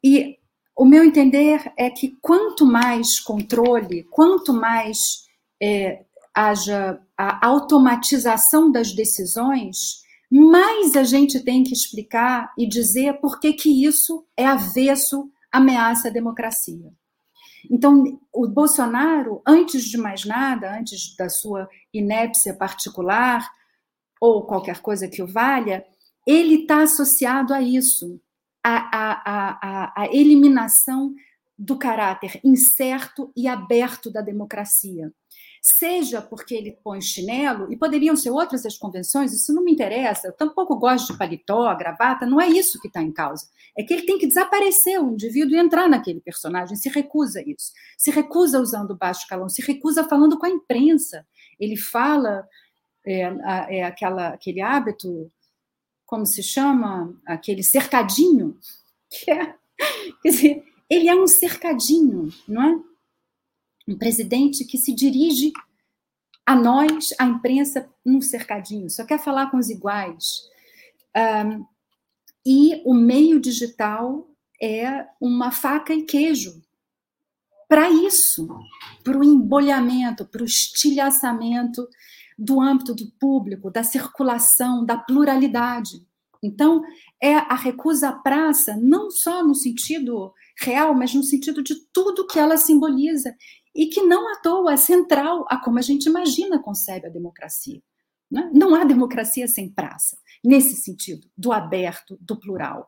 E 0.03 0.39
o 0.81 0.87
meu 0.87 1.05
entender 1.05 1.71
é 1.77 1.91
que 1.91 2.17
quanto 2.23 2.65
mais 2.65 3.21
controle, 3.21 4.05
quanto 4.05 4.51
mais 4.51 5.27
é, 5.63 6.07
haja 6.35 6.99
a 7.19 7.47
automatização 7.47 8.73
das 8.73 8.91
decisões, 8.95 10.01
mais 10.31 10.97
a 10.97 11.05
gente 11.05 11.39
tem 11.45 11.63
que 11.63 11.75
explicar 11.75 12.51
e 12.57 12.67
dizer 12.67 13.21
por 13.21 13.39
que, 13.39 13.53
que 13.53 13.85
isso 13.85 14.25
é 14.35 14.47
avesso, 14.47 15.31
ameaça 15.53 16.09
à 16.09 16.11
democracia. 16.11 16.91
Então, 17.71 18.19
o 18.33 18.49
Bolsonaro, 18.49 19.43
antes 19.47 19.85
de 19.85 19.99
mais 19.99 20.25
nada, 20.25 20.79
antes 20.79 21.15
da 21.15 21.29
sua 21.29 21.69
inépcia 21.93 22.55
particular, 22.55 23.47
ou 24.19 24.47
qualquer 24.47 24.81
coisa 24.81 25.07
que 25.09 25.23
o 25.23 25.27
valha, 25.27 25.85
ele 26.27 26.63
está 26.63 26.85
associado 26.85 27.53
a 27.53 27.61
isso, 27.61 28.19
a, 28.63 28.99
a, 28.99 29.59
a, 29.63 30.03
a 30.03 30.07
eliminação 30.07 31.15
do 31.59 31.77
caráter 31.79 32.41
incerto 32.43 33.33
e 33.37 33.47
aberto 33.47 34.11
da 34.11 34.21
democracia 34.21 35.13
seja 35.61 36.23
porque 36.23 36.55
ele 36.55 36.79
põe 36.83 37.01
chinelo, 37.01 37.71
e 37.71 37.77
poderiam 37.77 38.17
ser 38.17 38.31
outras 38.31 38.65
as 38.65 38.79
convenções, 38.79 39.33
isso 39.33 39.53
não 39.53 39.63
me 39.63 39.73
interessa, 39.73 40.29
eu 40.29 40.33
tampouco 40.33 40.79
gosto 40.79 41.13
de 41.13 41.19
paletó, 41.19 41.75
gravata, 41.77 42.25
não 42.25 42.41
é 42.41 42.49
isso 42.49 42.81
que 42.81 42.89
está 42.89 43.03
em 43.03 43.13
causa. 43.13 43.47
É 43.77 43.83
que 43.83 43.93
ele 43.93 44.07
tem 44.07 44.19
que 44.19 44.27
desaparecer, 44.27 44.99
o 44.99 45.13
indivíduo, 45.13 45.55
e 45.55 45.61
entrar 45.61 45.89
naquele 45.89 46.21
personagem, 46.21 46.77
se 46.77 46.89
recusa 46.89 47.43
isso. 47.47 47.73
Se 47.99 48.11
recusa 48.11 48.59
usando 48.59 48.97
baixo 48.97 49.27
calão, 49.29 49.49
se 49.49 49.61
recusa 49.63 50.05
falando 50.05 50.39
com 50.39 50.47
a 50.47 50.51
imprensa. 50.51 51.27
Ele 51.59 51.77
fala 51.77 52.47
é, 53.07 53.79
é 53.81 53.85
aquela, 53.85 54.29
aquele 54.29 54.61
hábito, 54.61 55.31
como 56.11 56.27
se 56.27 56.43
chama? 56.43 57.17
Aquele 57.25 57.63
cercadinho, 57.63 58.59
que 59.09 59.31
é, 59.31 59.55
quer 60.21 60.29
dizer, 60.29 60.65
ele 60.91 61.09
é 61.09 61.15
um 61.15 61.29
cercadinho, 61.29 62.29
não 62.49 62.63
é? 62.63 62.91
um 63.87 63.97
presidente 63.97 64.65
que 64.65 64.77
se 64.77 64.93
dirige 64.93 65.53
a 66.45 66.57
nós, 66.57 67.15
a 67.19 67.25
imprensa, 67.27 67.89
num 68.05 68.21
cercadinho, 68.21 68.91
só 68.91 69.05
quer 69.05 69.21
falar 69.21 69.53
com 69.53 69.57
os 69.57 69.71
iguais. 69.71 70.25
Um, 71.17 71.65
e 72.45 72.83
o 72.85 72.93
meio 72.93 73.41
digital 73.41 74.29
é 74.61 75.07
uma 75.21 75.53
faca 75.53 75.95
e 75.95 76.03
queijo 76.03 76.61
para 77.69 77.89
isso, 77.89 78.49
para 79.05 79.17
o 79.17 79.23
embolhamento, 79.23 80.25
para 80.25 80.43
o 80.43 80.45
estilhaçamento 80.45 81.89
do 82.41 82.59
âmbito 82.59 82.95
do 82.95 83.11
público, 83.21 83.71
da 83.71 83.85
circulação, 83.85 84.85
da 84.85 84.97
pluralidade. 84.97 86.07
Então, 86.43 86.83
é 87.23 87.35
a 87.35 87.55
recusa 87.55 88.09
à 88.09 88.13
praça, 88.13 88.75
não 88.81 89.11
só 89.11 89.47
no 89.47 89.55
sentido 89.55 90.33
real, 90.59 90.95
mas 90.95 91.13
no 91.13 91.23
sentido 91.23 91.63
de 91.63 91.75
tudo 91.93 92.27
que 92.27 92.39
ela 92.39 92.57
simboliza 92.57 93.35
e 93.75 93.87
que 93.87 94.03
não 94.03 94.33
à 94.33 94.41
toa 94.41 94.73
é 94.73 94.77
central 94.79 95.45
a 95.51 95.59
como 95.59 95.79
a 95.79 95.83
gente 95.83 96.07
imagina, 96.07 96.59
concebe 96.59 97.07
a 97.07 97.11
democracia. 97.11 97.83
Né? 98.31 98.51
Não 98.55 98.75
há 98.75 98.85
democracia 98.85 99.47
sem 99.47 99.69
praça, 99.69 100.17
nesse 100.43 100.77
sentido, 100.77 101.29
do 101.37 101.53
aberto, 101.53 102.17
do 102.23 102.41
plural. 102.41 102.87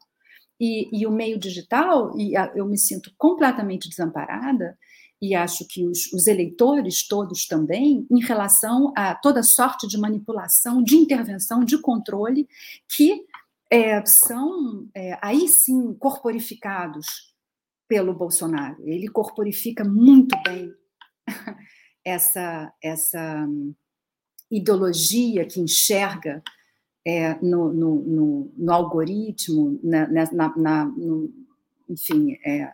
E, 0.59 0.89
e 0.99 1.07
o 1.07 1.11
meio 1.11 1.39
digital, 1.39 2.17
e 2.17 2.33
eu 2.55 2.65
me 2.67 2.79
sinto 2.79 3.13
completamente 3.19 3.89
desamparada, 3.89 4.79
e 5.23 5.37
acho 5.37 5.65
que 5.69 5.87
os, 5.87 6.13
os, 6.13 6.27
eleitores 6.27 7.07
todos 7.07 7.47
também, 7.47 8.05
em 8.11 8.19
relação 8.19 8.93
a 8.97 9.15
toda 9.15 9.41
sorte 9.45 9.87
de 9.87 9.97
manipulação, 9.97 10.83
de 10.83 10.97
intervenção, 10.97 11.65
de 11.65 11.79
controle, 11.79 12.49
que 12.89 13.25
é, 13.71 14.05
são, 14.05 14.89
é, 14.93 15.17
aí 15.23 15.47
sim, 15.47 15.95
corporificados 15.95 17.07
pelo 17.87 18.13
Bolsonaro. 18.13 18.77
Ele 18.85 19.07
corporifica 19.07 19.85
muito 19.85 20.37
bem 20.43 20.75
essa, 22.05 22.73
essa 22.83 23.47
hum, 23.49 23.73
ideologia 24.51 25.47
que 25.47 25.61
enxerga 25.61 26.43
é, 27.07 27.35
no, 27.41 27.73
no, 27.73 27.95
no, 27.95 28.53
no, 28.57 28.73
algoritmo, 28.73 29.79
na, 29.85 30.09
na, 30.09 30.57
na 30.57 30.85
no, 30.87 31.33
enfim, 31.89 32.37
é, 32.45 32.73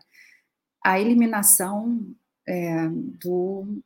a 0.83 0.99
eliminação 0.99 2.15
é, 2.49 2.89
do, 2.89 3.83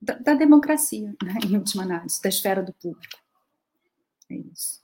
da, 0.00 0.14
da 0.18 0.34
democracia, 0.34 1.14
né, 1.22 1.38
em 1.44 1.56
última 1.56 1.84
análise, 1.84 2.22
da 2.22 2.28
esfera 2.28 2.62
do 2.62 2.72
público. 2.74 3.16
É 4.30 4.36
isso. 4.36 4.82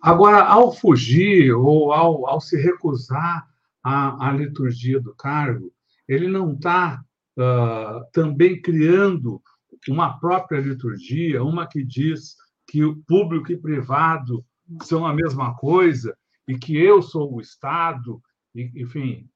Agora, 0.00 0.42
ao 0.42 0.72
fugir 0.72 1.52
ou 1.52 1.92
ao, 1.92 2.26
ao 2.26 2.40
se 2.40 2.56
recusar 2.56 3.46
a, 3.84 4.28
a 4.28 4.32
liturgia 4.32 4.98
do 4.98 5.14
cargo, 5.14 5.70
ele 6.08 6.26
não 6.26 6.54
está 6.54 7.04
uh, 7.36 8.10
também 8.10 8.60
criando 8.62 9.42
uma 9.86 10.18
própria 10.18 10.58
liturgia, 10.60 11.44
uma 11.44 11.66
que 11.66 11.84
diz 11.84 12.36
que 12.66 12.82
o 12.82 12.96
público 13.02 13.52
e 13.52 13.58
privado 13.58 14.44
são 14.82 15.04
a 15.06 15.12
mesma 15.12 15.54
coisa 15.56 16.16
e 16.48 16.56
que 16.56 16.76
eu 16.76 17.02
sou 17.02 17.34
o 17.34 17.40
Estado, 17.40 18.22
e, 18.54 18.70
enfim, 18.82 19.28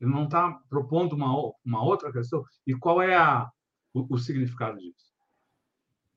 ele 0.00 0.10
não 0.10 0.24
está 0.24 0.60
propondo 0.68 1.14
uma, 1.14 1.32
uma 1.64 1.84
outra 1.84 2.12
questão. 2.12 2.44
E 2.66 2.74
qual 2.74 3.02
é 3.02 3.16
a, 3.16 3.50
o, 3.94 4.14
o 4.14 4.18
significado 4.18 4.78
disso? 4.78 5.08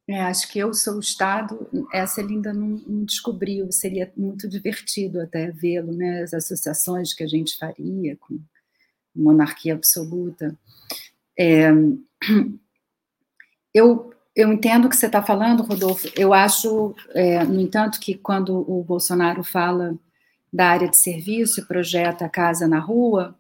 É, 0.08 0.22
acho 0.24 0.52
que 0.52 0.60
eu 0.60 0.74
sou 0.74 0.96
o 0.96 1.00
Estado, 1.00 1.70
essa 1.94 2.22
ele 2.22 2.34
ainda 2.34 2.54
não, 2.54 2.70
não 2.86 3.06
descobriu, 3.06 3.72
seria 3.72 4.12
muito 4.18 4.48
divertido 4.50 5.22
até 5.22 5.52
vê-lo, 5.52 5.94
né? 5.94 6.24
as 6.24 6.34
associações 6.34 7.14
que 7.14 7.24
a 7.24 7.28
gente 7.28 7.58
faria 7.58 8.18
com 8.18 8.40
monarquia 9.16 9.74
absoluta. 9.74 10.58
É, 11.38 11.70
eu, 13.74 14.14
eu 14.36 14.52
entendo 14.52 14.86
o 14.86 14.90
que 14.90 14.96
você 14.96 15.06
está 15.06 15.22
falando, 15.22 15.64
Rodolfo, 15.64 16.10
eu 16.16 16.34
acho, 16.34 16.96
é, 17.12 17.44
no 17.44 17.62
entanto, 17.62 18.00
que 18.00 18.16
quando 18.16 18.70
o 18.70 18.84
Bolsonaro 18.84 19.44
fala 19.44 19.98
da 20.52 20.68
área 20.70 20.90
de 20.90 20.98
serviço 20.98 21.62
e 21.62 21.66
projeta 21.66 22.26
a 22.26 22.30
casa 22.30 22.68
na 22.68 22.80
rua, 22.80 23.36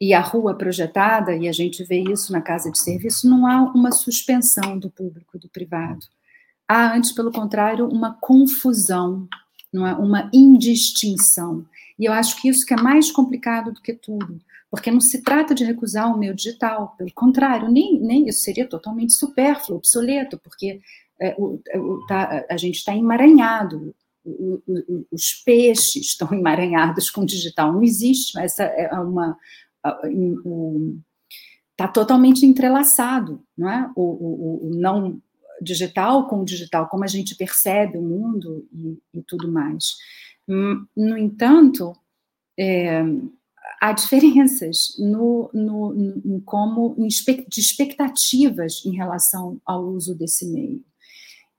e 0.00 0.12
a 0.12 0.20
rua 0.20 0.54
projetada, 0.54 1.34
e 1.34 1.48
a 1.48 1.52
gente 1.52 1.82
vê 1.84 2.02
isso 2.02 2.32
na 2.32 2.40
casa 2.40 2.70
de 2.70 2.78
serviço, 2.78 3.28
não 3.28 3.46
há 3.46 3.62
uma 3.72 3.90
suspensão 3.90 4.78
do 4.78 4.90
público 4.90 5.38
do 5.38 5.48
privado. 5.48 6.06
Há, 6.68 6.94
antes, 6.94 7.12
pelo 7.12 7.32
contrário, 7.32 7.88
uma 7.88 8.12
confusão, 8.20 9.26
não 9.72 9.86
é? 9.86 9.94
uma 9.94 10.30
indistinção. 10.32 11.64
E 11.98 12.04
eu 12.04 12.12
acho 12.12 12.40
que 12.40 12.48
isso 12.48 12.66
que 12.66 12.74
é 12.74 12.76
mais 12.76 13.10
complicado 13.10 13.72
do 13.72 13.80
que 13.80 13.94
tudo, 13.94 14.38
porque 14.70 14.90
não 14.90 15.00
se 15.00 15.22
trata 15.22 15.54
de 15.54 15.64
recusar 15.64 16.14
o 16.14 16.18
meio 16.18 16.34
digital, 16.34 16.94
pelo 16.98 17.12
contrário, 17.14 17.70
nem, 17.70 17.98
nem 17.98 18.28
isso 18.28 18.40
seria 18.40 18.68
totalmente 18.68 19.14
supérfluo, 19.14 19.78
obsoleto, 19.78 20.38
porque 20.38 20.80
é, 21.18 21.34
o, 21.38 21.58
é, 21.68 21.78
o, 21.78 22.04
tá, 22.06 22.44
a 22.50 22.56
gente 22.58 22.76
está 22.76 22.94
emaranhado, 22.94 23.94
o, 24.22 24.60
os 25.10 25.32
peixes 25.44 26.06
estão 26.06 26.28
emaranhados 26.34 27.08
com 27.08 27.22
o 27.22 27.26
digital, 27.26 27.72
não 27.72 27.82
existe 27.82 28.38
essa 28.38 28.64
é 28.64 28.92
uma 28.98 29.38
está 31.72 31.88
totalmente 31.88 32.46
entrelaçado, 32.46 33.42
não 33.56 33.70
é? 33.70 33.90
O, 33.94 34.02
o, 34.02 34.66
o, 34.66 34.74
não 34.74 35.20
digital 35.60 36.26
com 36.28 36.40
o 36.40 36.44
digital, 36.44 36.88
como 36.88 37.04
a 37.04 37.06
gente 37.06 37.34
percebe 37.34 37.98
o 37.98 38.02
mundo 38.02 38.66
e, 38.72 38.98
e 39.14 39.22
tudo 39.22 39.50
mais. 39.50 39.94
Hum, 40.48 40.86
no 40.96 41.16
entanto, 41.16 41.94
é, 42.58 43.02
há 43.80 43.92
diferenças 43.92 44.96
no, 44.98 45.50
no, 45.52 45.92
no 45.92 46.40
como 46.42 46.96
de 47.48 47.60
expectativas 47.60 48.84
em 48.84 48.94
relação 48.94 49.60
ao 49.64 49.84
uso 49.84 50.14
desse 50.14 50.46
meio. 50.46 50.82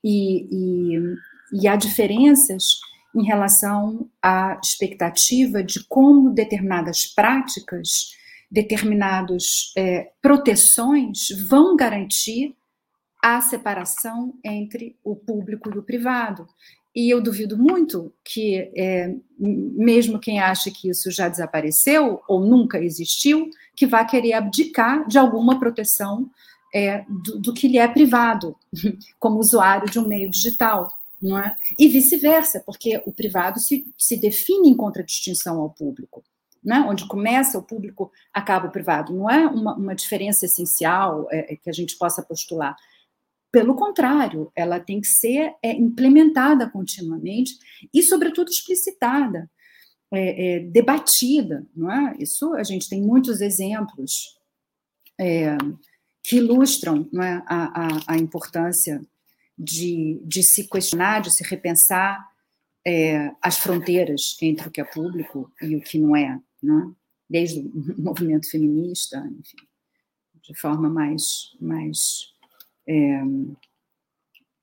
E, 0.04 0.48
e, 0.52 1.62
e 1.62 1.68
há 1.68 1.76
diferenças 1.76 2.80
em 3.18 3.26
relação 3.26 4.10
à 4.22 4.60
expectativa 4.64 5.64
de 5.64 5.84
como 5.88 6.30
determinadas 6.30 7.06
práticas, 7.06 8.16
determinadas 8.50 9.74
é, 9.76 10.12
proteções 10.22 11.30
vão 11.48 11.76
garantir 11.76 12.56
a 13.22 13.42
separação 13.42 14.36
entre 14.44 14.96
o 15.04 15.16
público 15.16 15.70
e 15.74 15.78
o 15.78 15.84
privado. 15.84 16.48
E 16.96 17.10
eu 17.14 17.22
duvido 17.22 17.58
muito 17.58 18.14
que, 18.24 18.72
é, 18.76 19.14
mesmo 19.38 20.20
quem 20.20 20.40
acha 20.40 20.72
que 20.72 20.90
isso 20.90 21.12
já 21.12 21.28
desapareceu 21.28 22.22
ou 22.28 22.40
nunca 22.40 22.80
existiu, 22.80 23.50
que 23.76 23.86
vá 23.86 24.04
querer 24.06 24.34
abdicar 24.34 25.08
de 25.08 25.18
alguma 25.18 25.60
proteção 25.60 26.30
é, 26.74 27.06
do, 27.08 27.40
do, 27.40 27.54
que 27.54 27.68
lhe 27.68 27.78
é 27.78 27.88
privado, 27.88 28.56
como 29.20 29.40
usuário 29.40 29.90
de 29.90 30.00
um 30.00 30.08
meio 30.08 30.30
digital. 30.30 30.88
Não 31.22 31.40
é? 31.40 31.58
E 31.78 31.88
vice-versa, 31.88 32.62
porque 32.66 33.02
o 33.06 33.12
privado 33.12 33.60
se, 33.60 33.92
se 33.98 34.18
define 34.18 34.70
em 34.70 34.78
contradistinção 34.78 35.60
ao 35.60 35.70
público. 35.70 36.24
Né? 36.64 36.80
Onde 36.82 37.08
começa 37.08 37.58
o 37.58 37.64
público, 37.64 38.12
acaba 38.34 38.68
o 38.68 38.72
privado. 38.72 39.14
Não 39.14 39.30
é 39.30 39.48
uma, 39.48 39.76
uma 39.76 39.96
diferença 39.96 40.46
essencial 40.46 41.28
é, 41.32 41.54
é 41.54 41.56
que 41.56 41.70
a 41.70 41.74
gente 41.74 41.98
possa 41.98 42.22
postular. 42.22 42.76
Pelo 43.52 43.76
contrário, 43.76 44.52
ela 44.56 44.80
tem 44.80 45.00
que 45.00 45.08
ser 45.08 45.56
é, 45.64 45.72
implementada 45.72 46.70
continuamente 46.70 47.54
e, 47.94 48.04
sobretudo, 48.04 48.50
explicitada, 48.50 49.50
é, 50.12 50.58
é, 50.58 50.60
debatida. 50.60 51.66
Não 51.76 51.92
é? 51.92 52.16
Isso 52.20 52.54
a 52.54 52.64
gente 52.64 52.90
tem 52.90 53.02
muitos 53.02 53.42
exemplos 53.42 54.38
é, 55.20 55.58
que 56.24 56.38
ilustram 56.38 57.10
a, 57.18 57.86
a, 57.86 57.88
a 58.08 58.18
importância 58.18 59.02
de, 59.58 60.22
de, 60.24 60.44
se 60.44 60.68
questionar, 60.68 61.22
de 61.22 61.32
se 61.32 61.44
repensar 61.44 62.26
é, 62.86 63.32
as 63.42 63.58
fronteiras 63.58 64.38
entre 64.42 64.68
o 64.68 64.72
que 64.72 64.80
é 64.80 64.84
público 64.84 65.52
e 65.62 65.76
o 65.76 65.82
que 65.82 66.00
não 66.00 66.16
é, 66.16 66.40
não 66.62 66.80
é? 66.80 66.92
desde 67.30 67.60
o 67.60 67.96
movimento 68.02 68.50
feminista, 68.50 69.18
enfim, 69.18 69.58
de 70.44 70.56
forma 70.60 70.90
mais, 70.90 71.24
mais 71.60 72.34
é, 72.88 73.22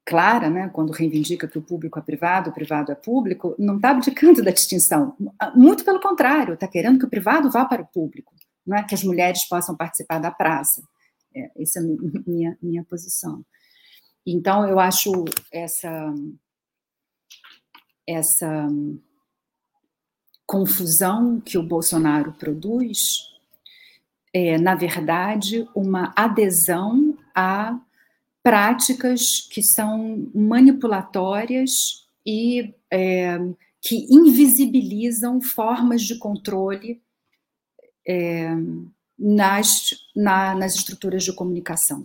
clara, 0.04 0.50
né, 0.50 0.68
quando 0.68 0.92
reivindica 0.92 1.48
que 1.48 1.58
o 1.58 1.62
público 1.62 1.98
é 1.98 2.02
privado, 2.02 2.50
o 2.50 2.54
privado 2.54 2.92
é 2.92 2.94
público, 2.94 3.54
não 3.58 3.76
está 3.76 3.90
abdicando 3.90 4.42
da 4.42 4.50
distinção. 4.50 5.16
Muito 5.54 5.84
pelo 5.84 6.00
contrário, 6.00 6.54
está 6.54 6.68
querendo 6.68 6.98
que 6.98 7.06
o 7.06 7.10
privado 7.10 7.50
vá 7.50 7.64
para 7.64 7.82
o 7.82 7.86
público, 7.86 8.34
não 8.66 8.76
é? 8.76 8.84
que 8.84 8.94
as 8.94 9.02
mulheres 9.02 9.44
possam 9.46 9.76
participar 9.76 10.18
da 10.18 10.30
praça. 10.30 10.82
É, 11.34 11.62
essa 11.62 11.80
é 11.80 11.82
a 11.82 11.84
minha, 12.26 12.58
minha 12.62 12.84
posição. 12.84 13.44
Então, 14.26 14.68
eu 14.68 14.78
acho 14.78 15.24
essa, 15.52 16.14
essa 18.06 18.66
confusão 20.46 21.40
que 21.40 21.58
o 21.58 21.62
Bolsonaro 21.62 22.32
produz 22.32 23.34
é, 24.34 24.58
na 24.58 24.74
verdade, 24.74 25.68
uma 25.76 26.12
adesão 26.16 27.16
a 27.32 27.78
práticas 28.42 29.40
que 29.48 29.62
são 29.62 30.28
manipulatórias 30.34 32.04
e 32.26 32.74
é, 32.90 33.38
que 33.80 34.06
invisibilizam 34.10 35.40
formas 35.40 36.02
de 36.02 36.18
controle 36.18 37.00
é, 38.06 38.50
nas, 39.16 39.90
na, 40.16 40.54
nas 40.56 40.74
estruturas 40.74 41.22
de 41.22 41.32
comunicação. 41.32 42.04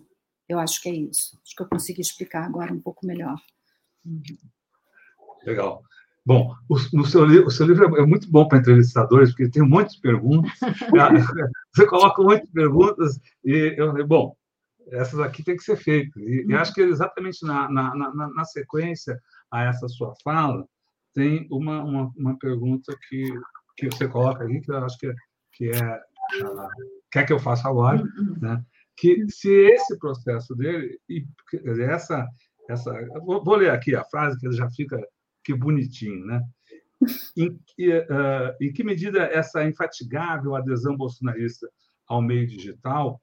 Eu 0.49 0.59
acho 0.59 0.81
que 0.81 0.89
é 0.89 0.93
isso. 0.93 1.39
Acho 1.45 1.55
que 1.55 1.61
eu 1.61 1.67
consegui 1.67 2.01
explicar 2.01 2.43
agora 2.43 2.73
um 2.73 2.81
pouco 2.81 3.05
melhor. 3.05 3.39
Legal. 5.45 5.83
Bom, 6.25 6.53
o, 6.67 6.75
no 6.93 7.05
seu, 7.05 7.23
o 7.45 7.51
seu 7.51 7.65
livro 7.67 7.95
é 7.97 8.05
muito 8.05 8.29
bom 8.29 8.47
para 8.47 8.57
entrevistadores, 8.57 9.29
porque 9.29 9.49
tem 9.49 9.63
muitas 9.63 9.95
perguntas. 9.95 10.51
Você 11.75 11.85
coloca 11.85 12.21
muitas 12.21 12.49
perguntas 12.49 13.19
e 13.45 13.75
eu 13.77 13.91
falei, 13.91 14.05
bom, 14.05 14.35
essas 14.91 15.19
aqui 15.19 15.43
tem 15.43 15.55
que 15.55 15.63
ser 15.63 15.77
feitas. 15.77 16.21
E, 16.21 16.51
acho 16.53 16.73
que 16.73 16.81
exatamente 16.81 17.45
na, 17.45 17.69
na, 17.69 17.95
na, 17.95 18.29
na, 18.29 18.45
sequência 18.45 19.19
a 19.51 19.63
essa 19.65 19.87
sua 19.87 20.13
fala, 20.23 20.65
tem 21.13 21.47
uma, 21.51 21.83
uma, 21.83 22.11
uma, 22.15 22.37
pergunta 22.37 22.95
que, 23.07 23.23
que 23.77 23.87
você 23.87 24.07
coloca 24.07 24.43
aqui, 24.43 24.61
que 24.61 24.71
eu 24.71 24.83
acho 24.83 24.97
que, 24.97 25.07
é, 25.07 25.15
que 25.53 25.69
é. 25.69 26.01
Uh, 26.43 26.67
quer 27.11 27.25
que 27.25 27.33
eu 27.33 27.39
faça 27.39 27.67
agora, 27.67 28.03
né? 28.39 28.63
Que 28.99 29.25
se 29.29 29.49
esse 29.49 29.97
processo 29.97 30.53
dele, 30.53 30.99
e 31.07 31.25
essa, 31.83 32.27
essa 32.69 32.91
vou, 33.25 33.43
vou 33.43 33.55
ler 33.55 33.71
aqui 33.71 33.95
a 33.95 34.03
frase 34.03 34.37
que 34.37 34.51
já 34.51 34.69
fica 34.69 35.01
que 35.43 35.53
bonitinho, 35.53 36.25
né? 36.25 36.43
Em, 37.37 37.47
uh, 37.47 38.55
em 38.59 38.73
que 38.73 38.83
medida 38.83 39.23
essa 39.23 39.63
infatigável 39.63 40.53
adesão 40.53 40.97
bolsonarista 40.97 41.69
ao 42.05 42.21
meio 42.21 42.45
digital 42.45 43.21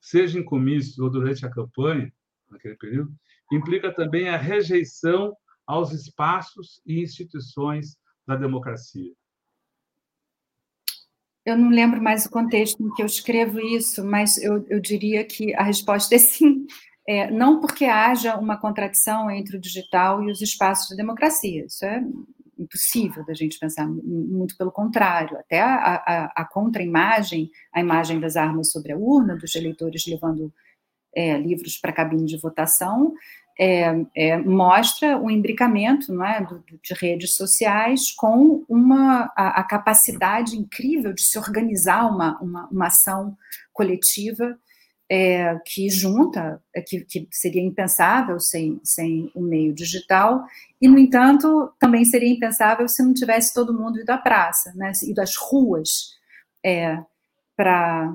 seja 0.00 0.38
em 0.38 0.44
comícios 0.44 1.00
ou 1.00 1.10
durante 1.10 1.44
a 1.44 1.50
campanha, 1.50 2.12
naquele 2.48 2.76
período, 2.76 3.12
implica 3.52 3.92
também 3.92 4.28
a 4.28 4.36
rejeição 4.36 5.36
aos 5.66 5.92
espaços 5.92 6.80
e 6.86 7.02
instituições 7.02 7.96
da 8.24 8.36
democracia. 8.36 9.12
Eu 11.48 11.56
não 11.56 11.70
lembro 11.70 12.02
mais 12.02 12.26
o 12.26 12.30
contexto 12.30 12.82
em 12.82 12.92
que 12.92 13.00
eu 13.00 13.06
escrevo 13.06 13.58
isso, 13.58 14.04
mas 14.04 14.36
eu, 14.36 14.66
eu 14.68 14.78
diria 14.78 15.24
que 15.24 15.54
a 15.54 15.62
resposta 15.62 16.14
é 16.14 16.18
sim. 16.18 16.66
É, 17.08 17.30
não 17.30 17.58
porque 17.58 17.86
haja 17.86 18.36
uma 18.36 18.58
contradição 18.58 19.30
entre 19.30 19.56
o 19.56 19.60
digital 19.60 20.22
e 20.22 20.30
os 20.30 20.42
espaços 20.42 20.90
da 20.90 20.96
democracia. 20.96 21.64
Isso 21.64 21.86
é 21.86 22.04
impossível 22.58 23.24
da 23.24 23.32
gente 23.32 23.58
pensar, 23.58 23.88
muito 23.88 24.58
pelo 24.58 24.70
contrário, 24.70 25.38
até 25.38 25.62
a, 25.62 25.74
a, 25.74 26.24
a 26.36 26.44
contra-imagem, 26.44 27.50
a 27.72 27.80
imagem 27.80 28.20
das 28.20 28.36
armas 28.36 28.70
sobre 28.70 28.92
a 28.92 28.98
urna, 28.98 29.34
dos 29.34 29.54
eleitores 29.54 30.06
levando 30.06 30.52
é, 31.14 31.38
livros 31.38 31.78
para 31.78 31.92
a 31.92 31.94
cabine 31.94 32.26
de 32.26 32.36
votação, 32.36 33.14
é, 33.60 34.06
é, 34.14 34.36
mostra 34.38 35.18
o 35.18 35.28
imbricamento 35.28 36.12
não 36.12 36.24
é, 36.24 36.40
de 36.40 36.94
redes 36.94 37.34
sociais 37.34 38.12
com 38.12 38.64
uma, 38.68 39.32
a, 39.36 39.60
a, 39.60 39.64
capacidade 39.64 40.56
incrível 40.56 41.12
de 41.12 41.22
se 41.22 41.36
organizar 41.36 42.06
uma, 42.06 42.38
uma, 42.40 42.68
uma 42.68 42.86
ação 42.86 43.36
coletiva 43.72 44.56
é, 45.10 45.58
que 45.64 45.88
junta, 45.88 46.62
é, 46.72 46.80
que, 46.82 47.00
que, 47.00 47.26
seria 47.32 47.62
impensável 47.62 48.38
sem, 48.38 48.78
sem 48.84 49.30
o 49.34 49.40
meio 49.40 49.74
digital, 49.74 50.44
e, 50.80 50.86
no 50.86 50.98
entanto, 50.98 51.72
também 51.80 52.04
seria 52.04 52.30
impensável 52.30 52.86
se 52.86 53.02
não 53.02 53.14
tivesse 53.14 53.52
todo 53.54 53.76
mundo 53.76 53.98
ido 53.98 54.10
à 54.10 54.18
praça, 54.18 54.72
né, 54.76 54.92
ido 55.02 55.20
às 55.20 55.34
ruas 55.34 56.16
é, 56.64 56.98
para 57.56 58.14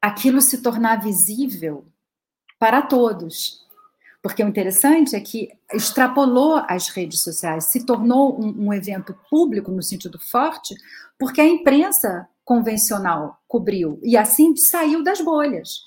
aquilo 0.00 0.40
se 0.40 0.62
tornar 0.62 1.02
visível 1.02 1.86
para 2.58 2.82
todos. 2.82 3.66
Porque 4.22 4.42
o 4.42 4.48
interessante 4.48 5.14
é 5.14 5.20
que 5.20 5.48
extrapolou 5.72 6.62
as 6.68 6.88
redes 6.88 7.22
sociais, 7.22 7.70
se 7.70 7.86
tornou 7.86 8.40
um, 8.40 8.66
um 8.66 8.72
evento 8.72 9.16
público 9.30 9.70
no 9.70 9.82
sentido 9.82 10.18
forte, 10.18 10.74
porque 11.18 11.40
a 11.40 11.46
imprensa 11.46 12.28
convencional 12.44 13.38
cobriu 13.46 14.00
e 14.02 14.16
assim 14.16 14.56
saiu 14.56 15.02
das 15.02 15.20
bolhas. 15.20 15.86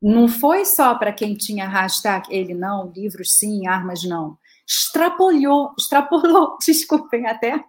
Não 0.00 0.28
foi 0.28 0.64
só 0.64 0.94
para 0.94 1.12
quem 1.12 1.34
tinha 1.34 1.68
hashtag 1.68 2.26
ele 2.30 2.54
não, 2.54 2.92
livros 2.94 3.36
sim, 3.38 3.66
armas 3.66 4.04
não. 4.04 4.38
Extrapolou, 4.66 5.74
extrapolou, 5.78 6.56
desculpem, 6.64 7.26
até 7.26 7.62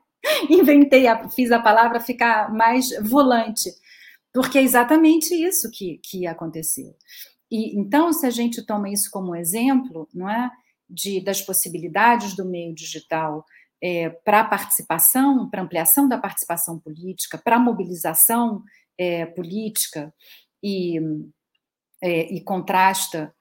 inventei, 0.49 1.07
a, 1.07 1.27
fiz 1.29 1.51
a 1.51 1.59
palavra 1.59 1.99
ficar 1.99 2.53
mais 2.53 2.89
volante, 3.01 3.69
porque 4.37 4.59
é 4.59 4.61
exatamente 4.61 5.33
isso 5.33 5.67
que, 5.71 5.99
que 6.03 6.27
aconteceu. 6.27 6.95
E 7.49 7.75
então, 7.75 8.13
se 8.13 8.23
a 8.23 8.29
gente 8.29 8.63
toma 8.63 8.87
isso 8.87 9.09
como 9.11 9.35
exemplo, 9.35 10.07
não 10.13 10.29
é, 10.29 10.51
de 10.87 11.19
das 11.23 11.41
possibilidades 11.41 12.35
do 12.35 12.45
meio 12.45 12.71
digital 12.75 13.43
é, 13.81 14.11
para 14.11 14.43
participação, 14.43 15.49
para 15.49 15.63
ampliação 15.63 16.07
da 16.07 16.19
participação 16.19 16.79
política, 16.79 17.35
para 17.35 17.57
mobilização 17.57 18.61
é, 18.95 19.25
política 19.25 20.13
e, 20.63 20.99
é, 21.99 22.31
e 22.31 22.39
contrasta 22.43 23.33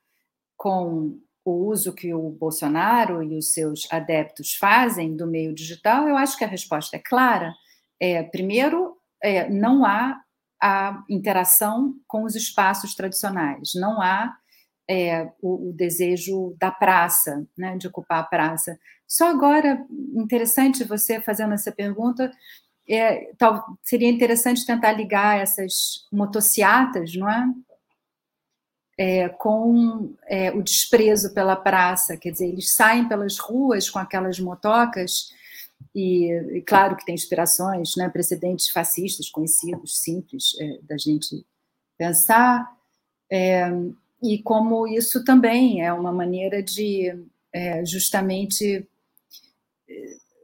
com 0.56 1.20
o 1.44 1.68
uso 1.68 1.94
que 1.94 2.14
o 2.14 2.30
Bolsonaro 2.30 3.22
e 3.22 3.36
os 3.36 3.52
seus 3.52 3.86
adeptos 3.92 4.54
fazem 4.54 5.14
do 5.14 5.26
meio 5.26 5.54
digital, 5.54 6.08
eu 6.08 6.16
acho 6.16 6.38
que 6.38 6.44
a 6.44 6.48
resposta 6.48 6.96
é 6.96 7.02
clara. 7.04 7.52
É, 8.00 8.22
primeiro, 8.22 8.96
é, 9.22 9.46
não 9.50 9.84
há 9.84 10.22
a 10.62 11.02
interação 11.08 11.94
com 12.06 12.24
os 12.24 12.34
espaços 12.34 12.94
tradicionais, 12.94 13.72
não 13.74 14.00
há 14.00 14.34
é, 14.88 15.30
o, 15.42 15.70
o, 15.70 15.72
desejo 15.72 16.56
da 16.58 16.70
praça, 16.70 17.46
né, 17.56 17.76
de 17.76 17.88
ocupar 17.88 18.20
a 18.20 18.26
praça. 18.26 18.78
Só 19.06 19.28
agora, 19.28 19.84
interessante 20.14 20.84
você 20.84 21.20
fazendo 21.20 21.54
essa 21.54 21.72
pergunta, 21.72 22.30
é, 22.88 23.32
tal, 23.36 23.64
seria 23.82 24.08
interessante 24.08 24.64
tentar 24.64 24.92
ligar 24.92 25.40
essas 25.40 26.06
motociatas, 26.12 27.14
não 27.16 27.28
é? 27.28 27.46
é 28.98 29.28
com 29.28 30.14
é, 30.26 30.52
o 30.52 30.62
desprezo 30.62 31.34
pela 31.34 31.56
praça, 31.56 32.16
quer 32.16 32.30
dizer, 32.30 32.46
eles 32.46 32.74
saem 32.74 33.08
pelas 33.08 33.38
ruas 33.38 33.90
com 33.90 33.98
aquelas 33.98 34.38
motocas 34.38 35.34
e, 35.94 36.30
e 36.56 36.62
claro 36.62 36.96
que 36.96 37.04
tem 37.04 37.14
inspirações, 37.14 37.96
né, 37.96 38.08
precedentes 38.08 38.70
fascistas 38.70 39.30
conhecidos, 39.30 39.98
simples 39.98 40.56
é, 40.60 40.78
da 40.82 40.96
gente 40.96 41.44
pensar, 41.96 42.70
é, 43.30 43.68
e 44.22 44.42
como 44.42 44.86
isso 44.86 45.24
também 45.24 45.82
é 45.82 45.92
uma 45.92 46.12
maneira 46.12 46.62
de 46.62 47.12
é, 47.52 47.84
justamente 47.84 48.86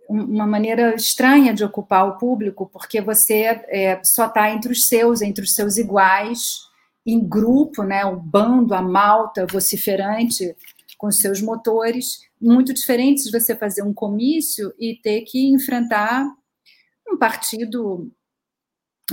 uma 0.09 0.47
maneira 0.47 0.95
estranha 0.95 1.55
de 1.55 1.64
ocupar 1.64 2.07
o 2.07 2.18
público, 2.18 2.68
porque 2.70 3.01
você 3.01 3.64
é, 3.68 4.01
só 4.05 4.26
está 4.26 4.51
entre 4.51 4.72
os 4.72 4.87
seus, 4.87 5.22
entre 5.22 5.45
os 5.45 5.55
seus 5.55 5.78
iguais, 5.78 6.68
em 7.05 7.18
grupo, 7.18 7.83
né, 7.83 8.05
o 8.05 8.16
bando, 8.16 8.74
a 8.74 8.83
malta 8.83 9.47
vociferante 9.47 10.55
com 10.99 11.11
seus 11.11 11.41
motores, 11.41 12.20
muito 12.43 12.74
diferentes 12.74 13.24
de 13.24 13.30
você 13.30 13.55
fazer 13.55 13.82
um 13.82 13.95
comício 13.95 14.74
e 14.78 14.99
ter 15.01 15.22
que 15.22 15.51
enfrentar 15.53 16.26
um 17.09 17.16
partido 17.16 18.12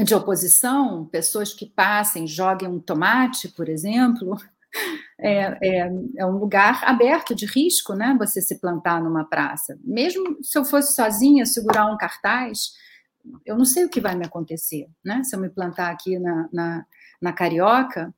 de 0.03 0.15
oposição, 0.15 1.05
pessoas 1.05 1.53
que 1.53 1.65
passem, 1.65 2.25
joguem 2.25 2.67
um 2.67 2.80
tomate, 2.80 3.49
por 3.49 3.69
exemplo, 3.69 4.36
é, 5.19 5.57
é, 5.61 5.91
é, 6.17 6.25
um 6.25 6.38
lugar 6.38 6.84
aberto 6.86 7.36
de 7.36 7.45
risco, 7.45 7.93
né? 7.93 8.15
Você 8.19 8.41
se 8.41 8.59
plantar 8.59 9.01
numa 9.03 9.25
praça. 9.25 9.77
Mesmo 9.84 10.38
se 10.41 10.57
eu 10.57 10.65
fosse 10.65 10.95
sozinha, 10.95 11.45
segurar 11.45 11.86
um 11.86 11.97
cartaz, 11.97 12.73
eu 13.45 13.57
não 13.57 13.65
sei 13.65 13.86
o 13.86 13.89
que 13.89 14.01
vai 14.01 14.15
me 14.15 14.25
acontecer, 14.25 14.88
né? 15.03 15.23
Se 15.23 15.36
eu 15.36 15.39
me 15.39 15.49
plantar 15.49 15.91
aqui 15.91 16.17
na, 16.17 16.49
na, 16.51 16.86
na 17.21 17.34
Carioca 17.34 18.13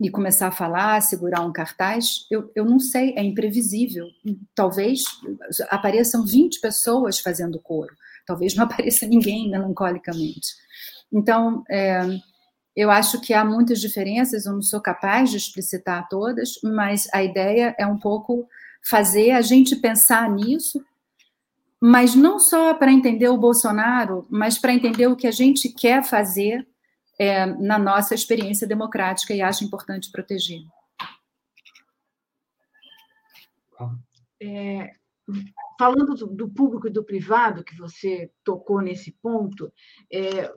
e 0.00 0.10
começar 0.10 0.48
a 0.48 0.52
falar, 0.52 1.00
segurar 1.00 1.40
um 1.40 1.52
cartaz, 1.52 2.26
eu, 2.30 2.50
eu 2.54 2.64
não 2.64 2.78
sei, 2.78 3.14
é 3.16 3.22
imprevisível. 3.22 4.06
Talvez 4.54 5.04
apareçam 5.70 6.24
20 6.24 6.60
pessoas 6.60 7.18
fazendo 7.18 7.60
coro, 7.60 7.94
talvez 8.24 8.54
não 8.54 8.64
apareça 8.66 9.06
ninguém 9.06 9.50
melancolicamente. 9.50 10.48
Então, 11.12 11.64
é, 11.68 12.06
eu 12.76 12.90
acho 12.90 13.20
que 13.20 13.34
há 13.34 13.44
muitas 13.44 13.80
diferenças, 13.80 14.46
eu 14.46 14.52
não 14.52 14.62
sou 14.62 14.80
capaz 14.80 15.30
de 15.30 15.36
explicitar 15.36 16.08
todas, 16.08 16.60
mas 16.62 17.08
a 17.12 17.24
ideia 17.24 17.74
é 17.76 17.86
um 17.86 17.98
pouco 17.98 18.46
fazer 18.88 19.32
a 19.32 19.42
gente 19.42 19.74
pensar 19.74 20.30
nisso, 20.30 20.80
mas 21.80 22.14
não 22.14 22.38
só 22.38 22.74
para 22.74 22.92
entender 22.92 23.28
o 23.28 23.36
Bolsonaro, 23.36 24.26
mas 24.30 24.58
para 24.58 24.72
entender 24.72 25.08
o 25.08 25.16
que 25.16 25.26
a 25.26 25.32
gente 25.32 25.68
quer 25.68 26.04
fazer 26.04 26.66
é, 27.18 27.46
na 27.46 27.78
nossa 27.78 28.14
experiência 28.14 28.66
democrática 28.66 29.34
e 29.34 29.42
acho 29.42 29.64
importante 29.64 30.10
proteger. 30.10 30.60
É, 34.40 34.92
falando 35.78 36.14
do, 36.14 36.26
do, 36.26 36.48
público 36.48 36.86
e 36.86 36.92
do 36.92 37.04
privado, 37.04 37.64
que 37.64 37.76
você 37.76 38.30
tocou 38.44 38.80
nesse 38.80 39.12
ponto, 39.12 39.72
é, 40.12 40.50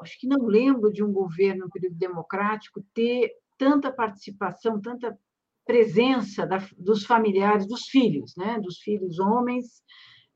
acho 0.00 0.18
que 0.18 0.26
não 0.26 0.46
lembro 0.46 0.92
de 0.92 1.02
um 1.02 1.12
governo, 1.12 1.66
um 1.66 1.70
período 1.70 1.96
democrático, 1.96 2.84
ter 2.94 3.32
tanta 3.58 3.92
participação, 3.92 4.80
tanta 4.80 5.18
presença 5.64 6.46
da, 6.46 6.58
dos 6.76 7.04
familiares, 7.04 7.66
dos 7.66 7.86
filhos, 7.86 8.36
né? 8.36 8.58
dos 8.60 8.78
filhos 8.78 9.18
homens, 9.18 9.82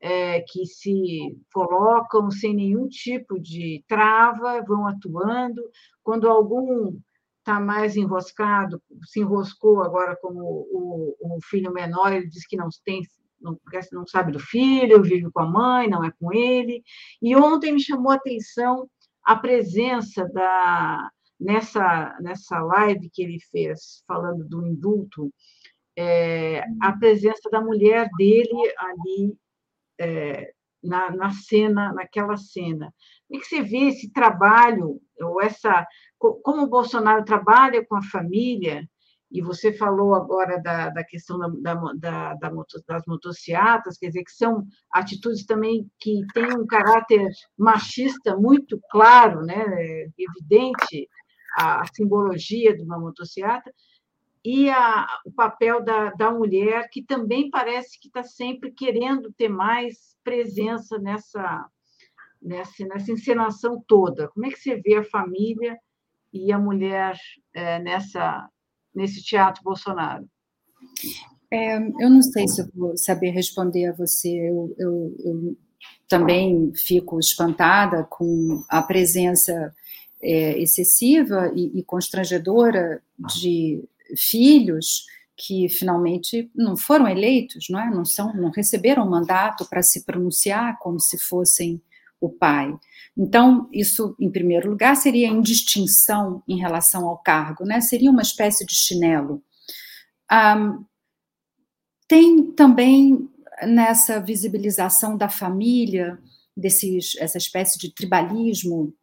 é, 0.01 0.41
que 0.41 0.65
se 0.65 1.37
colocam 1.53 2.31
sem 2.31 2.55
nenhum 2.55 2.87
tipo 2.87 3.39
de 3.39 3.83
trava, 3.87 4.63
vão 4.63 4.87
atuando. 4.87 5.61
Quando 6.03 6.29
algum 6.29 6.97
está 7.39 7.59
mais 7.59 7.95
enroscado, 7.95 8.81
se 9.05 9.19
enroscou 9.19 9.81
agora 9.81 10.15
como 10.21 10.39
o, 10.41 11.15
o, 11.19 11.39
filho 11.43 11.73
menor, 11.73 12.13
ele 12.13 12.27
diz 12.27 12.45
que 12.45 12.55
não 12.55 12.69
tem, 12.85 13.01
não, 13.41 13.57
não 13.91 14.07
sabe 14.07 14.31
do 14.31 14.39
filho, 14.39 15.01
vive 15.01 15.29
com 15.31 15.41
a 15.41 15.47
mãe, 15.47 15.89
não 15.89 16.03
é 16.03 16.11
com 16.19 16.31
ele. 16.33 16.83
E 17.21 17.35
ontem 17.35 17.73
me 17.73 17.81
chamou 17.81 18.11
a 18.11 18.15
atenção 18.15 18.87
a 19.23 19.35
presença 19.35 20.27
da 20.29 21.09
nessa 21.39 22.17
nessa 22.19 22.59
live 22.59 23.09
que 23.13 23.23
ele 23.23 23.39
fez 23.51 24.03
falando 24.07 24.43
do 24.43 24.65
indulto, 24.65 25.31
é, 25.95 26.63
a 26.81 26.91
presença 26.93 27.49
da 27.49 27.61
mulher 27.61 28.09
dele 28.17 28.73
ali 28.77 29.37
é, 29.99 30.51
na, 30.83 31.11
na 31.11 31.31
cena, 31.31 31.93
naquela 31.93 32.37
cena. 32.37 32.93
Como 33.27 33.39
é 33.39 33.43
que 33.43 33.47
você 33.47 33.61
vê 33.61 33.89
esse 33.89 34.11
trabalho 34.11 34.99
ou 35.21 35.41
essa 35.41 35.85
como 36.17 36.63
o 36.63 36.69
Bolsonaro 36.69 37.23
trabalha 37.23 37.85
com 37.85 37.95
a 37.95 38.03
família 38.03 38.87
e 39.31 39.41
você 39.41 39.71
falou 39.71 40.15
agora 40.15 40.59
da, 40.59 40.89
da 40.89 41.03
questão 41.03 41.37
da, 41.37 41.75
da, 41.75 42.33
da, 42.33 42.33
das 42.87 43.05
motocicletas, 43.05 43.97
quer 43.97 44.07
dizer, 44.07 44.23
que 44.23 44.31
são 44.31 44.65
atitudes 44.91 45.45
também 45.45 45.89
que 45.99 46.25
têm 46.33 46.57
um 46.57 46.65
caráter 46.65 47.27
machista 47.57 48.35
muito 48.35 48.79
claro, 48.89 49.41
né, 49.45 49.63
evidente, 50.17 51.07
a, 51.57 51.81
a 51.81 51.85
simbologia 51.93 52.75
de 52.75 52.81
uma 52.81 52.97
motocicleta, 52.97 53.71
e 54.43 54.69
a, 54.69 55.07
o 55.25 55.31
papel 55.31 55.83
da, 55.83 56.11
da 56.11 56.31
mulher, 56.31 56.89
que 56.89 57.03
também 57.03 57.49
parece 57.49 57.99
que 57.99 58.07
está 58.07 58.23
sempre 58.23 58.71
querendo 58.71 59.33
ter 59.33 59.49
mais 59.49 60.15
presença 60.23 60.97
nessa, 60.97 61.65
nessa, 62.41 62.87
nessa 62.87 63.11
encenação 63.11 63.83
toda. 63.87 64.29
Como 64.29 64.45
é 64.45 64.49
que 64.49 64.59
você 64.59 64.75
vê 64.75 64.95
a 64.95 65.03
família 65.03 65.77
e 66.31 66.51
a 66.51 66.59
mulher 66.59 67.17
é, 67.53 67.79
nessa 67.79 68.49
nesse 68.93 69.23
teatro 69.23 69.63
Bolsonaro? 69.63 70.27
É, 71.51 71.77
eu 71.77 72.09
não 72.09 72.21
sei 72.21 72.47
se 72.47 72.69
vou 72.75 72.95
saber 72.97 73.31
responder 73.31 73.87
a 73.87 73.93
você. 73.93 74.29
Eu, 74.29 74.75
eu, 74.77 75.15
eu 75.19 75.57
também 76.07 76.71
fico 76.75 77.19
espantada 77.19 78.03
com 78.03 78.63
a 78.69 78.81
presença 78.81 79.73
é, 80.21 80.59
excessiva 80.59 81.51
e, 81.55 81.79
e, 81.79 81.83
constrangedora 81.83 83.01
de 83.37 83.83
filhos 84.17 85.03
que 85.37 85.69
finalmente 85.69 86.51
não 86.53 86.75
foram 86.75 87.07
eleitos, 87.07 87.67
não 87.69 87.79
é? 87.79 87.89
Não 87.89 88.03
são, 88.03 88.33
não 88.33 88.51
receberam 88.51 89.09
mandato 89.09 89.67
para 89.69 89.81
se 89.81 90.03
pronunciar 90.03 90.77
como 90.79 90.99
se 90.99 91.17
fossem 91.17 91.81
o 92.19 92.29
pai. 92.29 92.77
Então, 93.17 93.69
isso, 93.71 94.15
em 94.19 94.29
primeiro 94.29 94.69
lugar, 94.69 94.95
seria 94.95 95.27
indistinção 95.27 96.43
em 96.47 96.59
relação 96.59 97.07
ao 97.07 97.17
cargo, 97.17 97.63
né? 97.63 97.79
Seria 97.79 98.11
uma 98.11 98.21
espécie 98.21 98.65
de 98.65 98.73
chinelo. 98.73 99.41
Um, 100.31 100.85
tem 102.07 102.51
também 102.51 103.29
nessa 103.65 104.19
visibilização 104.19 105.17
da 105.17 105.29
família, 105.29 106.19
desses, 106.55 107.15
essa 107.17 107.37
espécie 107.37 107.77
de 107.77 107.93
tribalismo 107.93 108.93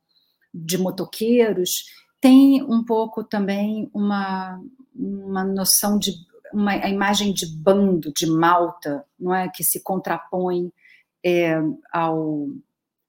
de 0.53 0.79
motoqueiros, 0.79 1.85
tem 2.21 2.63
um 2.63 2.85
pouco 2.85 3.23
também 3.23 3.91
uma, 3.93 4.61
uma 4.95 5.45
noção 5.45 5.99
de 5.99 6.13
uma 6.53 6.73
a 6.73 6.89
imagem 6.89 7.33
de 7.33 7.47
bando, 7.47 8.13
de 8.13 8.27
malta, 8.27 9.05
não 9.19 9.35
é 9.35 9.49
que 9.49 9.65
se 9.65 9.83
contrapõe 9.83 10.73
é, 11.25 11.57
ao 11.93 12.49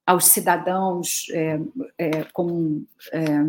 aos 0.06 0.26
cidadãos 0.28 1.28
é, 1.32 1.60
é, 1.98 2.24
como 2.32 2.88
é, 3.12 3.44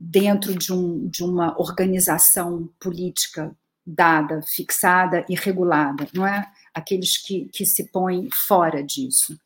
dentro 0.00 0.56
de, 0.56 0.72
um, 0.72 1.06
de 1.06 1.22
uma 1.22 1.54
organização 1.60 2.68
política 2.80 3.54
dada, 3.86 4.40
fixada 4.42 5.24
e 5.28 5.34
regulada, 5.34 6.08
não 6.14 6.26
é? 6.26 6.50
Aqueles 6.72 7.18
que, 7.18 7.50
que 7.52 7.66
se 7.66 7.90
põem 7.92 8.28
fora 8.32 8.82
disso. 8.82 9.38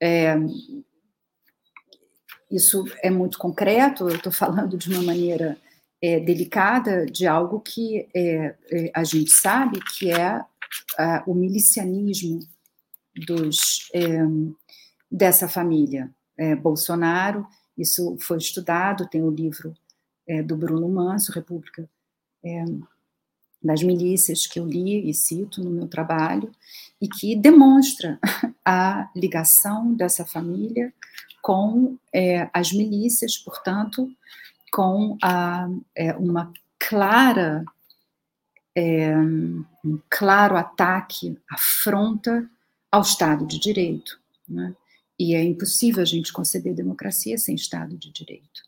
É, 0.00 0.36
isso 2.50 2.84
é 3.02 3.10
muito 3.10 3.38
concreto, 3.38 4.08
eu 4.08 4.16
estou 4.16 4.32
falando 4.32 4.76
de 4.76 4.88
uma 4.90 5.02
maneira 5.02 5.58
é, 6.00 6.20
delicada 6.20 7.04
de 7.06 7.26
algo 7.26 7.60
que 7.60 8.08
é, 8.14 8.54
é 8.70 8.90
a 8.94 9.04
gente 9.04 9.30
sabe 9.30 9.80
que 9.80 10.10
é 10.10 10.44
o 11.26 11.34
milicianismo 11.34 12.40
dos 13.26 13.88
é, 13.94 14.20
dessa 15.10 15.48
família 15.48 16.10
é, 16.36 16.54
Bolsonaro. 16.54 17.46
Isso 17.76 18.16
foi 18.20 18.38
estudado, 18.38 19.08
tem 19.08 19.22
o 19.22 19.30
livro 19.30 19.74
é, 20.26 20.42
do 20.42 20.56
Bruno 20.56 20.88
Manso, 20.88 21.32
República 21.32 21.88
das 23.62 23.82
Milícias, 23.82 24.46
que 24.46 24.60
eu 24.60 24.66
li 24.66 25.10
e 25.10 25.12
cito 25.12 25.62
no 25.62 25.70
meu 25.70 25.88
trabalho, 25.88 26.50
e 27.00 27.08
que 27.08 27.36
demonstra 27.36 28.18
a 28.64 29.10
ligação 29.14 29.92
dessa 29.92 30.24
família 30.24 30.94
com 31.42 31.96
é, 32.12 32.48
as 32.52 32.72
milícias, 32.72 33.36
portanto, 33.38 34.10
com 34.70 35.16
a, 35.22 35.68
é, 35.94 36.14
uma 36.14 36.52
clara 36.78 37.64
é, 38.78 39.16
um 39.18 39.98
claro 40.08 40.56
ataque, 40.56 41.36
afronta 41.50 42.48
ao 42.92 43.02
Estado 43.02 43.44
de 43.44 43.58
Direito. 43.58 44.20
Né? 44.48 44.72
E 45.18 45.34
é 45.34 45.42
impossível 45.42 46.00
a 46.00 46.06
gente 46.06 46.32
conceber 46.32 46.74
democracia 46.74 47.36
sem 47.38 47.56
Estado 47.56 47.96
de 47.96 48.12
Direito. 48.12 48.62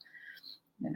É, 0.84 0.90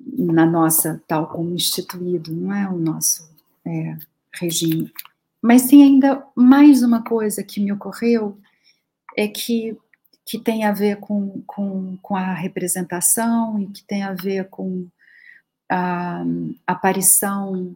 na 0.00 0.44
nossa, 0.44 1.02
tal 1.08 1.28
como 1.28 1.54
instituído, 1.54 2.30
não 2.30 2.54
é 2.54 2.68
o 2.68 2.76
nosso 2.76 3.26
é, 3.64 3.96
regime. 4.34 4.92
Mas 5.40 5.66
tem 5.66 5.82
ainda 5.82 6.26
mais 6.36 6.82
uma 6.82 7.02
coisa 7.02 7.42
que 7.42 7.58
me 7.58 7.72
ocorreu, 7.72 8.38
é 9.16 9.26
que, 9.26 9.78
que 10.28 10.38
tem 10.38 10.64
a 10.64 10.72
ver 10.72 10.96
com, 10.96 11.42
com, 11.46 11.96
com 12.02 12.14
a 12.14 12.34
representação 12.34 13.58
e 13.58 13.66
que 13.68 13.82
tem 13.82 14.02
a 14.02 14.12
ver 14.12 14.50
com 14.50 14.86
a 15.70 16.22
aparição 16.66 17.74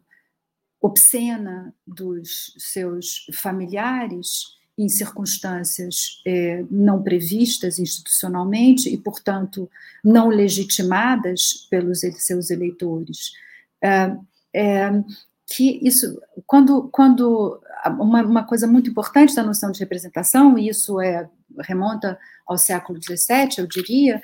obscena 0.78 1.74
dos 1.86 2.54
seus 2.58 3.24
familiares 3.32 4.54
em 4.76 4.86
circunstâncias 4.86 6.20
é, 6.26 6.62
não 6.70 7.02
previstas 7.02 7.78
institucionalmente 7.78 8.92
e, 8.92 8.98
portanto, 8.98 9.70
não 10.04 10.28
legitimadas 10.28 11.66
pelos 11.70 12.00
seus 12.18 12.50
eleitores. 12.50 13.32
É, 13.80 14.14
é, 14.54 14.90
que 15.46 15.80
isso, 15.82 16.20
quando, 16.46 16.88
quando 16.90 17.62
uma, 17.90 18.22
uma, 18.22 18.44
coisa 18.44 18.66
muito 18.66 18.90
importante 18.90 19.34
da 19.34 19.42
noção 19.42 19.70
de 19.70 19.80
representação, 19.80 20.58
e 20.58 20.68
isso 20.68 21.00
é, 21.00 21.28
remonta 21.60 22.18
ao 22.46 22.58
século 22.58 22.98
XVII, 23.02 23.58
eu 23.58 23.66
diria, 23.66 24.22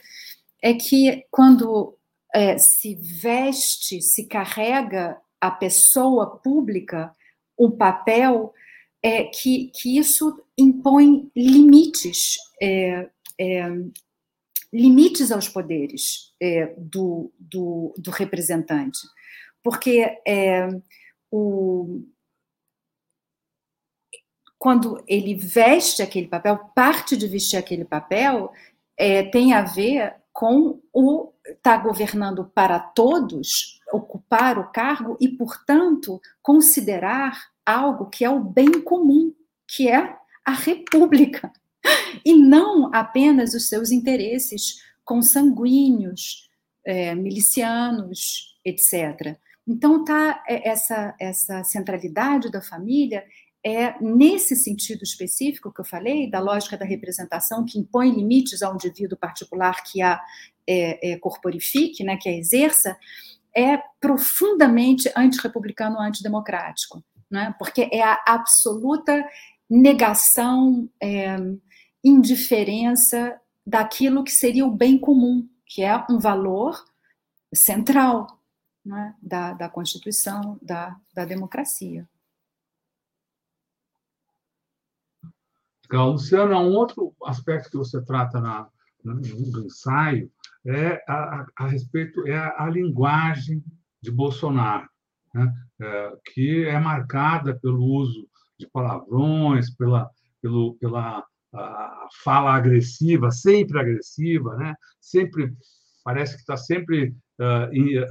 é 0.63 0.75
que 0.75 1.25
quando 1.31 1.97
é, 2.35 2.59
se 2.59 2.95
veste, 2.95 4.01
se 4.03 4.27
carrega 4.27 5.17
a 5.41 5.51
pessoa 5.51 6.39
pública 6.39 7.13
um 7.59 7.71
papel 7.71 8.53
é, 9.03 9.25
que, 9.25 9.71
que 9.75 9.99
isso 9.99 10.43
impõe 10.57 11.31
limites, 11.35 12.37
é, 12.61 13.09
é, 13.39 13.69
limites 14.73 15.33
aos 15.33 15.49
poderes 15.49 16.35
é, 16.41 16.75
do, 16.77 17.33
do, 17.39 17.95
do, 17.97 18.11
representante. 18.11 18.99
Porque 19.63 20.21
é, 20.27 20.69
o, 21.31 22.03
quando 24.59 25.03
ele 25.07 25.35
veste 25.35 26.03
aquele 26.03 26.27
papel, 26.27 26.59
parte 26.75 27.17
de 27.17 27.29
vestir 27.29 27.57
aquele 27.57 27.85
papel 27.85 28.53
é, 28.97 29.23
tem 29.23 29.53
a 29.53 29.63
ver 29.63 30.15
com 30.33 30.81
o 30.93 31.33
estar 31.47 31.79
tá 31.79 31.83
governando 31.83 32.45
para 32.45 32.79
todos, 32.79 33.81
ocupar 33.93 34.59
o 34.59 34.71
cargo 34.71 35.17
e, 35.21 35.29
portanto, 35.29 36.21
considerar 36.43 37.49
algo 37.65 38.07
que 38.07 38.25
é 38.25 38.31
o 38.31 38.41
bem 38.41 38.81
comum, 38.83 39.33
que 39.67 39.89
é 39.89 40.17
a 40.45 40.53
república, 40.53 41.53
e 42.25 42.35
não 42.35 42.93
apenas 42.95 43.55
os 43.55 43.69
seus 43.69 43.91
interesses 43.91 44.83
consanguíneos, 45.05 46.51
é, 46.85 47.15
milicianos, 47.15 48.57
etc. 48.65 49.37
Então, 49.67 50.05
tá 50.05 50.43
é, 50.49 50.69
essa, 50.69 51.15
essa 51.19 51.65
centralidade 51.65 52.51
da 52.51 52.63
família 52.63 53.25
é 53.69 53.97
nesse 54.01 54.57
sentido 54.57 55.03
específico 55.03 55.73
que 55.73 55.81
eu 55.81 55.85
falei, 55.85 56.31
da 56.31 56.41
lógica 56.41 56.77
da 56.77 56.85
representação 56.85 57.65
que 57.65 57.79
impõe 57.79 58.11
limites 58.11 58.63
ao 58.63 58.75
indivíduo 58.75 59.19
particular 59.19 59.83
que 59.85 60.01
a 60.01 60.21
é, 60.67 61.13
é, 61.13 61.19
corporifique, 61.19 62.05
né, 62.05 62.17
que 62.17 62.29
a 62.29 62.37
exerça, 62.37 62.97
é 63.55 63.79
profundamente 64.01 65.11
antirrepublicano, 65.17 66.01
antidemocrático, 66.01 67.03
né, 67.31 67.55
porque 67.59 67.89
é 67.93 68.03
a 68.03 68.19
absoluta 68.27 69.25
negação, 69.69 70.89
é, 71.01 71.37
indiferença 72.03 73.39
daquilo 73.67 74.25
que 74.25 74.31
seria 74.31 74.65
o 74.65 74.71
bem 74.71 74.99
comum, 74.99 75.47
que 75.67 75.83
é 75.83 75.95
um 76.09 76.19
valor 76.19 76.83
central 77.53 78.39
né, 78.85 79.15
da, 79.23 79.53
da 79.53 79.69
Constituição, 79.69 80.59
da, 80.63 80.97
da 81.15 81.25
democracia. 81.25 82.09
Legal. 85.91 86.13
Luciana, 86.13 86.59
um 86.59 86.75
outro 86.75 87.15
aspecto 87.25 87.71
que 87.71 87.77
você 87.77 88.03
trata 88.05 88.41
na, 88.41 88.69
no, 89.05 89.21
ensaio 89.65 90.31
é 90.67 91.03
a, 91.09 91.47
a, 91.57 91.67
respeito 91.67 92.27
é 92.27 92.37
a, 92.37 92.65
a, 92.65 92.71
linguagem 92.71 93.65
de 94.03 94.11
Bolsonaro, 94.11 94.89
né? 95.35 95.53
é, 95.81 96.13
que 96.33 96.65
é 96.65 96.79
marcada 96.79 97.59
pelo 97.59 97.83
uso 97.83 98.29
de 98.59 98.67
palavrões, 98.67 99.71
pela, 99.71 100.11
pelo, 100.43 100.75
pela 100.75 101.25
fala 102.23 102.55
agressiva, 102.55 103.31
sempre 103.31 103.79
agressiva, 103.79 104.57
né? 104.57 104.75
sempre 105.01 105.55
parece 106.05 106.35
que 106.35 106.41
está 106.41 106.57
sempre 106.57 107.15
uh, 107.39 107.73
em, 107.73 107.99
uh, 107.99 108.07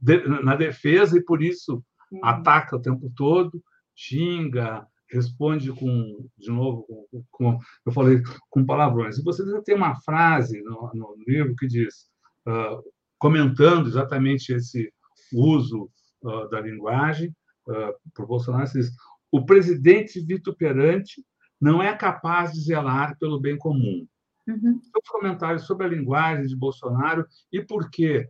de, 0.00 0.26
na 0.42 0.56
defesa 0.56 1.18
e 1.18 1.24
por 1.24 1.42
isso 1.42 1.82
uhum. 2.10 2.20
ataca 2.22 2.76
o 2.76 2.80
tempo 2.80 3.12
todo, 3.16 3.62
xinga, 3.94 4.86
responde 5.10 5.72
com, 5.72 6.28
de 6.36 6.50
novo, 6.50 6.84
com, 6.88 7.24
com, 7.30 7.58
eu 7.86 7.92
falei, 7.92 8.22
com 8.50 8.64
palavrões. 8.64 9.18
E 9.18 9.22
você 9.22 9.44
tem 9.62 9.74
uma 9.74 10.00
frase 10.00 10.60
no, 10.62 10.90
no 10.94 11.16
livro 11.26 11.54
que 11.56 11.66
diz, 11.66 12.08
uh, 12.46 12.82
comentando 13.18 13.88
exatamente 13.88 14.52
esse 14.52 14.92
uso 15.32 15.90
uh, 16.22 16.48
da 16.48 16.60
linguagem 16.60 17.34
uh, 17.68 17.94
por 18.14 18.26
Bolsonaro, 18.26 18.70
diz, 18.72 18.90
o 19.30 19.44
presidente 19.44 20.20
vituperante 20.20 21.24
não 21.60 21.82
é 21.82 21.96
capaz 21.96 22.52
de 22.52 22.60
zelar 22.60 23.16
pelo 23.18 23.40
bem 23.40 23.56
comum. 23.56 24.06
Uhum. 24.46 24.80
Seus 24.82 25.08
comentários 25.08 25.66
sobre 25.66 25.86
a 25.86 25.90
linguagem 25.90 26.46
de 26.46 26.56
Bolsonaro 26.56 27.26
e 27.50 27.62
por 27.62 27.90
que 27.90 28.28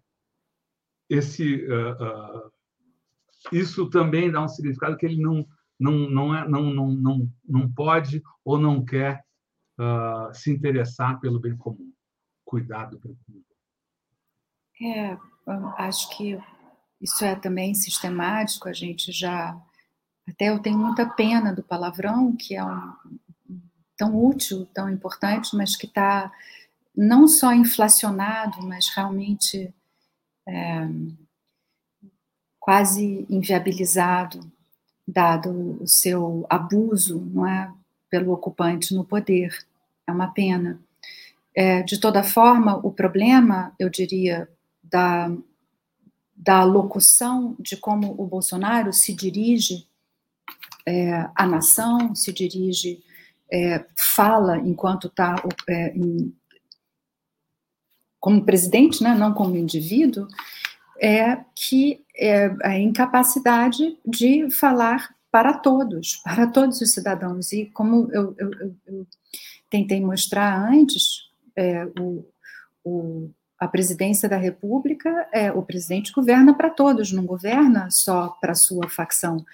esse, 1.10 1.66
isso 3.52 3.90
também 3.90 4.30
dá 4.30 4.42
um 4.42 4.48
significado 4.48 4.96
que 4.96 5.04
ele 5.04 5.20
não 5.20 5.44
não, 5.78 5.92
não, 6.10 6.34
é, 6.34 6.48
não, 6.48 6.62
não, 6.72 6.88
não, 6.88 7.32
não 7.46 7.72
pode 7.72 8.22
ou 8.44 8.58
não 8.58 8.84
quer 8.84 9.24
uh, 9.78 10.32
se 10.34 10.50
interessar 10.50 11.18
pelo 11.20 11.40
bem 11.40 11.56
comum, 11.56 11.92
cuidar 12.44 12.86
do 12.86 12.98
bem 12.98 13.16
comum. 13.26 13.42
É, 14.82 15.16
acho 15.78 16.16
que 16.16 16.38
isso 17.00 17.24
é 17.24 17.34
também 17.34 17.74
sistemático, 17.74 18.68
a 18.68 18.72
gente 18.72 19.12
já. 19.12 19.56
Até 20.26 20.48
eu 20.48 20.58
tenho 20.58 20.78
muita 20.78 21.06
pena 21.06 21.54
do 21.54 21.62
palavrão, 21.62 22.34
que 22.34 22.56
é 22.56 22.64
um, 22.64 22.92
tão 23.96 24.16
útil, 24.16 24.66
tão 24.74 24.88
importante, 24.90 25.54
mas 25.54 25.76
que 25.76 25.86
está 25.86 26.32
não 26.96 27.26
só 27.28 27.52
inflacionado, 27.52 28.62
mas 28.62 28.88
realmente 28.88 29.74
é, 30.48 30.88
quase 32.58 33.26
inviabilizado 33.28 34.50
dado 35.06 35.78
o 35.82 35.86
seu 35.86 36.46
abuso, 36.48 37.20
não 37.32 37.46
é, 37.46 37.72
pelo 38.10 38.32
ocupante 38.32 38.94
no 38.94 39.04
poder. 39.04 39.56
É 40.06 40.12
uma 40.12 40.28
pena. 40.28 40.80
É, 41.54 41.82
de 41.82 41.98
toda 41.98 42.22
forma, 42.22 42.76
o 42.76 42.90
problema, 42.90 43.74
eu 43.78 43.88
diria, 43.88 44.48
da, 44.82 45.30
da 46.34 46.64
locução 46.64 47.56
de 47.58 47.76
como 47.76 48.14
o 48.18 48.26
Bolsonaro 48.26 48.92
se 48.92 49.14
dirige 49.14 49.86
é, 50.86 51.28
à 51.34 51.46
nação, 51.46 52.14
se 52.14 52.32
dirige, 52.32 53.02
é, 53.50 53.84
fala 53.96 54.58
enquanto 54.58 55.06
está 55.06 55.36
é, 55.68 55.94
como 58.20 58.44
presidente, 58.44 59.02
né, 59.02 59.14
não 59.14 59.32
como 59.32 59.56
indivíduo, 59.56 60.28
é 61.00 61.36
que 61.54 62.03
é 62.16 62.54
a 62.62 62.78
incapacidade 62.78 63.98
de 64.06 64.50
falar 64.50 65.14
para 65.30 65.52
todos, 65.54 66.16
para 66.24 66.46
todos 66.46 66.80
os 66.80 66.92
cidadãos. 66.92 67.52
E 67.52 67.66
como 67.66 68.08
eu, 68.12 68.34
eu, 68.38 68.50
eu 68.86 69.06
tentei 69.68 70.00
mostrar 70.00 70.70
antes, 70.70 71.28
é, 71.56 71.84
o, 71.98 72.24
o, 72.84 73.30
a 73.58 73.66
presidência 73.66 74.28
da 74.28 74.36
República, 74.36 75.28
é, 75.32 75.50
o 75.50 75.62
presidente 75.62 76.12
governa 76.12 76.54
para 76.54 76.70
todos, 76.70 77.10
não 77.10 77.26
governa 77.26 77.90
só 77.90 78.28
para 78.40 78.54
sua 78.54 78.88
facção. 78.88 79.44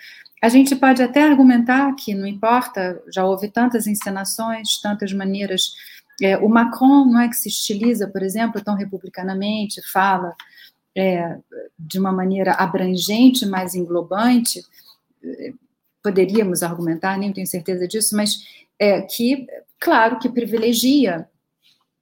A 0.43 0.49
gente 0.49 0.77
pode 0.77 1.03
até 1.03 1.23
argumentar 1.23 1.95
que 1.95 2.15
não 2.15 2.27
importa, 2.27 3.03
já 3.13 3.25
houve 3.25 3.49
tantas 3.49 3.87
encenações, 3.87 4.81
tantas 4.83 5.13
maneiras. 5.13 5.75
É, 6.21 6.37
o 6.37 6.49
Macron 6.49 7.07
não 7.07 7.21
é 7.21 7.29
que 7.29 7.37
se 7.37 7.49
estiliza, 7.49 8.07
por 8.07 8.23
exemplo, 8.23 8.63
tão 8.63 8.75
republicanamente, 8.75 9.81
fala 9.91 10.35
é, 10.97 11.39
de 11.79 11.99
uma 11.99 12.13
maneira 12.13 12.53
abrangente, 12.53 13.47
mais 13.47 13.75
englobante, 13.75 14.63
poderíamos 16.03 16.63
argumentar, 16.63 17.19
nem 17.19 17.33
tenho 17.33 17.47
certeza 17.47 17.87
disso, 17.87 18.17
mas 18.17 18.45
é, 18.79 19.03
que, 19.03 19.47
claro, 19.79 20.19
que 20.19 20.29
privilegia 20.29 21.29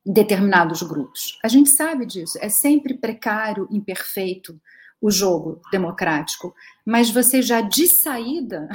determinados 0.04 0.82
grupos. 0.82 1.38
A 1.44 1.48
gente 1.48 1.70
sabe 1.70 2.06
disso, 2.06 2.38
é 2.40 2.48
sempre 2.48 2.94
precário, 2.94 3.68
imperfeito 3.70 4.58
o 5.00 5.10
jogo 5.10 5.60
democrático, 5.70 6.54
mas 6.84 7.10
você 7.10 7.42
já 7.42 7.60
de 7.60 7.86
saída 7.86 8.68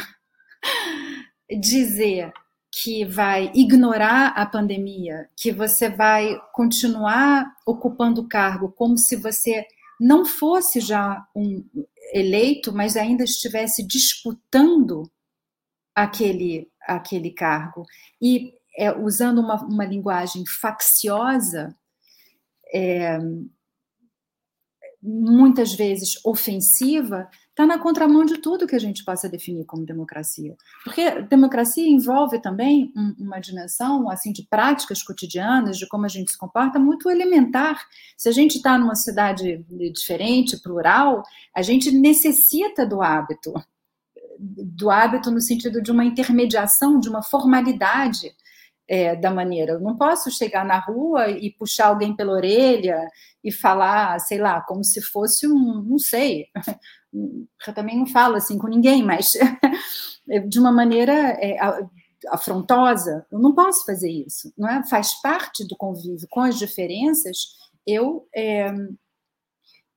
dizer 1.60 2.32
que 2.72 3.06
vai 3.06 3.52
ignorar 3.54 4.30
a 4.30 4.46
pandemia, 4.46 5.30
que 5.36 5.52
você 5.52 5.90
vai 5.90 6.40
continuar 6.52 7.46
ocupando 7.66 8.22
o 8.22 8.28
cargo 8.28 8.72
como 8.72 8.98
se 8.98 9.16
você 9.16 9.66
não 10.00 10.26
fosse 10.26 10.80
já 10.80 11.26
um 11.36 11.64
eleito, 12.14 12.74
mas 12.74 12.96
ainda 12.96 13.24
estivesse 13.24 13.86
disputando 13.86 15.10
aquele, 15.96 16.70
aquele 16.82 17.32
cargo. 17.32 17.86
E 18.22 18.54
é, 18.78 18.92
usando 18.92 19.40
uma, 19.40 19.64
uma 19.64 19.86
linguagem 19.86 20.44
facciosa, 20.46 21.76
é, 22.74 23.20
muitas 25.02 25.74
vezes 25.74 26.20
ofensiva, 26.26 27.30
está 27.54 27.68
na 27.68 27.78
contramão 27.78 28.26
de 28.26 28.40
tudo 28.40 28.66
que 28.66 28.76
a 28.76 28.80
gente 28.80 29.06
possa 29.06 29.30
definir 29.30 29.64
como 29.66 29.86
democracia. 29.86 30.58
Porque 30.84 31.22
democracia 31.22 31.88
envolve 31.88 32.42
também 32.42 32.92
um, 32.96 33.16
uma 33.20 33.40
dimensão 33.40 34.10
assim 34.10 34.32
de 34.32 34.44
práticas 34.50 35.04
cotidianas, 35.04 35.78
de 35.78 35.88
como 35.88 36.06
a 36.06 36.10
gente 36.10 36.32
se 36.32 36.38
comporta, 36.38 36.80
muito 36.80 37.12
elementar. 37.12 37.80
Se 38.18 38.28
a 38.28 38.32
gente 38.32 38.56
está 38.58 38.76
numa 38.78 38.96
cidade 38.96 39.64
diferente, 39.94 40.58
plural, 40.58 41.24
a 41.56 41.62
gente 41.62 41.92
necessita 41.92 42.86
do 42.86 43.04
hábito. 43.04 43.54
Do 44.40 44.90
hábito 44.90 45.30
no 45.30 45.40
sentido 45.40 45.80
de 45.80 45.92
uma 45.92 46.04
intermediação, 46.04 47.00
de 47.00 47.08
uma 47.08 47.22
formalidade 47.22 48.34
é, 48.88 49.16
da 49.16 49.32
maneira. 49.32 49.74
Eu 49.74 49.80
não 49.80 49.98
posso 49.98 50.32
chegar 50.32 50.66
na 50.66 50.80
rua 50.80 51.30
e 51.30 51.52
puxar 51.52 51.88
alguém 51.88 52.16
pela 52.16 52.34
orelha 52.34 53.08
e 53.44 53.52
falar, 53.52 54.20
sei 54.20 54.38
lá, 54.38 54.62
como 54.62 54.84
se 54.84 55.02
fosse 55.02 55.48
um, 55.48 55.82
não 55.84 56.00
sei, 56.00 56.48
eu 57.68 57.74
também 57.74 57.98
não 57.98 58.06
falo 58.06 58.36
assim 58.36 58.58
com 58.58 58.68
ninguém, 58.68 59.04
mas 59.04 59.26
de 60.50 60.60
uma 60.60 60.72
maneira 60.72 61.14
é, 61.14 61.58
afrontosa, 62.30 63.26
eu 63.32 63.40
não 63.40 63.54
posso 63.54 63.86
fazer 63.86 64.10
isso, 64.10 64.54
não 64.58 64.70
é? 64.70 64.84
Faz 64.88 65.14
parte 65.22 65.68
do 65.68 65.76
convívio 65.76 66.28
com 66.30 66.42
as 66.42 66.58
diferenças 66.58 67.38
eu 67.86 68.28
é, 68.34 68.74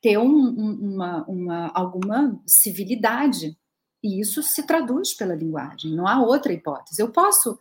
ter 0.03 0.19
um, 0.19 0.49
uma, 0.49 1.25
uma, 1.25 1.71
alguma 1.73 2.41
civilidade 2.47 3.57
e 4.03 4.21
isso 4.21 4.43
se 4.43 4.63
traduz 4.65 5.15
pela 5.15 5.35
linguagem, 5.35 5.95
não 5.95 6.07
há 6.07 6.21
outra 6.21 6.53
hipótese. 6.53 7.01
Eu 7.01 7.11
posso 7.11 7.59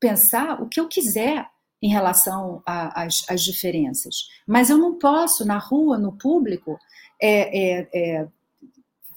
pensar 0.00 0.62
o 0.62 0.68
que 0.68 0.80
eu 0.80 0.88
quiser 0.88 1.48
em 1.80 1.88
relação 1.88 2.62
às 2.66 3.42
diferenças, 3.42 4.28
mas 4.46 4.68
eu 4.68 4.76
não 4.76 4.98
posso 4.98 5.44
na 5.44 5.58
rua, 5.58 5.96
no 5.96 6.12
público, 6.12 6.78
é, 7.20 7.80
é, 7.80 7.88
é 7.94 8.28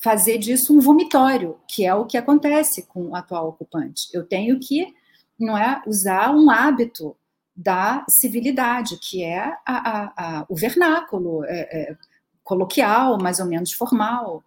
fazer 0.02 0.38
disso 0.38 0.76
um 0.76 0.80
vomitório, 0.80 1.60
que 1.68 1.86
é 1.86 1.94
o 1.94 2.06
que 2.06 2.18
acontece 2.18 2.84
com 2.84 3.10
o 3.10 3.16
atual 3.16 3.50
ocupante. 3.50 4.08
Eu 4.14 4.26
tenho 4.26 4.60
que 4.60 4.94
não 5.40 5.58
é 5.58 5.82
usar 5.88 6.34
um 6.36 6.50
hábito 6.50 7.16
da 7.56 8.06
civilidade, 8.10 8.98
que 8.98 9.24
é 9.24 9.40
a, 9.40 9.60
a, 9.66 10.14
a, 10.16 10.46
o 10.48 10.56
vernáculo 10.56 11.44
é, 11.46 11.60
é, 11.92 11.98
coloquial, 12.44 13.18
mais 13.22 13.40
ou 13.40 13.46
menos 13.46 13.72
formal. 13.74 14.44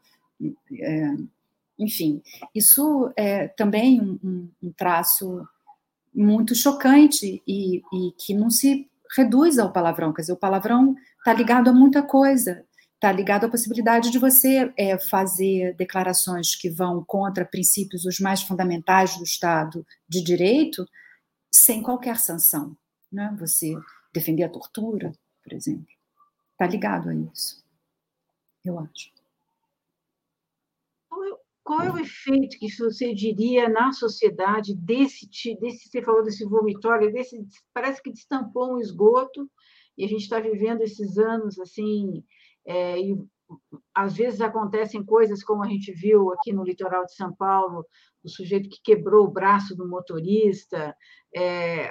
É, 0.81 1.15
enfim, 1.79 2.23
isso 2.55 3.13
é 3.17 3.49
também 3.49 4.01
um, 4.01 4.49
um, 4.63 4.73
traço 4.73 5.47
muito 6.15 6.55
chocante 6.55 7.43
e, 7.47 7.79
e, 7.79 8.13
que 8.19 8.35
não 8.35 8.51
se 8.51 8.89
reduz 9.17 9.59
ao 9.59 9.73
palavrão. 9.73 10.13
Quer 10.13 10.23
dizer, 10.23 10.33
o 10.33 10.39
palavrão 10.39 10.95
está 11.19 11.33
ligado 11.33 11.69
a 11.69 11.73
muita 11.73 12.03
coisa 12.03 12.65
está 13.05 13.13
ligado 13.13 13.45
à 13.45 13.51
possibilidade 13.51 14.11
de 14.11 14.19
você 14.19 14.73
é, 14.79 14.99
fazer 14.99 15.75
declarações 15.77 16.55
que 16.55 16.71
vão 16.71 17.05
contra 17.05 17.45
princípios 17.45 18.07
os 18.07 18.19
mais 18.19 18.41
fundamentais 18.41 19.19
do 19.19 19.25
Estado 19.25 19.87
de 20.09 20.23
Direito 20.23 20.89
sem 21.55 21.83
qualquer 21.83 22.17
sanção. 22.19 22.75
Né? 23.13 23.37
Você 23.39 23.75
defender 24.11 24.45
a 24.45 24.49
tortura, 24.49 25.13
por 25.43 25.53
exemplo. 25.53 25.87
Está 26.53 26.67
ligado 26.67 27.11
a 27.11 27.15
isso, 27.15 27.63
eu 28.65 28.79
acho. 28.79 29.13
Qual 31.65 31.81
é 31.81 31.91
o 31.91 31.99
efeito 31.99 32.59
que 32.59 32.69
você 32.77 33.15
diria 33.15 33.69
na 33.71 33.91
sociedade 33.93 34.75
desse, 34.77 35.27
desse 35.59 35.89
você 35.89 36.03
falou 36.03 36.23
desse 36.23 36.45
vomitório, 36.45 37.11
desse, 37.11 37.43
parece 37.73 38.03
que 38.03 38.13
destampou 38.13 38.75
um 38.75 38.79
esgoto, 38.79 39.51
e 39.97 40.05
a 40.05 40.09
gente 40.09 40.23
está 40.23 40.39
vivendo 40.39 40.83
esses 40.83 41.17
anos 41.17 41.59
assim 41.59 42.23
é, 42.67 43.01
e 43.01 43.17
às 43.95 44.15
vezes 44.15 44.41
acontecem 44.41 45.05
coisas 45.05 45.43
como 45.43 45.63
a 45.63 45.69
gente 45.69 45.93
viu 45.93 46.33
aqui 46.33 46.53
no 46.53 46.65
litoral 46.65 47.05
de 47.05 47.15
São 47.15 47.35
Paulo, 47.35 47.87
o 48.23 48.29
sujeito 48.29 48.69
que 48.69 48.81
quebrou 48.83 49.27
o 49.27 49.31
braço 49.31 49.77
do 49.77 49.89
motorista, 49.89 50.97
é, 51.35 51.91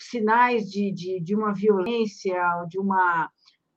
sinais 0.00 0.70
de, 0.70 0.90
de, 0.92 1.20
de, 1.20 1.34
uma 1.34 1.52
violência, 1.52 2.34
de 2.68 2.78
uma 2.78 3.30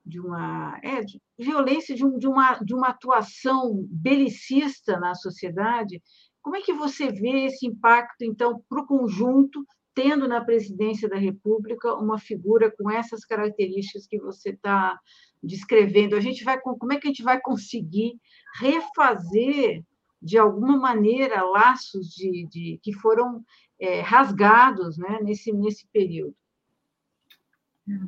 de 0.10 0.20
uma 0.20 0.80
é, 0.84 1.02
de 1.04 1.22
violência 1.38 1.96
de, 1.96 2.06
um, 2.06 2.18
de, 2.18 2.28
uma, 2.28 2.56
de 2.60 2.74
uma 2.74 2.90
atuação 2.90 3.86
belicista 3.90 5.00
na 5.00 5.14
sociedade. 5.16 6.02
Como 6.42 6.58
é 6.58 6.62
que 6.62 6.74
você 6.74 7.12
vê 7.12 7.46
esse 7.46 7.68
impacto, 7.68 8.24
então, 8.24 8.62
para 8.68 8.82
o 8.82 8.88
conjunto, 8.88 9.64
tendo 9.94 10.28
na 10.28 10.44
presidência 10.44 11.08
da 11.08 11.18
República 11.18 11.94
uma 11.96 12.18
figura 12.18 12.72
com 12.72 12.90
essas 12.90 13.24
características 13.24 14.08
que 14.08 14.20
você 14.20 14.50
está 14.50 15.00
descrevendo, 15.42 16.16
a 16.16 16.20
gente 16.20 16.44
vai 16.44 16.60
como 16.60 16.94
é 16.94 16.98
que 16.98 17.08
a 17.08 17.10
gente 17.12 17.24
vai 17.24 17.40
conseguir 17.40 18.14
refazer 18.60 19.84
de 20.22 20.38
alguma 20.38 20.78
maneira 20.78 21.44
laços 21.44 22.08
de, 22.08 22.48
de 22.48 22.80
que 22.84 22.94
foram 22.94 23.44
é, 23.80 24.02
rasgados 24.02 24.98
né, 24.98 25.20
nesse, 25.22 25.52
nesse 25.54 25.88
período. 25.94 26.36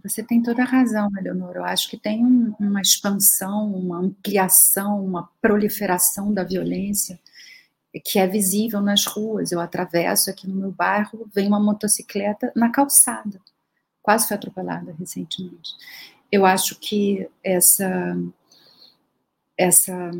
Você 0.03 0.23
tem 0.23 0.41
toda 0.41 0.61
a 0.63 0.65
razão, 0.65 1.09
Eleonora. 1.17 1.59
Eu 1.59 1.65
acho 1.65 1.89
que 1.89 1.97
tem 1.97 2.25
um, 2.25 2.53
uma 2.59 2.81
expansão, 2.81 3.73
uma 3.73 3.99
ampliação, 3.99 5.03
uma 5.03 5.29
proliferação 5.41 6.33
da 6.33 6.43
violência 6.43 7.19
que 8.05 8.19
é 8.19 8.27
visível 8.27 8.81
nas 8.81 9.05
ruas. 9.05 9.51
Eu 9.51 9.59
atravesso 9.59 10.29
aqui 10.29 10.47
no 10.47 10.55
meu 10.55 10.71
bairro, 10.71 11.29
vem 11.33 11.47
uma 11.47 11.59
motocicleta 11.59 12.51
na 12.55 12.69
calçada. 12.69 13.39
Quase 14.01 14.27
foi 14.27 14.37
atropelada 14.37 14.95
recentemente 14.97 15.71
eu 16.31 16.45
acho 16.45 16.79
que 16.79 17.27
essa 17.43 18.17
essa 19.57 20.11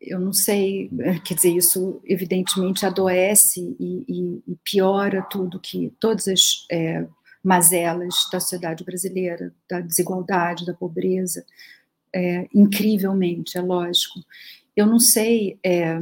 eu 0.00 0.18
não 0.18 0.32
sei, 0.32 0.90
quer 1.24 1.34
dizer, 1.34 1.50
isso 1.50 2.00
evidentemente 2.06 2.86
adoece 2.86 3.76
e, 3.78 4.04
e, 4.08 4.42
e 4.52 4.56
piora 4.64 5.22
tudo 5.22 5.60
que 5.60 5.92
todas 6.00 6.26
as 6.26 6.66
é, 6.70 7.06
mazelas 7.42 8.28
da 8.30 8.38
sociedade 8.38 8.84
brasileira, 8.84 9.52
da 9.68 9.80
desigualdade, 9.80 10.66
da 10.66 10.74
pobreza, 10.74 11.44
é, 12.14 12.48
incrivelmente, 12.54 13.56
é 13.56 13.62
lógico. 13.62 14.20
Eu 14.76 14.86
não 14.86 14.98
sei, 14.98 15.58
é, 15.64 15.98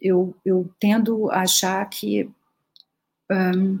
eu, 0.00 0.34
eu 0.44 0.70
tendo 0.78 1.30
a 1.30 1.40
achar 1.40 1.84
que 1.88 2.30
um, 3.30 3.78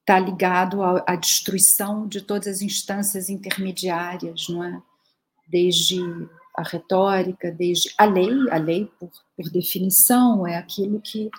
está 0.00 0.18
ligado 0.18 0.82
à, 0.82 1.04
à, 1.06 1.16
destruição 1.16 2.06
de 2.06 2.20
todas 2.20 2.46
as 2.46 2.62
instâncias 2.62 3.28
intermediárias, 3.28 4.48
não 4.48 4.62
é? 4.62 4.80
Desde 5.48 6.00
a 6.56 6.62
retórica, 6.62 7.50
desde 7.50 7.92
a 7.98 8.04
lei, 8.04 8.50
a 8.50 8.56
lei 8.56 8.90
por, 8.98 9.10
por 9.36 9.50
definição 9.50 10.46
é 10.46 10.56
aquilo 10.56 11.00
que, 11.00 11.30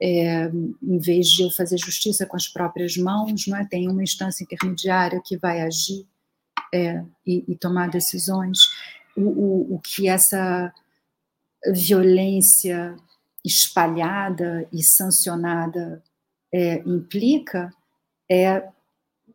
é, 0.00 0.50
em 0.82 0.98
vez 0.98 1.28
de 1.28 1.42
eu 1.42 1.50
fazer 1.50 1.78
justiça 1.78 2.26
com 2.26 2.36
as 2.36 2.46
próprias 2.46 2.96
mãos, 2.96 3.46
não 3.46 3.56
é? 3.56 3.64
Tem 3.64 3.88
uma 3.88 4.02
instância 4.02 4.44
intermediária 4.44 5.22
que 5.24 5.36
vai 5.36 5.60
agir 5.60 6.06
é, 6.72 7.02
e, 7.26 7.44
e, 7.48 7.56
tomar 7.56 7.88
decisões. 7.88 8.58
O, 9.16 9.22
o, 9.22 9.74
o 9.74 9.80
que 9.80 10.08
essa 10.08 10.72
violência 11.72 12.96
espalhada 13.44 14.68
e 14.72 14.82
sancionada 14.82 16.02
é, 16.52 16.82
implica 16.86 17.72
é 18.30 18.68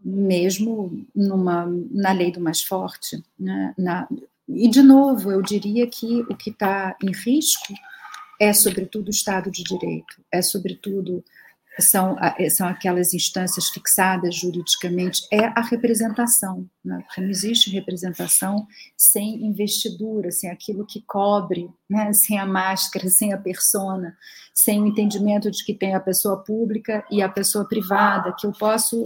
mesmo 0.04 1.06
numa, 1.16 1.66
na 1.92 2.12
lei 2.12 2.32
do 2.32 2.42
mais 2.42 2.62
forte. 2.62 3.24
Né? 3.40 3.74
Na, 3.78 4.08
e, 4.48 4.70
de 4.70 4.82
novo, 4.82 5.32
eu 5.32 5.42
diria 5.42 5.88
que 5.88 6.22
o 6.22 6.36
que 6.36 6.50
está 6.50 6.96
em 7.02 7.12
risco 7.12 7.74
é, 8.42 8.52
sobretudo, 8.54 9.10
o 9.10 9.12
Estado 9.12 9.52
de 9.52 9.64
Direito, 9.64 10.20
é, 10.32 10.42
sobretudo, 10.42 11.24
são, 11.80 12.18
são 12.50 12.68
aquelas 12.68 13.14
instâncias 13.14 13.70
fixadas 13.70 14.36
juridicamente, 14.36 15.22
é 15.32 15.46
a 15.46 15.62
representação, 15.62 16.68
né? 16.84 17.06
não 17.20 17.30
existe 17.30 17.70
representação 17.70 18.66
sem 18.98 19.46
investidura, 19.46 20.32
sem 20.32 20.50
aquilo 20.50 20.88
que 20.88 21.04
cobre, 21.04 21.70
né? 21.88 22.12
sem 22.14 22.40
a 22.40 22.46
máscara, 22.48 23.10
sem 23.10 23.32
a 23.32 23.38
persona, 23.38 24.18
sem 24.56 24.82
o 24.82 24.88
entendimento 24.88 25.52
de 25.52 25.64
que 25.64 25.76
tem 25.76 25.94
a 25.94 26.00
pessoa 26.00 26.44
pública 26.44 27.06
e 27.12 27.22
a 27.22 27.30
pessoa 27.30 27.68
privada, 27.68 28.36
que 28.38 28.48
eu 28.48 28.52
posso 28.54 29.06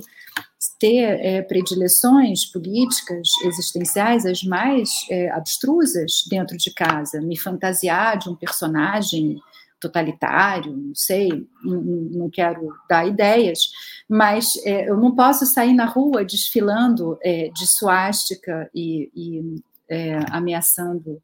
ter 0.85 1.19
é, 1.19 1.41
predileções 1.41 2.45
políticas 2.45 3.27
existenciais 3.43 4.23
as 4.23 4.43
mais 4.43 4.89
é, 5.09 5.31
abstrusas 5.31 6.23
dentro 6.29 6.55
de 6.55 6.71
casa, 6.71 7.19
me 7.21 7.35
fantasiar 7.35 8.19
de 8.19 8.29
um 8.29 8.35
personagem 8.35 9.41
totalitário, 9.79 10.77
não 10.77 10.93
sei, 10.93 11.47
não, 11.63 12.29
quero 12.29 12.71
dar 12.87 13.07
ideias, 13.07 13.59
mas 14.07 14.55
é, 14.63 14.87
eu 14.87 14.97
não 14.97 15.15
posso 15.15 15.45
sair 15.47 15.73
na 15.73 15.85
rua 15.85 16.23
desfilando 16.23 17.17
é, 17.23 17.49
de 17.49 17.67
suástica 17.67 18.69
e, 18.73 19.09
e 19.15 19.63
é, 19.89 20.19
ameaçando 20.29 21.19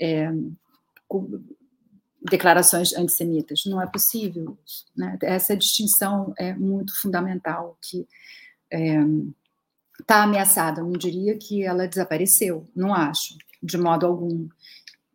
é, 0.00 0.30
declarações 2.22 2.92
antissemitas. 2.94 3.62
Não 3.66 3.82
é 3.82 3.86
possível. 3.86 4.56
Né? 4.96 5.18
Essa 5.22 5.56
distinção 5.56 6.32
é 6.38 6.54
muito 6.54 6.98
fundamental, 7.00 7.76
que 7.82 8.06
está 8.70 10.18
é, 10.18 10.22
ameaçada. 10.22 10.80
Eu 10.80 10.86
não 10.86 10.92
diria 10.92 11.36
que 11.36 11.62
ela 11.62 11.88
desapareceu, 11.88 12.66
não 12.74 12.94
acho, 12.94 13.36
de 13.62 13.76
modo 13.76 14.06
algum. 14.06 14.48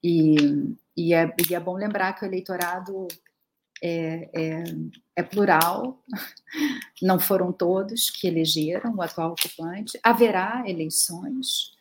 E 0.03 0.76
e, 0.95 1.14
é, 1.14 1.34
e 1.49 1.53
é 1.53 1.60
bom 1.60 1.76
lembrar 1.76 2.14
que 2.14 2.24
o 2.24 2.28
eleitorado 2.28 3.08
é, 3.84 4.30
é, 4.34 4.64
é, 5.18 5.24
plural, 5.24 6.01
não 7.01 7.20
foram 7.20 7.51
todos 7.51 8.10
que 8.10 8.28
elegeram 8.28 8.95
o 8.95 9.01
atual 9.01 9.34
ocupante, 9.34 9.99
haverá 10.01 10.64
eleições, 10.66 11.76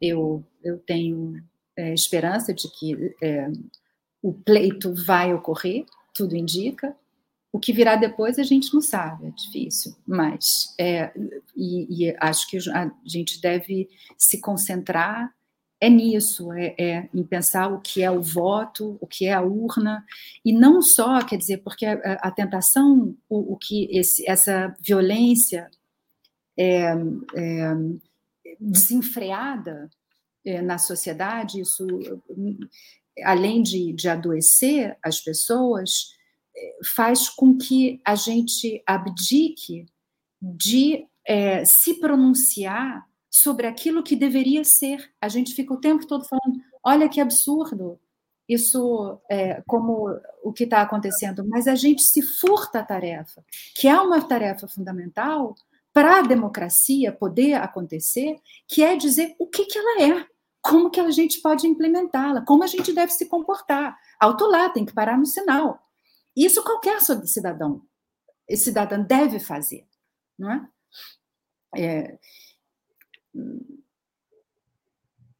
eu, 0.00 0.44
eu 0.62 0.78
tenho 0.78 1.42
é, 1.76 1.94
esperança 1.94 2.52
de 2.52 2.68
que 2.70 3.16
é, 3.22 3.50
o 4.22 4.32
pleito 4.32 4.92
vai 4.92 5.32
ocorrer, 5.32 5.86
tudo 6.12 6.36
indica, 6.36 6.94
o 7.54 7.60
que 7.60 7.72
virá 7.72 7.94
depois 7.94 8.36
a 8.36 8.42
gente 8.42 8.74
não 8.74 8.80
sabe, 8.80 9.28
é 9.28 9.30
difícil, 9.30 9.94
mas 10.04 10.74
é, 10.76 11.12
e, 11.54 12.08
e 12.08 12.16
acho 12.18 12.50
que 12.50 12.56
a 12.56 12.90
gente 13.06 13.40
deve 13.40 13.88
se 14.18 14.40
concentrar 14.40 15.32
é 15.80 15.88
nisso, 15.88 16.52
é, 16.52 16.74
é, 16.76 17.08
em 17.14 17.22
pensar 17.22 17.68
o 17.68 17.80
que 17.80 18.02
é 18.02 18.10
o 18.10 18.20
voto, 18.20 18.98
o 19.00 19.06
que 19.06 19.26
é 19.26 19.32
a 19.32 19.40
urna, 19.40 20.04
e 20.44 20.52
não 20.52 20.82
só, 20.82 21.24
quer 21.24 21.36
dizer, 21.36 21.58
porque 21.58 21.86
a, 21.86 22.14
a 22.14 22.30
tentação, 22.32 23.16
o, 23.28 23.52
o, 23.52 23.56
que 23.56 23.86
esse, 23.96 24.28
essa 24.28 24.74
violência 24.80 25.70
é, 26.58 26.92
é 27.36 27.76
desenfreada 28.58 29.88
é, 30.44 30.60
na 30.60 30.78
sociedade, 30.78 31.60
isso, 31.60 31.86
além 33.22 33.62
de, 33.62 33.92
de 33.92 34.08
adoecer 34.08 34.96
as 35.00 35.20
pessoas, 35.20 36.14
faz 36.94 37.28
com 37.28 37.56
que 37.56 38.00
a 38.04 38.14
gente 38.14 38.82
abdique 38.86 39.86
de 40.40 41.06
é, 41.26 41.64
se 41.64 41.94
pronunciar 41.94 43.06
sobre 43.30 43.66
aquilo 43.66 44.02
que 44.02 44.14
deveria 44.14 44.64
ser. 44.64 45.10
A 45.20 45.28
gente 45.28 45.54
fica 45.54 45.74
o 45.74 45.80
tempo 45.80 46.06
todo 46.06 46.24
falando: 46.24 46.60
olha 46.82 47.08
que 47.08 47.20
absurdo, 47.20 47.98
isso 48.48 49.18
é 49.30 49.62
como 49.66 50.08
o 50.42 50.52
que 50.52 50.64
está 50.64 50.82
acontecendo, 50.82 51.46
mas 51.48 51.66
a 51.66 51.74
gente 51.74 52.02
se 52.02 52.22
furta 52.22 52.80
a 52.80 52.84
tarefa, 52.84 53.44
que 53.74 53.88
é 53.88 53.98
uma 53.98 54.22
tarefa 54.22 54.68
fundamental 54.68 55.54
para 55.92 56.18
a 56.18 56.22
democracia 56.22 57.12
poder 57.12 57.54
acontecer, 57.54 58.36
que 58.68 58.82
é 58.82 58.96
dizer 58.96 59.34
o 59.38 59.46
que, 59.46 59.64
que 59.64 59.78
ela 59.78 60.02
é, 60.02 60.26
como 60.60 60.90
que 60.90 61.00
a 61.00 61.10
gente 61.10 61.40
pode 61.40 61.66
implementá-la, 61.66 62.42
como 62.42 62.64
a 62.64 62.66
gente 62.66 62.92
deve 62.92 63.12
se 63.12 63.26
comportar. 63.26 63.96
Alto 64.18 64.46
lá, 64.46 64.68
tem 64.68 64.84
que 64.84 64.92
parar 64.92 65.16
no 65.16 65.26
sinal. 65.26 65.83
Isso 66.36 66.62
qualquer 66.62 67.00
cidadão, 67.00 67.82
cidadã 68.50 69.00
deve 69.00 69.38
fazer, 69.38 69.86
não 70.38 70.50
é? 70.50 70.68
é 71.76 72.18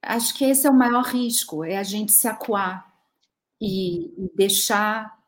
acho 0.02 0.34
que 0.34 0.44
esse 0.44 0.66
é 0.66 0.70
o 0.70 0.74
maior 0.74 1.04
risco, 1.04 1.64
é 1.64 1.76
a 1.76 1.82
gente 1.82 2.12
se 2.12 2.28
acuar 2.28 2.92
e, 3.60 4.12
deixar 4.34 5.18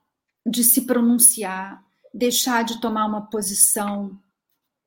de 0.47 0.63
se 0.63 0.87
pronunciar, 0.87 1.83
deixar 2.13 2.63
de 2.63 2.81
tomar 2.81 3.07
uma 3.07 3.29
posição 3.29 4.21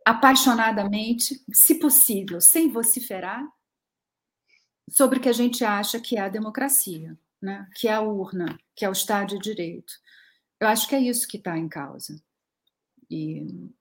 apaixonadamente, 0.05 1.43
se 1.51 1.75
possível, 1.75 2.39
sem 2.39 2.69
vociferar, 2.69 3.45
sobre 4.89 5.19
o 5.19 5.21
que 5.21 5.29
a 5.29 5.33
gente 5.33 5.63
acha 5.63 5.99
que 5.99 6.17
é 6.17 6.21
a 6.21 6.29
democracia, 6.29 7.17
né? 7.41 7.69
que 7.75 7.87
é 7.87 7.93
a 7.93 8.01
urna, 8.01 8.57
que 8.75 8.85
é 8.85 8.89
o 8.89 8.93
Estado 8.93 9.37
de 9.37 9.39
Direito. 9.39 9.93
Eu 10.59 10.67
acho 10.67 10.87
que 10.87 10.95
é 10.95 10.99
isso 10.99 11.27
que 11.27 11.37
está 11.37 11.57
em 11.57 11.69
causa. 11.69 12.21
E 13.09 13.71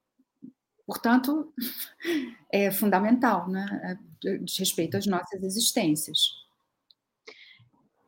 Portanto, 0.89 1.53
é 2.51 2.71
fundamental, 2.71 3.47
né? 3.47 3.99
É, 4.25 4.39
de 4.39 4.59
respeito 4.59 4.97
às 4.97 5.07
nossas 5.07 5.43
existências. 5.43 6.19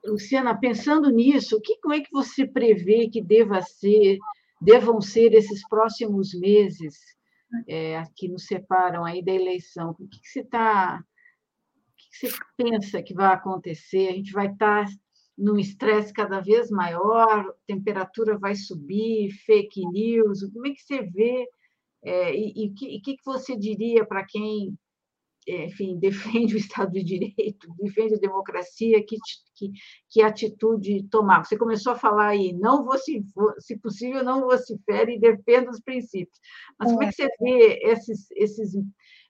Luciana, 0.02 0.58
pensando 0.58 1.10
nisso, 1.10 1.60
que, 1.60 1.76
como 1.76 1.92
é 1.92 2.00
que 2.00 2.10
você 2.10 2.46
prevê 2.46 3.10
que 3.10 3.20
deva 3.20 3.60
ser, 3.60 4.16
devam 4.58 4.98
ser 4.98 5.34
esses 5.34 5.60
próximos 5.68 6.32
meses 6.32 6.96
é, 7.68 8.02
que 8.16 8.28
nos 8.28 8.46
separam 8.46 9.04
aí 9.04 9.22
da 9.22 9.32
eleição? 9.32 9.90
O 9.90 10.08
que, 10.08 10.18
que 10.18 10.28
você 10.28 10.40
está, 10.40 10.96
o 10.96 11.96
que, 11.98 12.08
que 12.08 12.28
você 12.28 12.38
pensa 12.56 13.02
que 13.02 13.12
vai 13.12 13.34
acontecer? 13.34 14.08
A 14.08 14.12
gente 14.12 14.32
vai 14.32 14.46
estar 14.46 14.86
tá 14.86 14.92
num 15.40 15.58
estresse 15.58 16.12
cada 16.12 16.40
vez 16.40 16.70
maior, 16.70 17.54
temperatura 17.66 18.38
vai 18.38 18.54
subir, 18.54 19.30
fake 19.46 19.80
news. 19.88 20.42
Como 20.52 20.66
é 20.66 20.70
que 20.70 20.82
você 20.82 21.02
vê 21.02 21.48
é, 22.02 22.34
e 22.34 22.68
o 22.68 22.74
que, 22.74 23.00
que, 23.00 23.16
você 23.24 23.56
diria 23.56 24.04
para 24.06 24.24
quem, 24.24 24.76
é, 25.48 25.66
enfim, 25.66 25.98
defende 26.00 26.54
o 26.54 26.58
Estado 26.58 26.92
de 26.92 27.02
Direito, 27.02 27.68
defende 27.78 28.14
a 28.14 28.18
democracia, 28.18 29.04
que, 29.04 29.16
que, 29.54 29.70
que 30.10 30.22
atitude 30.22 31.04
tomar? 31.10 31.44
Você 31.44 31.56
começou 31.56 31.92
a 31.92 31.98
falar 31.98 32.28
aí, 32.28 32.52
não 32.52 32.84
vou 32.84 32.98
se, 32.98 33.24
se 33.58 33.78
possível, 33.78 34.22
não 34.22 34.42
vocifere 34.42 35.16
e 35.16 35.20
defenda 35.20 35.70
os 35.70 35.80
princípios. 35.80 36.38
Mas 36.78 36.90
como 36.90 37.02
é 37.02 37.08
que 37.08 37.14
você 37.14 37.28
vê 37.40 37.80
esses, 37.82 38.30
esses 38.32 38.72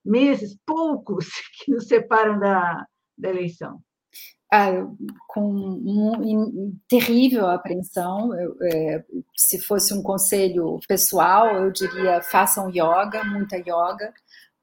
meses, 0.04 0.56
poucos, 0.66 1.26
que 1.64 1.70
nos 1.70 1.86
separam 1.86 2.38
da, 2.38 2.84
da 3.16 3.30
eleição? 3.30 3.80
Ah, 4.52 4.84
com 5.28 5.48
um, 5.48 6.76
terrível 6.88 7.46
apreensão. 7.46 8.34
Eu, 8.34 8.56
é, 8.62 9.04
se 9.36 9.60
fosse 9.60 9.94
um 9.94 10.02
conselho 10.02 10.80
pessoal, 10.88 11.54
eu 11.54 11.70
diria 11.70 12.20
façam 12.20 12.68
yoga, 12.68 13.22
muita 13.24 13.56
yoga, 13.56 14.12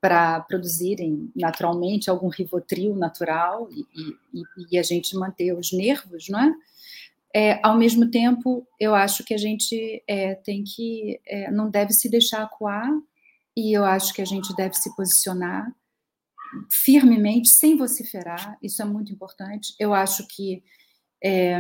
para 0.02 0.42
produzirem 0.42 1.32
naturalmente 1.34 2.10
algum 2.10 2.28
rivotril 2.28 2.96
natural 2.96 3.70
e, 3.72 3.86
e, 4.34 4.44
e, 4.72 4.78
a 4.78 4.84
gente 4.84 5.16
manter 5.16 5.54
os 5.54 5.72
nervos, 5.72 6.28
não 6.30 6.40
é? 6.40 6.54
é? 7.34 7.60
ao 7.64 7.78
mesmo 7.78 8.12
tempo, 8.12 8.68
eu 8.80 8.94
acho 8.94 9.24
que 9.24 9.34
a 9.34 9.38
gente 9.38 10.04
é, 10.06 10.36
tem 10.36 10.64
que 10.64 11.20
é, 11.26 11.50
não 11.50 11.70
deve 11.70 11.94
se 11.94 12.10
deixar 12.10 12.44
acuar 12.44 12.90
e 13.56 13.74
eu 13.74 13.86
acho 13.86 14.14
que 14.14 14.22
a 14.22 14.26
gente 14.26 14.54
deve 14.56 14.76
se 14.76 14.94
posicionar 14.96 15.74
firmemente, 16.72 17.50
sem 17.50 17.78
vociferar, 17.78 18.58
isso 18.62 18.82
é 18.82 18.86
muito 18.86 19.12
importante. 19.12 19.74
Eu 19.80 19.94
acho 19.94 20.28
que 20.28 20.64
é, 21.24 21.60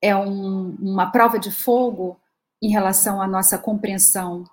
é 0.00 0.16
um, 0.16 0.76
uma 0.76 1.10
prova 1.10 1.38
de 1.38 1.50
fogo 1.50 2.20
em 2.60 2.70
relação 2.70 3.20
à 3.20 3.26
nossa 3.26 3.58
compreensão 3.58 4.44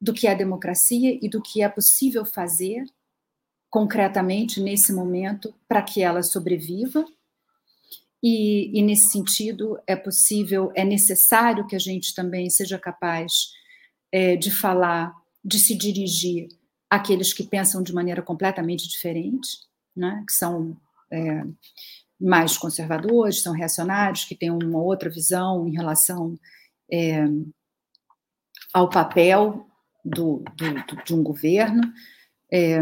do 0.00 0.12
que 0.12 0.26
é 0.26 0.34
democracia 0.34 1.18
e 1.20 1.28
do 1.28 1.42
que 1.42 1.62
é 1.62 1.68
possível 1.68 2.24
fazer 2.24 2.84
concretamente 3.70 4.60
nesse 4.60 4.92
momento 4.92 5.54
para 5.68 5.82
que 5.82 6.02
ela 6.02 6.22
sobreviva. 6.22 7.04
E, 8.22 8.76
e, 8.76 8.82
nesse 8.82 9.12
sentido 9.12 9.78
é 9.86 9.94
possível, 9.94 10.72
é 10.74 10.84
necessário 10.84 11.66
que 11.66 11.76
a 11.76 11.78
gente 11.78 12.14
também 12.14 12.50
seja 12.50 12.78
capaz 12.78 13.32
é, 14.10 14.34
de 14.34 14.50
falar, 14.50 15.14
de 15.44 15.58
se 15.58 15.76
dirigir 15.76 16.48
aqueles 16.90 17.32
que 17.32 17.44
pensam 17.44 17.82
de 17.82 17.92
maneira 17.92 18.22
completamente 18.22 18.88
diferente, 18.88 19.48
né, 19.94 20.24
que 20.26 20.32
são 20.32 20.76
é, 21.10 21.44
mais 22.20 22.56
conservadores, 22.56 23.42
são 23.42 23.52
reacionários, 23.52 24.24
que 24.24 24.34
têm 24.34 24.50
uma 24.50 24.80
outra 24.80 25.10
visão 25.10 25.68
em 25.68 25.72
relação 25.72 26.38
é, 26.90 27.24
ao 28.72 28.88
papel 28.88 29.66
do, 30.04 30.42
do, 30.56 31.04
de 31.04 31.14
um 31.14 31.22
governo. 31.22 31.82
É, 32.52 32.80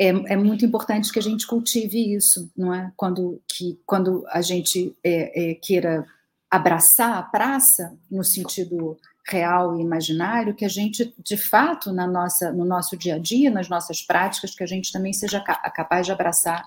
é, 0.00 0.08
é, 0.08 0.36
muito 0.36 0.64
importante 0.64 1.12
que 1.12 1.18
a 1.18 1.22
gente 1.22 1.46
cultive 1.46 2.14
isso, 2.14 2.50
não 2.56 2.72
é? 2.72 2.90
Quando, 2.96 3.42
que, 3.46 3.78
quando 3.84 4.24
a 4.28 4.40
gente 4.40 4.96
é, 5.04 5.50
é, 5.50 5.54
queira 5.54 6.06
abraçar 6.50 7.18
a 7.18 7.22
praça, 7.22 7.94
no 8.10 8.24
sentido 8.24 8.98
real 9.28 9.78
e 9.78 9.82
imaginário, 9.82 10.54
que 10.54 10.64
a 10.64 10.68
gente, 10.68 11.14
de 11.18 11.36
fato, 11.36 11.92
na 11.92 12.06
nossa, 12.06 12.52
no 12.52 12.64
nosso 12.64 12.96
dia 12.96 13.16
a 13.16 13.18
dia, 13.18 13.50
nas 13.50 13.68
nossas 13.68 14.02
práticas, 14.02 14.54
que 14.54 14.62
a 14.62 14.66
gente 14.66 14.92
também 14.92 15.12
seja 15.12 15.40
capaz 15.40 16.06
de 16.06 16.12
abraçar 16.12 16.64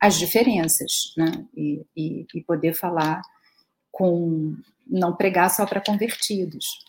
as 0.00 0.18
diferenças, 0.18 1.12
né? 1.16 1.44
E, 1.56 1.84
e, 1.96 2.26
e 2.34 2.40
poder 2.42 2.74
falar 2.74 3.20
com. 3.90 4.56
não 4.86 5.14
pregar 5.14 5.50
só 5.50 5.66
para 5.66 5.84
convertidos. 5.84 6.84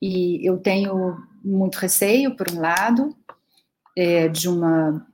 E 0.00 0.46
eu 0.46 0.58
tenho 0.58 1.16
muito 1.42 1.76
receio, 1.76 2.36
por 2.36 2.50
um 2.50 2.60
lado, 2.60 3.16
é, 3.96 4.28
de 4.28 4.48
uma. 4.48 5.06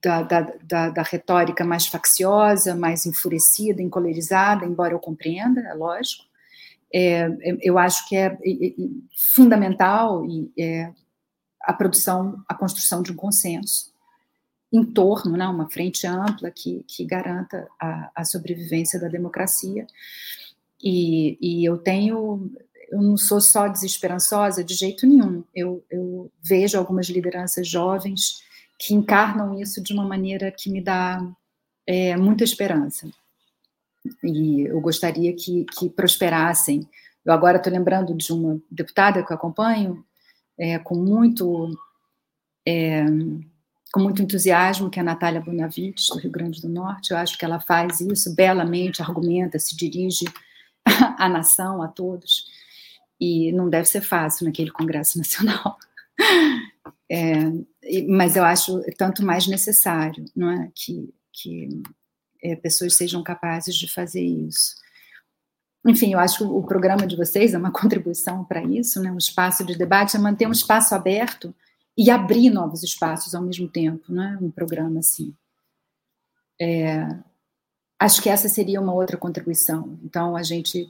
Da, 0.00 0.22
da, 0.22 0.90
da, 0.90 1.02
retórica 1.02 1.64
mais 1.64 1.88
facciosa, 1.88 2.76
mais 2.76 3.04
enfurecida, 3.04 3.82
encolerizada, 3.82 4.64
embora 4.64 4.94
eu 4.94 5.00
compreenda, 5.00 5.60
é 5.60 5.74
lógico, 5.74 6.24
é, 6.92 7.28
é, 7.40 7.58
eu 7.60 7.78
acho 7.78 8.08
que 8.08 8.16
é, 8.16 8.26
é, 8.26 8.66
é 8.66 8.72
fundamental 9.34 10.24
e 10.24 10.50
a 11.62 11.72
produção, 11.72 12.42
a 12.48 12.54
construção 12.54 13.02
de 13.02 13.12
um 13.12 13.16
consenso 13.16 13.92
em 14.72 14.84
torno, 14.84 15.36
né, 15.36 15.46
uma 15.46 15.68
frente 15.70 16.06
ampla 16.06 16.50
que, 16.50 16.84
que 16.86 17.04
garanta 17.04 17.66
a, 17.80 18.10
a 18.14 18.24
sobrevivência 18.24 19.00
da 19.00 19.08
democracia. 19.08 19.86
E, 20.82 21.38
e, 21.40 21.64
eu 21.64 21.78
tenho, 21.78 22.50
eu 22.90 23.00
não 23.00 23.16
sou 23.16 23.40
só 23.40 23.66
desesperançosa 23.66 24.62
de 24.62 24.74
jeito 24.74 25.06
nenhum. 25.06 25.42
Eu, 25.54 25.82
eu 25.90 26.30
vejo 26.42 26.78
algumas 26.78 27.08
lideranças 27.08 27.66
jovens 27.66 28.42
que 28.78 28.94
encarnam 28.94 29.58
isso 29.58 29.82
de 29.82 29.92
uma 29.92 30.04
maneira 30.04 30.52
que 30.52 30.70
me 30.70 30.82
dá 30.82 31.20
muita 32.18 32.44
esperança. 32.44 33.08
E 34.22 34.62
eu 34.62 34.80
gostaria 34.80 35.34
que, 35.34 35.64
que 35.76 35.88
prosperassem. 35.88 36.88
Eu 37.24 37.32
agora 37.32 37.58
estou 37.58 37.72
lembrando 37.72 38.14
de 38.14 38.32
uma 38.32 38.60
deputada 38.70 39.24
que 39.24 39.32
eu 39.32 39.36
acompanho, 39.36 40.04
é, 40.58 40.78
com 40.78 40.94
muito 40.94 41.70
é, 42.66 43.04
com 43.92 44.00
muito 44.00 44.22
entusiasmo, 44.22 44.90
que 44.90 44.98
é 44.98 45.02
a 45.02 45.04
Natália 45.04 45.40
Bonavides, 45.40 46.08
do 46.08 46.18
Rio 46.18 46.30
Grande 46.30 46.60
do 46.60 46.68
Norte. 46.68 47.10
Eu 47.10 47.16
acho 47.16 47.38
que 47.38 47.44
ela 47.44 47.58
faz 47.58 48.00
isso 48.00 48.34
belamente, 48.34 49.02
argumenta, 49.02 49.58
se 49.58 49.74
dirige 49.76 50.26
à 51.18 51.28
nação, 51.28 51.82
a 51.82 51.88
todos. 51.88 52.44
E 53.20 53.50
não 53.52 53.68
deve 53.68 53.86
ser 53.86 54.02
fácil 54.02 54.46
naquele 54.46 54.70
Congresso 54.70 55.16
Nacional. 55.18 55.78
É, 57.10 57.50
mas 58.08 58.36
eu 58.36 58.44
acho 58.44 58.82
tanto 58.98 59.24
mais 59.24 59.46
necessário 59.46 60.24
não 60.36 60.50
é? 60.50 60.70
que, 60.74 61.14
que 61.32 61.68
é, 62.42 62.56
pessoas 62.56 62.94
sejam 62.94 63.22
capazes 63.22 63.74
de 63.74 63.92
fazer 63.92 64.22
isso. 64.22 64.76
Enfim, 65.86 66.12
eu 66.12 66.18
acho 66.18 66.38
que 66.38 66.44
o 66.44 66.62
programa 66.62 67.06
de 67.06 67.16
vocês 67.16 67.54
é 67.54 67.58
uma 67.58 67.70
contribuição 67.72 68.44
para 68.44 68.62
isso, 68.62 69.00
né? 69.00 69.10
um 69.10 69.18
espaço 69.18 69.64
de 69.64 69.76
debate, 69.76 70.16
é 70.16 70.20
manter 70.20 70.46
um 70.46 70.52
espaço 70.52 70.94
aberto 70.94 71.54
e 71.96 72.10
abrir 72.10 72.50
novos 72.50 72.82
espaços 72.82 73.34
ao 73.34 73.42
mesmo 73.42 73.68
tempo, 73.68 74.12
né? 74.12 74.38
um 74.40 74.50
programa 74.50 75.00
assim. 75.00 75.34
É, 76.60 77.08
acho 77.98 78.22
que 78.22 78.28
essa 78.28 78.48
seria 78.48 78.80
uma 78.80 78.92
outra 78.92 79.16
contribuição. 79.16 79.98
Então, 80.04 80.36
a 80.36 80.42
gente 80.42 80.88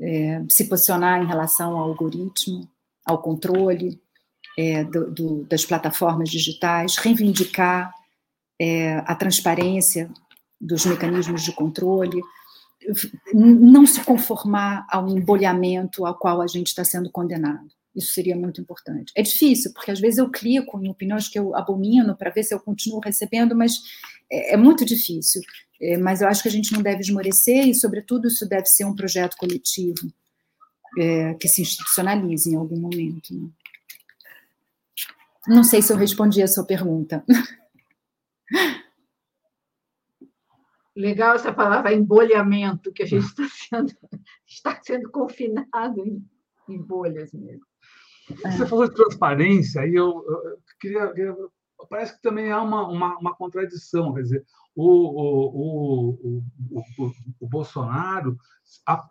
é, 0.00 0.42
se 0.48 0.68
posicionar 0.68 1.22
em 1.22 1.26
relação 1.26 1.78
ao 1.78 1.88
algoritmo, 1.88 2.68
ao 3.04 3.20
controle 3.20 4.00
é, 4.58 4.84
do, 4.84 5.10
do, 5.10 5.44
das 5.44 5.64
plataformas 5.64 6.30
digitais, 6.30 6.96
reivindicar 6.96 7.92
é, 8.60 8.96
a 8.98 9.14
transparência 9.14 10.10
dos 10.62 10.86
mecanismos 10.86 11.42
de 11.42 11.52
controle, 11.52 12.22
não 13.34 13.84
se 13.84 14.02
conformar 14.04 14.86
ao 14.88 15.08
embolhamento 15.08 16.06
ao 16.06 16.16
qual 16.16 16.40
a 16.40 16.46
gente 16.46 16.68
está 16.68 16.84
sendo 16.84 17.10
condenado. 17.10 17.68
Isso 17.94 18.14
seria 18.14 18.36
muito 18.36 18.60
importante. 18.60 19.12
É 19.14 19.22
difícil, 19.22 19.72
porque 19.74 19.90
às 19.90 20.00
vezes 20.00 20.18
eu 20.18 20.30
clico 20.30 20.82
em 20.82 20.88
opiniões 20.88 21.28
que 21.28 21.38
eu 21.38 21.54
abomino 21.54 22.16
para 22.16 22.30
ver 22.30 22.42
se 22.42 22.54
eu 22.54 22.60
continuo 22.60 23.00
recebendo, 23.00 23.54
mas 23.54 23.74
é, 24.30 24.54
é 24.54 24.56
muito 24.56 24.84
difícil. 24.84 25.42
É, 25.80 25.98
mas 25.98 26.22
eu 26.22 26.28
acho 26.28 26.42
que 26.42 26.48
a 26.48 26.52
gente 26.52 26.72
não 26.72 26.80
deve 26.80 27.00
esmorecer 27.00 27.66
e, 27.66 27.74
sobretudo, 27.74 28.28
isso 28.28 28.48
deve 28.48 28.66
ser 28.66 28.84
um 28.84 28.94
projeto 28.94 29.36
coletivo 29.36 30.12
é, 30.98 31.34
que 31.34 31.48
se 31.48 31.60
institucionalize 31.60 32.48
em 32.48 32.56
algum 32.56 32.78
momento. 32.78 33.34
Né? 33.34 33.48
Não 35.48 35.64
sei 35.64 35.82
se 35.82 35.92
eu 35.92 35.96
respondi 35.96 36.40
a 36.40 36.48
sua 36.48 36.64
pergunta. 36.64 37.24
Legal 40.94 41.34
essa 41.34 41.52
palavra 41.52 41.94
embolhamento, 41.94 42.92
que 42.92 43.02
a 43.02 43.06
gente 43.06 43.24
está 43.24 43.44
sendo, 43.48 43.92
está 44.46 44.80
sendo 44.82 45.10
confinado 45.10 46.00
em, 46.00 46.24
em 46.68 46.82
bolhas 46.82 47.32
mesmo. 47.32 47.64
Você 48.28 48.66
falou 48.66 48.88
de 48.88 48.94
transparência, 48.94 49.86
e 49.86 49.94
eu, 49.94 50.24
eu 50.26 50.58
queria, 50.80 51.12
Parece 51.88 52.16
que 52.16 52.22
também 52.22 52.50
há 52.50 52.62
uma, 52.62 52.86
uma, 52.88 53.18
uma 53.18 53.34
contradição, 53.34 54.14
quer 54.14 54.22
dizer, 54.22 54.44
o, 54.74 54.86
o, 54.86 56.38
o, 56.70 57.12
o, 57.40 57.48
Bolsonaro 57.48 58.36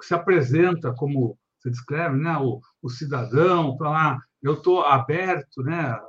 se 0.02 0.14
apresenta 0.14 0.94
como 0.94 1.38
você 1.60 1.70
descreve, 1.70 2.16
né, 2.18 2.38
o, 2.38 2.60
o 2.82 2.90
cidadão, 2.90 3.78
para 3.78 3.90
lá, 3.90 4.20
eu 4.42 4.54
estou 4.54 4.82
aberto, 4.82 5.62
né, 5.62 6.00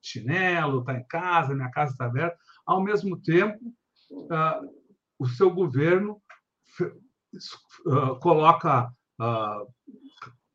chinelo, 0.00 0.80
está 0.80 0.94
em 0.94 1.04
casa, 1.04 1.54
minha 1.54 1.70
casa 1.70 1.92
está 1.92 2.06
aberta. 2.06 2.36
Ao 2.64 2.82
mesmo 2.82 3.20
tempo, 3.20 3.58
uh, 4.10 4.81
o 5.22 5.26
seu 5.26 5.50
governo 5.50 6.20
uh, 6.80 8.18
coloca 8.20 8.92
uh, 9.20 9.72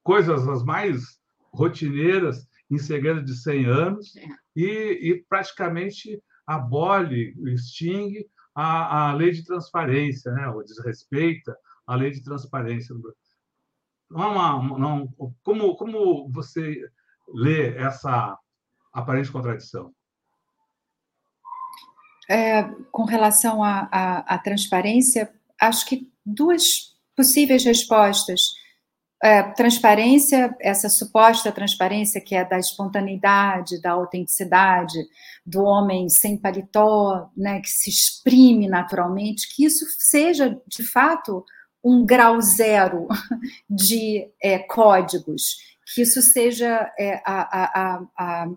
coisas 0.03 0.45
as 0.45 0.61
mais 0.63 1.21
rotineiras 1.53 2.45
em 2.69 2.77
segredo 2.77 3.23
de 3.23 3.33
100 3.33 3.65
anos 3.65 4.15
é. 4.17 4.27
e, 4.53 5.11
e 5.11 5.25
praticamente 5.29 6.21
abole, 6.45 7.33
extingue 7.53 8.29
a, 8.53 9.09
a 9.09 9.13
lei 9.13 9.31
de 9.31 9.45
transparência, 9.45 10.31
né? 10.33 10.49
ou 10.49 10.63
desrespeita 10.65 11.57
a 11.85 11.95
lei 11.95 12.11
de 12.11 12.21
transparência. 12.21 12.93
Não, 14.09 14.21
é 14.21 14.27
uma, 14.27 14.77
não, 14.77 15.07
como, 15.43 15.77
como 15.77 16.29
você 16.29 16.89
lê 17.33 17.73
essa 17.77 18.37
aparente 18.91 19.31
contradição? 19.31 19.93
É, 22.29 22.63
com 22.91 23.05
relação 23.05 23.63
à 23.63 24.39
transparência, 24.43 25.31
acho 25.59 25.85
que 25.85 26.11
duas 26.25 26.95
possíveis 27.15 27.63
respostas. 27.63 28.41
É, 29.23 29.41
transparência, 29.41 30.55
essa 30.61 30.89
suposta 30.89 31.51
transparência 31.51 32.21
que 32.21 32.35
é 32.35 32.45
da 32.45 32.59
espontaneidade, 32.59 33.81
da 33.81 33.91
autenticidade, 33.91 34.99
do 35.43 35.63
homem 35.63 36.07
sem 36.07 36.37
paletó, 36.37 37.31
né, 37.35 37.59
que 37.61 37.69
se 37.69 37.89
exprime 37.89 38.67
naturalmente, 38.67 39.55
que 39.55 39.65
isso 39.65 39.85
seja 39.97 40.61
de 40.67 40.83
fato 40.83 41.43
um 41.83 42.05
grau 42.05 42.39
zero 42.41 43.07
de 43.69 44.29
é, 44.43 44.59
códigos, 44.59 45.57
que 45.93 46.01
isso 46.01 46.21
seja 46.21 46.91
é, 46.99 47.21
a, 47.25 47.63
a, 47.63 48.01
a, 48.17 48.47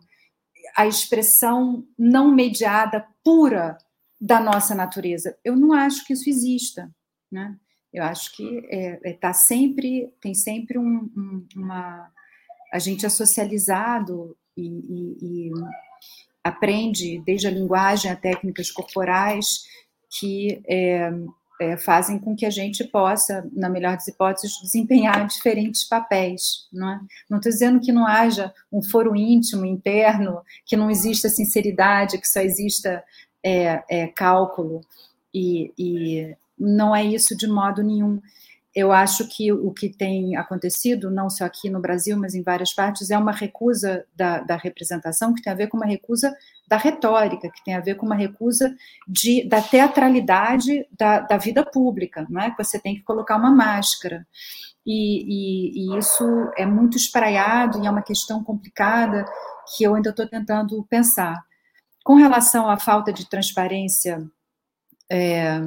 a 0.77 0.87
expressão 0.87 1.87
não 1.99 2.35
mediada 2.35 3.07
pura 3.25 3.77
da 4.21 4.39
nossa 4.41 4.75
natureza. 4.75 5.37
Eu 5.45 5.57
não 5.57 5.73
acho 5.73 6.05
que 6.05 6.13
isso 6.13 6.29
exista, 6.29 6.91
né? 7.31 7.57
Eu 7.93 8.05
acho 8.05 8.35
que 8.37 8.67
é, 8.71 9.11
é, 9.11 9.13
tá 9.15 9.33
sempre, 9.33 10.13
tem 10.21 10.35
sempre 10.35 10.79
um, 10.79 11.11
um, 11.17 11.47
uma. 11.57 12.11
A 12.73 12.79
gente 12.79 13.05
é 13.05 13.09
socializado 13.09 14.37
e, 14.57 14.63
e, 14.63 15.19
e, 15.23 15.51
aprende, 16.45 17.21
desde 17.25 17.49
a 17.49 17.51
linguagem 17.51 18.11
a 18.11 18.17
técnicas 18.17 18.71
corporais, 18.71 19.47
que 20.19 20.63
é, 20.69 21.11
é, 21.61 21.77
fazem 21.77 22.19
com 22.19 22.35
que 22.35 22.47
a 22.47 22.51
gente 22.51 22.83
possa, 22.85 23.47
na 23.53 23.69
melhor 23.69 23.95
das 23.95 24.09
hipóteses, 24.09 24.59
desempenhar 24.63 25.27
diferentes 25.27 25.87
papéis. 25.87 26.67
Não 26.73 26.91
é? 26.91 27.01
Estou 27.23 27.53
dizendo 27.53 27.81
que 27.81 27.93
não 27.93 28.07
haja 28.07 28.53
um 28.73 28.83
foro 28.83 29.15
íntimo, 29.15 29.67
interno, 29.67 30.41
que 30.65 30.77
não 30.77 30.91
exista 30.91 31.29
sinceridade, 31.29 32.19
que 32.19 32.27
só 32.27 32.41
exista 32.41 33.05
é, 33.45 33.83
é, 33.91 34.07
cálculo 34.09 34.81
e, 35.35 35.73
e 35.79 36.37
não 36.59 36.97
é 36.97 37.05
isso 37.05 37.37
de 37.37 37.47
modo 37.47 37.83
nenhum. 37.83 38.21
Eu 38.75 38.93
acho 38.93 39.27
que 39.27 39.53
o 39.53 39.73
que 39.73 39.89
tem 39.89 40.37
acontecido, 40.37 41.11
não 41.11 41.29
só 41.29 41.45
aqui 41.45 41.69
no 41.69 41.81
Brasil, 41.81 42.17
mas 42.17 42.37
em 42.37 42.43
várias 42.43 42.73
partes, 42.73 43.11
é 43.11 43.19
uma 43.19 43.33
recusa 43.33 44.05
da, 44.15 44.41
da 44.41 44.57
representação 44.57 45.35
que 45.35 45.43
tem 45.43 45.53
a 45.53 45.57
ver 45.57 45.67
com 45.67 45.77
uma 45.77 45.87
recusa 45.87 46.33
da 46.69 46.77
retórica, 46.77 47.51
que 47.51 47.65
tem 47.65 47.75
a 47.75 47.81
ver 47.81 47.97
com 47.97 48.07
uma 48.07 48.15
recusa 48.15 48.73
de, 49.09 49.43
da 49.49 49.61
teatralidade 49.61 50.87
da, 50.97 51.19
da 51.19 51.37
vida 51.37 51.65
pública, 51.65 52.25
não 52.31 52.41
é? 52.41 52.51
Que 52.53 52.63
você 52.63 52.79
tem 52.79 52.95
que 52.95 53.03
colocar 53.03 53.37
uma 53.37 53.51
máscara. 53.51 54.25
E, 54.87 55.25
e, 55.27 55.95
e 55.95 55.99
isso 55.99 56.25
é 56.57 56.65
muito 56.65 56.97
espraiado 56.97 57.83
e 57.83 57.87
é 57.87 57.91
uma 57.91 58.03
questão 58.03 58.43
complicada 58.45 59.25
que 59.77 59.83
eu 59.83 59.97
ainda 59.97 60.11
estou 60.11 60.29
tentando 60.29 60.87
pensar. 60.89 61.45
Com 62.05 62.15
relação 62.15 62.69
à 62.69 62.79
falta 62.79 63.13
de 63.13 63.29
transparência 63.29 64.25
é, 65.11 65.61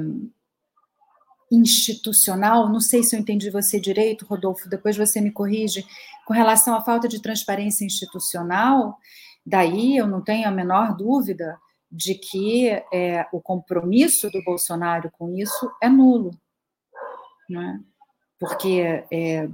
institucional, 1.50 2.68
não 2.68 2.80
sei 2.80 3.02
se 3.02 3.14
eu 3.14 3.20
entendi 3.20 3.50
você 3.50 3.78
direito, 3.78 4.26
Rodolfo, 4.26 4.68
depois 4.68 4.96
você 4.96 5.20
me 5.20 5.30
corrige, 5.30 5.84
com 6.26 6.32
relação 6.32 6.74
à 6.74 6.82
falta 6.82 7.06
de 7.06 7.20
transparência 7.20 7.84
institucional, 7.84 8.98
daí 9.44 9.96
eu 9.96 10.06
não 10.06 10.22
tenho 10.22 10.48
a 10.48 10.50
menor 10.50 10.96
dúvida 10.96 11.58
de 11.90 12.14
que 12.14 12.68
é, 12.92 13.26
o 13.32 13.40
compromisso 13.40 14.30
do 14.30 14.42
Bolsonaro 14.42 15.10
com 15.12 15.32
isso 15.36 15.70
é 15.80 15.88
nulo, 15.88 16.30
né? 17.48 17.80
porque 18.38 19.04
é, 19.12 19.48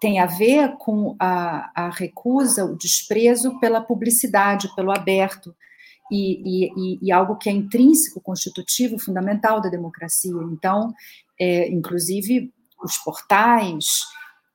tem 0.00 0.18
a 0.18 0.26
ver 0.26 0.76
com 0.76 1.16
a, 1.18 1.70
a 1.74 1.90
recusa, 1.90 2.64
o 2.64 2.76
desprezo 2.76 3.58
pela 3.60 3.80
publicidade, 3.80 4.74
pelo 4.74 4.90
aberto, 4.90 5.54
e, 6.10 6.68
e, 6.74 6.98
e, 7.02 7.12
algo 7.12 7.36
que 7.36 7.48
é 7.48 7.52
intrínseco, 7.52 8.20
constitutivo, 8.20 8.98
fundamental 8.98 9.60
da 9.60 9.68
democracia. 9.68 10.32
Então, 10.52 10.92
é, 11.40 11.68
inclusive, 11.68 12.52
os 12.82 12.98
portais, 12.98 13.86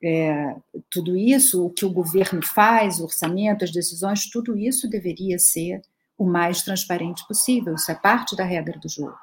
é, 0.03 0.55
tudo 0.89 1.17
isso, 1.17 1.65
o 1.65 1.69
que 1.69 1.85
o 1.85 1.91
governo 1.91 2.45
faz, 2.45 2.99
o 2.99 3.05
orçamento, 3.05 3.63
as 3.63 3.71
decisões, 3.71 4.29
tudo 4.29 4.57
isso 4.57 4.89
deveria 4.89 5.39
ser 5.39 5.81
o 6.17 6.25
mais 6.25 6.61
transparente 6.61 7.25
possível. 7.27 7.73
Isso 7.73 7.91
é 7.91 7.95
parte 7.95 8.35
da 8.35 8.43
regra 8.43 8.77
do 8.77 8.87
jogo 8.87 9.17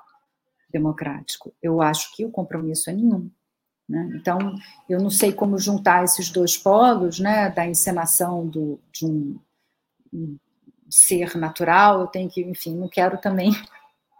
democrático. 0.71 1.55
Eu 1.63 1.81
acho 1.81 2.15
que 2.15 2.25
o 2.25 2.31
compromisso 2.31 2.91
é 2.91 2.93
nenhum. 2.93 3.31
Né? 3.89 4.11
Então, 4.15 4.39
eu 4.89 5.01
não 5.01 5.11
sei 5.11 5.33
como 5.33 5.59
juntar 5.59 6.03
esses 6.03 6.29
dois 6.29 6.57
polos, 6.57 7.21
né, 7.21 7.51
da 7.51 7.67
encenação 7.67 8.47
do, 8.47 8.81
de 8.93 9.07
um 9.07 9.39
ser 10.89 11.37
natural, 11.37 12.01
eu 12.01 12.07
tenho 12.07 12.31
que, 12.31 12.41
enfim, 12.43 12.77
não 12.77 12.89
quero 12.89 13.19
também 13.19 13.51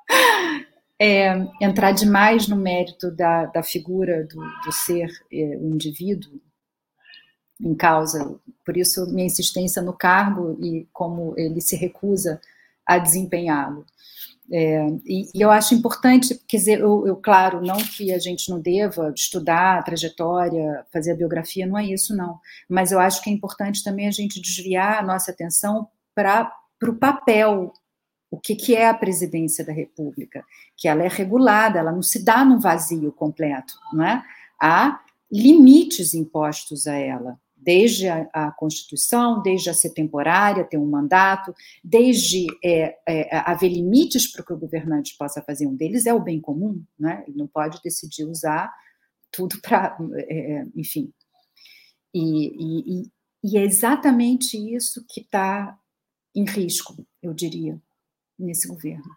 é, 1.01 1.35
entrar 1.61 1.93
demais 1.93 2.49
no 2.49 2.57
mérito 2.57 3.11
da, 3.11 3.47
da 3.47 3.63
figura 3.63 4.25
do, 4.25 4.41
do 4.65 4.73
ser, 4.73 5.09
é, 5.33 5.57
o 5.59 5.75
indivíduo 5.75 6.41
em 7.61 7.75
causa. 7.75 8.39
Por 8.65 8.77
isso, 8.77 9.07
minha 9.07 9.27
insistência 9.27 9.81
no 9.81 9.93
cargo 9.93 10.59
e 10.63 10.87
como 10.93 11.35
ele 11.37 11.61
se 11.61 11.77
recusa 11.77 12.41
a 12.85 12.99
desempenhá-lo. 12.99 13.85
É, 14.53 14.87
e, 15.05 15.29
e, 15.35 15.41
eu 15.41 15.51
acho 15.51 15.75
importante, 15.75 16.41
quer 16.47 16.59
dizer, 16.59 16.81
eu, 16.81 17.05
eu, 17.07 17.17
claro, 17.17 17.61
não 17.61 17.77
que 17.79 18.13
a 18.13 18.19
gente 18.19 18.49
não 18.49 18.61
deva 18.61 19.13
estudar 19.15 19.79
a 19.79 19.83
trajetória, 19.83 20.85
fazer 20.93 21.13
a 21.13 21.17
biografia, 21.17 21.67
não 21.67 21.77
é 21.77 21.85
isso, 21.85 22.15
não. 22.15 22.39
Mas 22.69 22.93
eu 22.93 23.01
acho 23.01 23.21
que 23.23 23.29
é 23.29 23.33
importante 23.33 23.83
também 23.83 24.07
a 24.07 24.13
gente 24.13 24.41
desviar 24.41 24.99
a 24.99 25.03
nossa 25.03 25.33
atenção 25.33 25.89
para 26.17 26.51
o 26.83 26.95
papel 26.95 27.73
o 28.31 28.41
que, 28.41 28.57
que 28.57 28.75
é 28.75 28.89
a 28.89 28.95
presidência 28.95 29.65
da 29.65 29.73
República, 29.73 30.45
que 30.77 30.89
ela 30.89 31.05
é 31.05 31.09
regulada, 31.09 31.79
ela 31.79 31.93
não 31.93 32.03
se 32.03 32.25
dá 32.25 32.45
num 32.45 32.59
vazio 32.59 33.13
completo, 33.13 33.75
não 33.93 34.05
é? 34.05 34.25
Há 34.61 35.01
limites 35.31 36.13
impostos 36.13 36.87
a 36.87 36.95
ela, 36.95 37.39
desde 37.55 38.09
a, 38.09 38.29
a 38.33 38.51
Constituição, 38.53 39.43
desde 39.43 39.71
a 39.71 39.75
ser 39.75 39.91
temporária, 39.91 40.65
ter 40.65 40.79
um 40.79 40.89
mandato, 40.89 41.55
desde 41.85 42.47
é, 42.65 42.97
é, 43.07 43.37
haver 43.37 43.69
limites 43.69 44.31
para 44.31 44.45
que 44.45 44.53
o 44.53 44.59
governante 44.59 45.17
possa 45.17 45.43
fazer. 45.43 45.67
Um 45.67 45.77
deles 45.77 46.07
é 46.07 46.15
o 46.15 46.21
bem 46.21 46.41
comum, 46.41 46.83
né? 46.99 47.25
ele 47.29 47.37
não 47.37 47.47
pode 47.47 47.81
decidir 47.83 48.25
usar 48.25 48.73
tudo 49.31 49.61
para, 49.61 49.97
é, 50.15 50.53
é, 50.53 50.67
enfim. 50.75 51.13
E, 52.15 53.03
e, 53.03 53.11
e 53.45 53.59
é 53.59 53.63
exatamente 53.63 54.57
isso 54.57 55.05
que 55.09 55.21
está 55.21 55.79
em 56.37 56.45
risco, 56.45 56.95
eu 57.23 57.33
diria 57.33 57.81
nesse 58.39 58.69
governo. 58.69 59.11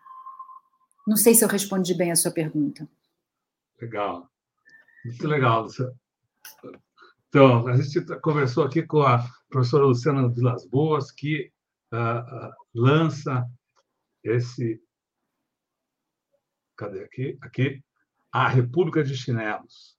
Não 1.05 1.17
sei 1.17 1.35
se 1.35 1.43
eu 1.43 1.49
respondi 1.49 1.93
bem 1.93 2.11
a 2.11 2.15
sua 2.15 2.31
pergunta. 2.31 2.87
Legal. 3.81 4.29
Muito 5.03 5.27
legal. 5.27 5.67
Então, 7.27 7.67
a 7.67 7.75
gente 7.75 8.01
conversou 8.21 8.63
aqui 8.63 8.83
com 8.83 9.01
a 9.01 9.27
professora 9.49 9.85
Luciana 9.85 10.29
Vilas 10.29 10.65
Boas, 10.65 11.11
que 11.11 11.51
uh, 11.91 12.47
uh, 12.47 12.53
lança 12.73 13.45
esse. 14.23 14.81
Cadê 16.77 17.03
aqui? 17.03 17.37
Aqui. 17.41 17.83
A 18.31 18.47
República 18.47 19.03
de 19.03 19.15
Chinelos. 19.17 19.97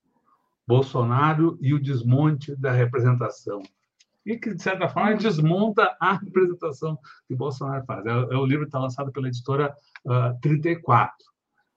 Bolsonaro 0.67 1.59
e 1.61 1.75
o 1.75 1.83
desmonte 1.83 2.55
da 2.57 2.73
representação 2.73 3.63
e 4.25 4.37
que, 4.37 4.55
de 4.55 4.63
certa 4.63 4.89
forma, 4.89 5.15
desmonta 5.17 5.97
a 6.01 6.15
representação 6.15 6.99
que 7.27 7.35
Bolsonaro 7.35 7.85
faz. 7.85 8.05
É, 8.05 8.11
é 8.11 8.37
o 8.37 8.47
livro 8.47 8.65
que 8.65 8.69
está 8.69 8.79
lançado 8.79 9.13
pela 9.13 9.29
editora 9.29 9.75
uh, 10.05 10.39
34. 10.41 11.15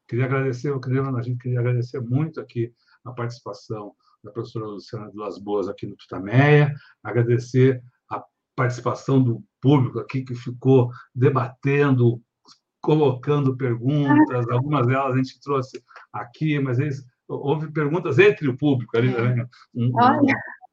Queria 0.07 0.25
agradecer, 0.25 0.69
eu 0.69 0.79
queria, 0.79 1.01
a 1.01 1.21
gente 1.21 1.39
queria 1.39 1.59
agradecer 1.59 1.99
muito 2.01 2.39
aqui 2.39 2.73
a 3.05 3.11
participação 3.11 3.93
da 4.23 4.31
professora 4.31 4.65
Luciana 4.65 5.09
de 5.09 5.17
Las 5.17 5.37
Boas 5.37 5.67
aqui 5.67 5.85
no 5.85 5.95
Tutameia, 5.95 6.73
agradecer 7.03 7.81
a 8.09 8.23
participação 8.55 9.21
do 9.21 9.43
público 9.61 9.99
aqui 9.99 10.23
que 10.23 10.35
ficou 10.35 10.91
debatendo, 11.13 12.21
colocando 12.81 13.57
perguntas, 13.57 14.47
algumas 14.49 14.87
delas 14.87 15.13
a 15.13 15.17
gente 15.17 15.39
trouxe 15.41 15.83
aqui, 16.11 16.59
mas 16.59 16.79
eles, 16.79 17.05
houve 17.27 17.71
perguntas 17.71 18.19
entre 18.19 18.47
o 18.47 18.57
público 18.57 18.97
ali 18.97 19.13
também. 19.13 19.45
Um, 19.73 19.87
um, 19.87 20.27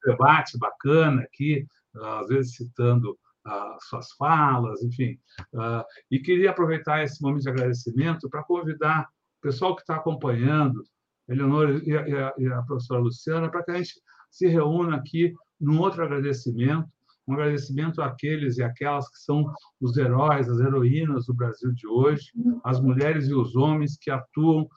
debate 0.04 0.58
bacana 0.58 1.22
aqui, 1.22 1.66
às 1.94 2.28
vezes 2.28 2.54
citando 2.54 3.18
as 3.44 3.84
suas 3.88 4.12
falas, 4.12 4.82
enfim. 4.82 5.18
Ah, 5.54 5.84
e 6.10 6.18
queria 6.18 6.50
aproveitar 6.50 7.02
esse 7.02 7.22
momento 7.22 7.42
de 7.42 7.48
agradecimento 7.48 8.28
para 8.28 8.42
convidar 8.42 9.08
o 9.38 9.42
pessoal 9.42 9.74
que 9.74 9.82
está 9.82 9.96
acompanhando, 9.96 10.84
Eleonora 11.28 11.80
e 11.84 11.96
a, 11.96 12.34
e 12.36 12.46
a 12.48 12.62
professora 12.62 13.00
Luciana, 13.00 13.48
para 13.48 13.62
que 13.62 13.70
a 13.70 13.76
gente 13.76 14.00
se 14.30 14.46
reúna 14.46 14.96
aqui 14.96 15.34
num 15.60 15.80
outro 15.80 16.02
agradecimento, 16.04 16.88
um 17.26 17.34
agradecimento 17.34 18.02
àqueles 18.02 18.58
e 18.58 18.62
aquelas 18.62 19.08
que 19.08 19.18
são 19.18 19.52
os 19.80 19.96
heróis, 19.96 20.48
as 20.48 20.58
heroínas 20.58 21.26
do 21.26 21.34
Brasil 21.34 21.72
de 21.72 21.86
hoje, 21.86 22.32
as 22.64 22.80
mulheres 22.80 23.28
e 23.28 23.34
os 23.34 23.54
homens 23.54 23.96
que 23.96 24.10
atuam 24.10 24.68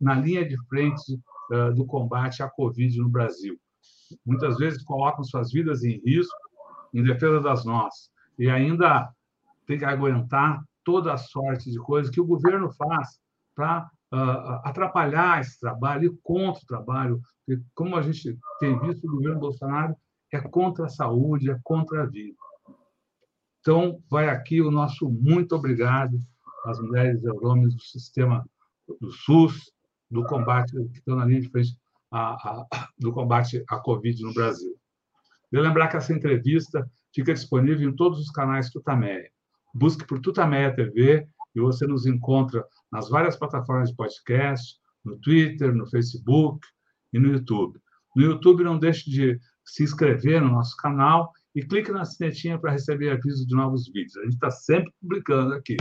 na 0.00 0.14
linha 0.14 0.46
de 0.46 0.56
frente 0.66 1.18
ah, 1.50 1.70
do 1.70 1.84
combate 1.86 2.42
à 2.42 2.48
Covid 2.48 2.98
no 2.98 3.08
Brasil 3.08 3.58
muitas 4.24 4.56
vezes 4.56 4.82
colocam 4.82 5.24
suas 5.24 5.52
vidas 5.52 5.82
em 5.84 6.00
risco 6.04 6.36
em 6.94 7.02
defesa 7.02 7.40
das 7.40 7.64
nossas 7.64 8.10
e 8.38 8.48
ainda 8.48 9.10
tem 9.66 9.78
que 9.78 9.84
aguentar 9.84 10.62
toda 10.84 11.12
a 11.12 11.16
sorte 11.16 11.70
de 11.70 11.78
coisas 11.78 12.12
que 12.12 12.20
o 12.20 12.26
governo 12.26 12.70
faz 12.72 13.20
para 13.54 13.88
uh, 14.12 14.60
atrapalhar 14.64 15.40
esse 15.40 15.58
trabalho 15.60 16.06
e 16.06 16.18
contra 16.22 16.62
o 16.62 16.66
trabalho. 16.66 17.20
Porque, 17.46 17.62
como 17.74 17.96
a 17.96 18.02
gente 18.02 18.38
tem 18.58 18.78
visto, 18.80 19.06
o 19.06 19.16
governo 19.16 19.40
Bolsonaro 19.40 19.96
é 20.32 20.40
contra 20.40 20.86
a 20.86 20.88
saúde, 20.88 21.50
é 21.50 21.58
contra 21.62 22.02
a 22.02 22.06
vida. 22.06 22.36
Então, 23.60 24.02
vai 24.10 24.28
aqui 24.28 24.60
o 24.60 24.70
nosso 24.70 25.08
muito 25.08 25.54
obrigado 25.54 26.18
às 26.66 26.80
mulheres 26.80 27.22
e 27.22 27.30
homens 27.30 27.74
do 27.74 27.82
sistema 27.82 28.44
do 29.00 29.10
SUS, 29.12 29.72
do 30.10 30.24
combate 30.24 30.72
que 30.72 30.98
estão 30.98 31.16
na 31.16 31.24
linha 31.24 31.40
de 31.40 31.48
frente 31.48 31.76
a, 32.12 32.34
a, 32.34 32.88
do 32.98 33.12
combate 33.12 33.64
à 33.68 33.78
Covid 33.78 34.22
no 34.22 34.34
Brasil. 34.34 34.74
Queria 35.48 35.66
lembrar 35.66 35.88
que 35.88 35.96
essa 35.96 36.12
entrevista 36.12 36.88
fica 37.14 37.32
disponível 37.32 37.88
em 37.88 37.96
todos 37.96 38.20
os 38.20 38.30
canais 38.30 38.70
Tutameia. 38.70 39.30
Busque 39.74 40.06
por 40.06 40.20
Tutameia 40.20 40.74
TV 40.74 41.26
e 41.54 41.60
você 41.60 41.86
nos 41.86 42.06
encontra 42.06 42.64
nas 42.90 43.08
várias 43.08 43.36
plataformas 43.36 43.90
de 43.90 43.96
podcast, 43.96 44.76
no 45.04 45.18
Twitter, 45.18 45.74
no 45.74 45.86
Facebook 45.86 46.60
e 47.12 47.18
no 47.18 47.32
YouTube. 47.32 47.80
No 48.14 48.22
YouTube, 48.22 48.62
não 48.62 48.78
deixe 48.78 49.10
de 49.10 49.38
se 49.64 49.82
inscrever 49.82 50.40
no 50.40 50.50
nosso 50.50 50.76
canal 50.76 51.32
e 51.54 51.62
clique 51.62 51.90
na 51.90 52.04
sinetinha 52.04 52.58
para 52.58 52.72
receber 52.72 53.10
avisos 53.10 53.46
de 53.46 53.54
novos 53.54 53.86
vídeos. 53.86 54.16
A 54.18 54.24
gente 54.24 54.34
está 54.34 54.50
sempre 54.50 54.92
publicando 55.00 55.54
aqui. 55.54 55.76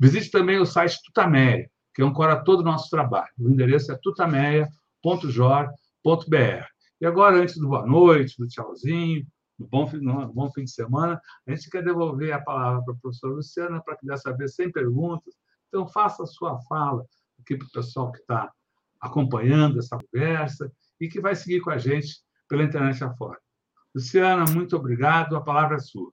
Visite 0.00 0.30
também 0.30 0.58
o 0.58 0.66
site 0.66 0.98
Tutameia, 1.04 1.70
que 1.94 2.02
ancora 2.02 2.42
todo 2.42 2.60
o 2.60 2.64
nosso 2.64 2.88
trabalho. 2.90 3.30
O 3.38 3.48
endereço 3.50 3.92
é 3.92 3.98
tutameia.com 4.02 4.85
www.jor.br. 5.06 6.66
E 7.00 7.06
agora, 7.06 7.36
antes 7.36 7.56
do 7.56 7.68
boa 7.68 7.86
noite, 7.86 8.36
do 8.38 8.48
tchauzinho, 8.48 9.24
do 9.58 9.66
bom, 9.66 9.84
do 9.84 10.32
bom 10.32 10.50
fim 10.50 10.64
de 10.64 10.70
semana, 10.70 11.20
a 11.46 11.54
gente 11.54 11.70
quer 11.70 11.84
devolver 11.84 12.32
a 12.32 12.40
palavra 12.40 12.82
para 12.82 12.94
a 12.94 12.96
professora 12.96 13.34
Luciana 13.34 13.80
para 13.82 13.96
que 13.96 14.06
dessa 14.06 14.36
vez 14.36 14.54
sem 14.54 14.70
perguntas. 14.72 15.34
Então, 15.68 15.86
faça 15.86 16.24
a 16.24 16.26
sua 16.26 16.58
fala 16.62 17.04
aqui 17.38 17.56
para 17.56 17.66
o 17.66 17.70
pessoal 17.70 18.10
que 18.10 18.18
está 18.18 18.50
acompanhando 19.00 19.78
essa 19.78 19.96
conversa 19.98 20.72
e 21.00 21.08
que 21.08 21.20
vai 21.20 21.36
seguir 21.36 21.60
com 21.60 21.70
a 21.70 21.78
gente 21.78 22.20
pela 22.48 22.64
internet 22.64 23.02
afora. 23.04 23.38
Luciana, 23.94 24.44
muito 24.52 24.76
obrigado. 24.76 25.36
A 25.36 25.40
palavra 25.40 25.76
é 25.76 25.80
sua. 25.80 26.10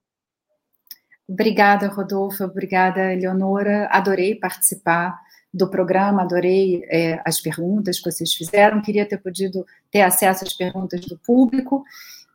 Obrigada, 1.28 1.88
Rodolfo. 1.88 2.44
Obrigada, 2.44 3.14
Eleonora. 3.14 3.88
Adorei 3.92 4.36
participar 4.36 5.18
do 5.54 5.70
programa, 5.70 6.24
adorei 6.24 6.84
é, 6.90 7.22
as 7.24 7.40
perguntas 7.40 8.00
que 8.00 8.12
vocês 8.12 8.34
fizeram, 8.34 8.82
queria 8.82 9.08
ter 9.08 9.18
podido 9.18 9.66
ter 9.92 10.02
acesso 10.02 10.44
às 10.44 10.54
perguntas 10.54 11.02
do 11.02 11.18
público, 11.20 11.84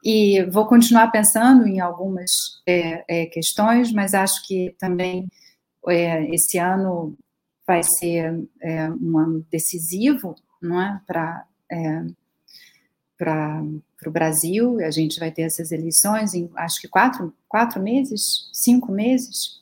e 0.04 0.44
vou 0.44 0.66
continuar 0.66 1.10
pensando 1.10 1.66
em 1.66 1.80
algumas 1.80 2.30
é, 2.66 3.04
é, 3.08 3.26
questões, 3.26 3.92
mas 3.92 4.14
acho 4.14 4.46
que 4.46 4.74
também 4.78 5.28
é, 5.88 6.32
esse 6.32 6.58
ano 6.58 7.16
vai 7.66 7.82
ser 7.82 8.48
é, 8.62 8.88
um 8.90 9.18
ano 9.18 9.46
decisivo, 9.50 10.36
não 10.62 10.80
é, 10.80 11.00
para 11.06 11.44
é, 11.70 12.04
para 13.18 13.60
o 14.06 14.10
Brasil, 14.12 14.78
a 14.78 14.92
gente 14.92 15.18
vai 15.18 15.32
ter 15.32 15.42
essas 15.42 15.72
eleições 15.72 16.34
em, 16.34 16.48
acho 16.54 16.80
que 16.80 16.86
quatro, 16.86 17.34
quatro 17.48 17.82
meses, 17.82 18.48
cinco 18.52 18.92
meses, 18.92 19.60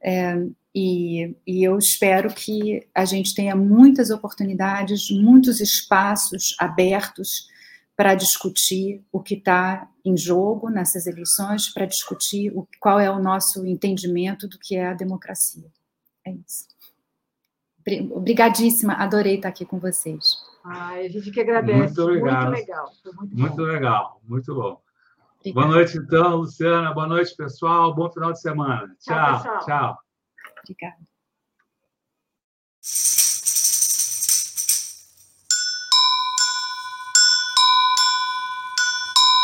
é, 0.00 0.34
e, 0.78 1.34
e, 1.46 1.64
eu 1.64 1.78
espero 1.78 2.28
que 2.34 2.86
a 2.94 3.06
gente 3.06 3.34
tenha 3.34 3.56
muitas 3.56 4.10
oportunidades, 4.10 5.10
muitos 5.10 5.58
espaços 5.58 6.54
abertos 6.58 7.48
para 7.96 8.14
discutir 8.14 9.02
o 9.10 9.22
que 9.22 9.36
está 9.36 9.88
em 10.04 10.14
jogo 10.14 10.68
nessas 10.68 11.06
eleições, 11.06 11.72
para 11.72 11.86
discutir 11.86 12.52
o, 12.54 12.68
qual 12.78 13.00
é 13.00 13.10
o 13.10 13.18
nosso 13.18 13.64
entendimento 13.64 14.46
do 14.46 14.58
que 14.58 14.76
é 14.76 14.88
a 14.88 14.92
democracia. 14.92 15.64
É 16.26 16.32
isso. 16.32 16.68
Obrigadíssima, 18.10 18.92
adorei 18.96 19.36
estar 19.36 19.48
aqui 19.48 19.64
com 19.64 19.78
vocês. 19.78 20.36
Ai, 20.62 21.06
a 21.06 21.08
gente 21.08 21.30
que 21.30 21.40
agradece. 21.40 21.78
Muito 21.78 22.02
obrigado. 22.02 22.50
Muito 22.50 22.60
legal. 22.60 22.92
muito, 23.14 23.36
muito 23.38 23.62
legal, 23.62 24.20
muito 24.24 24.54
bom. 24.54 24.82
Obrigada. 25.40 25.54
Boa 25.54 25.74
noite, 25.74 25.96
então, 25.96 26.36
Luciana. 26.36 26.92
Boa 26.92 27.06
noite, 27.06 27.34
pessoal. 27.34 27.94
Bom 27.94 28.10
final 28.10 28.34
de 28.34 28.42
semana. 28.42 28.94
Tchau, 29.00 29.42
tchau. 29.42 29.64
tchau. 29.64 30.05
Obrigada. 30.66 30.98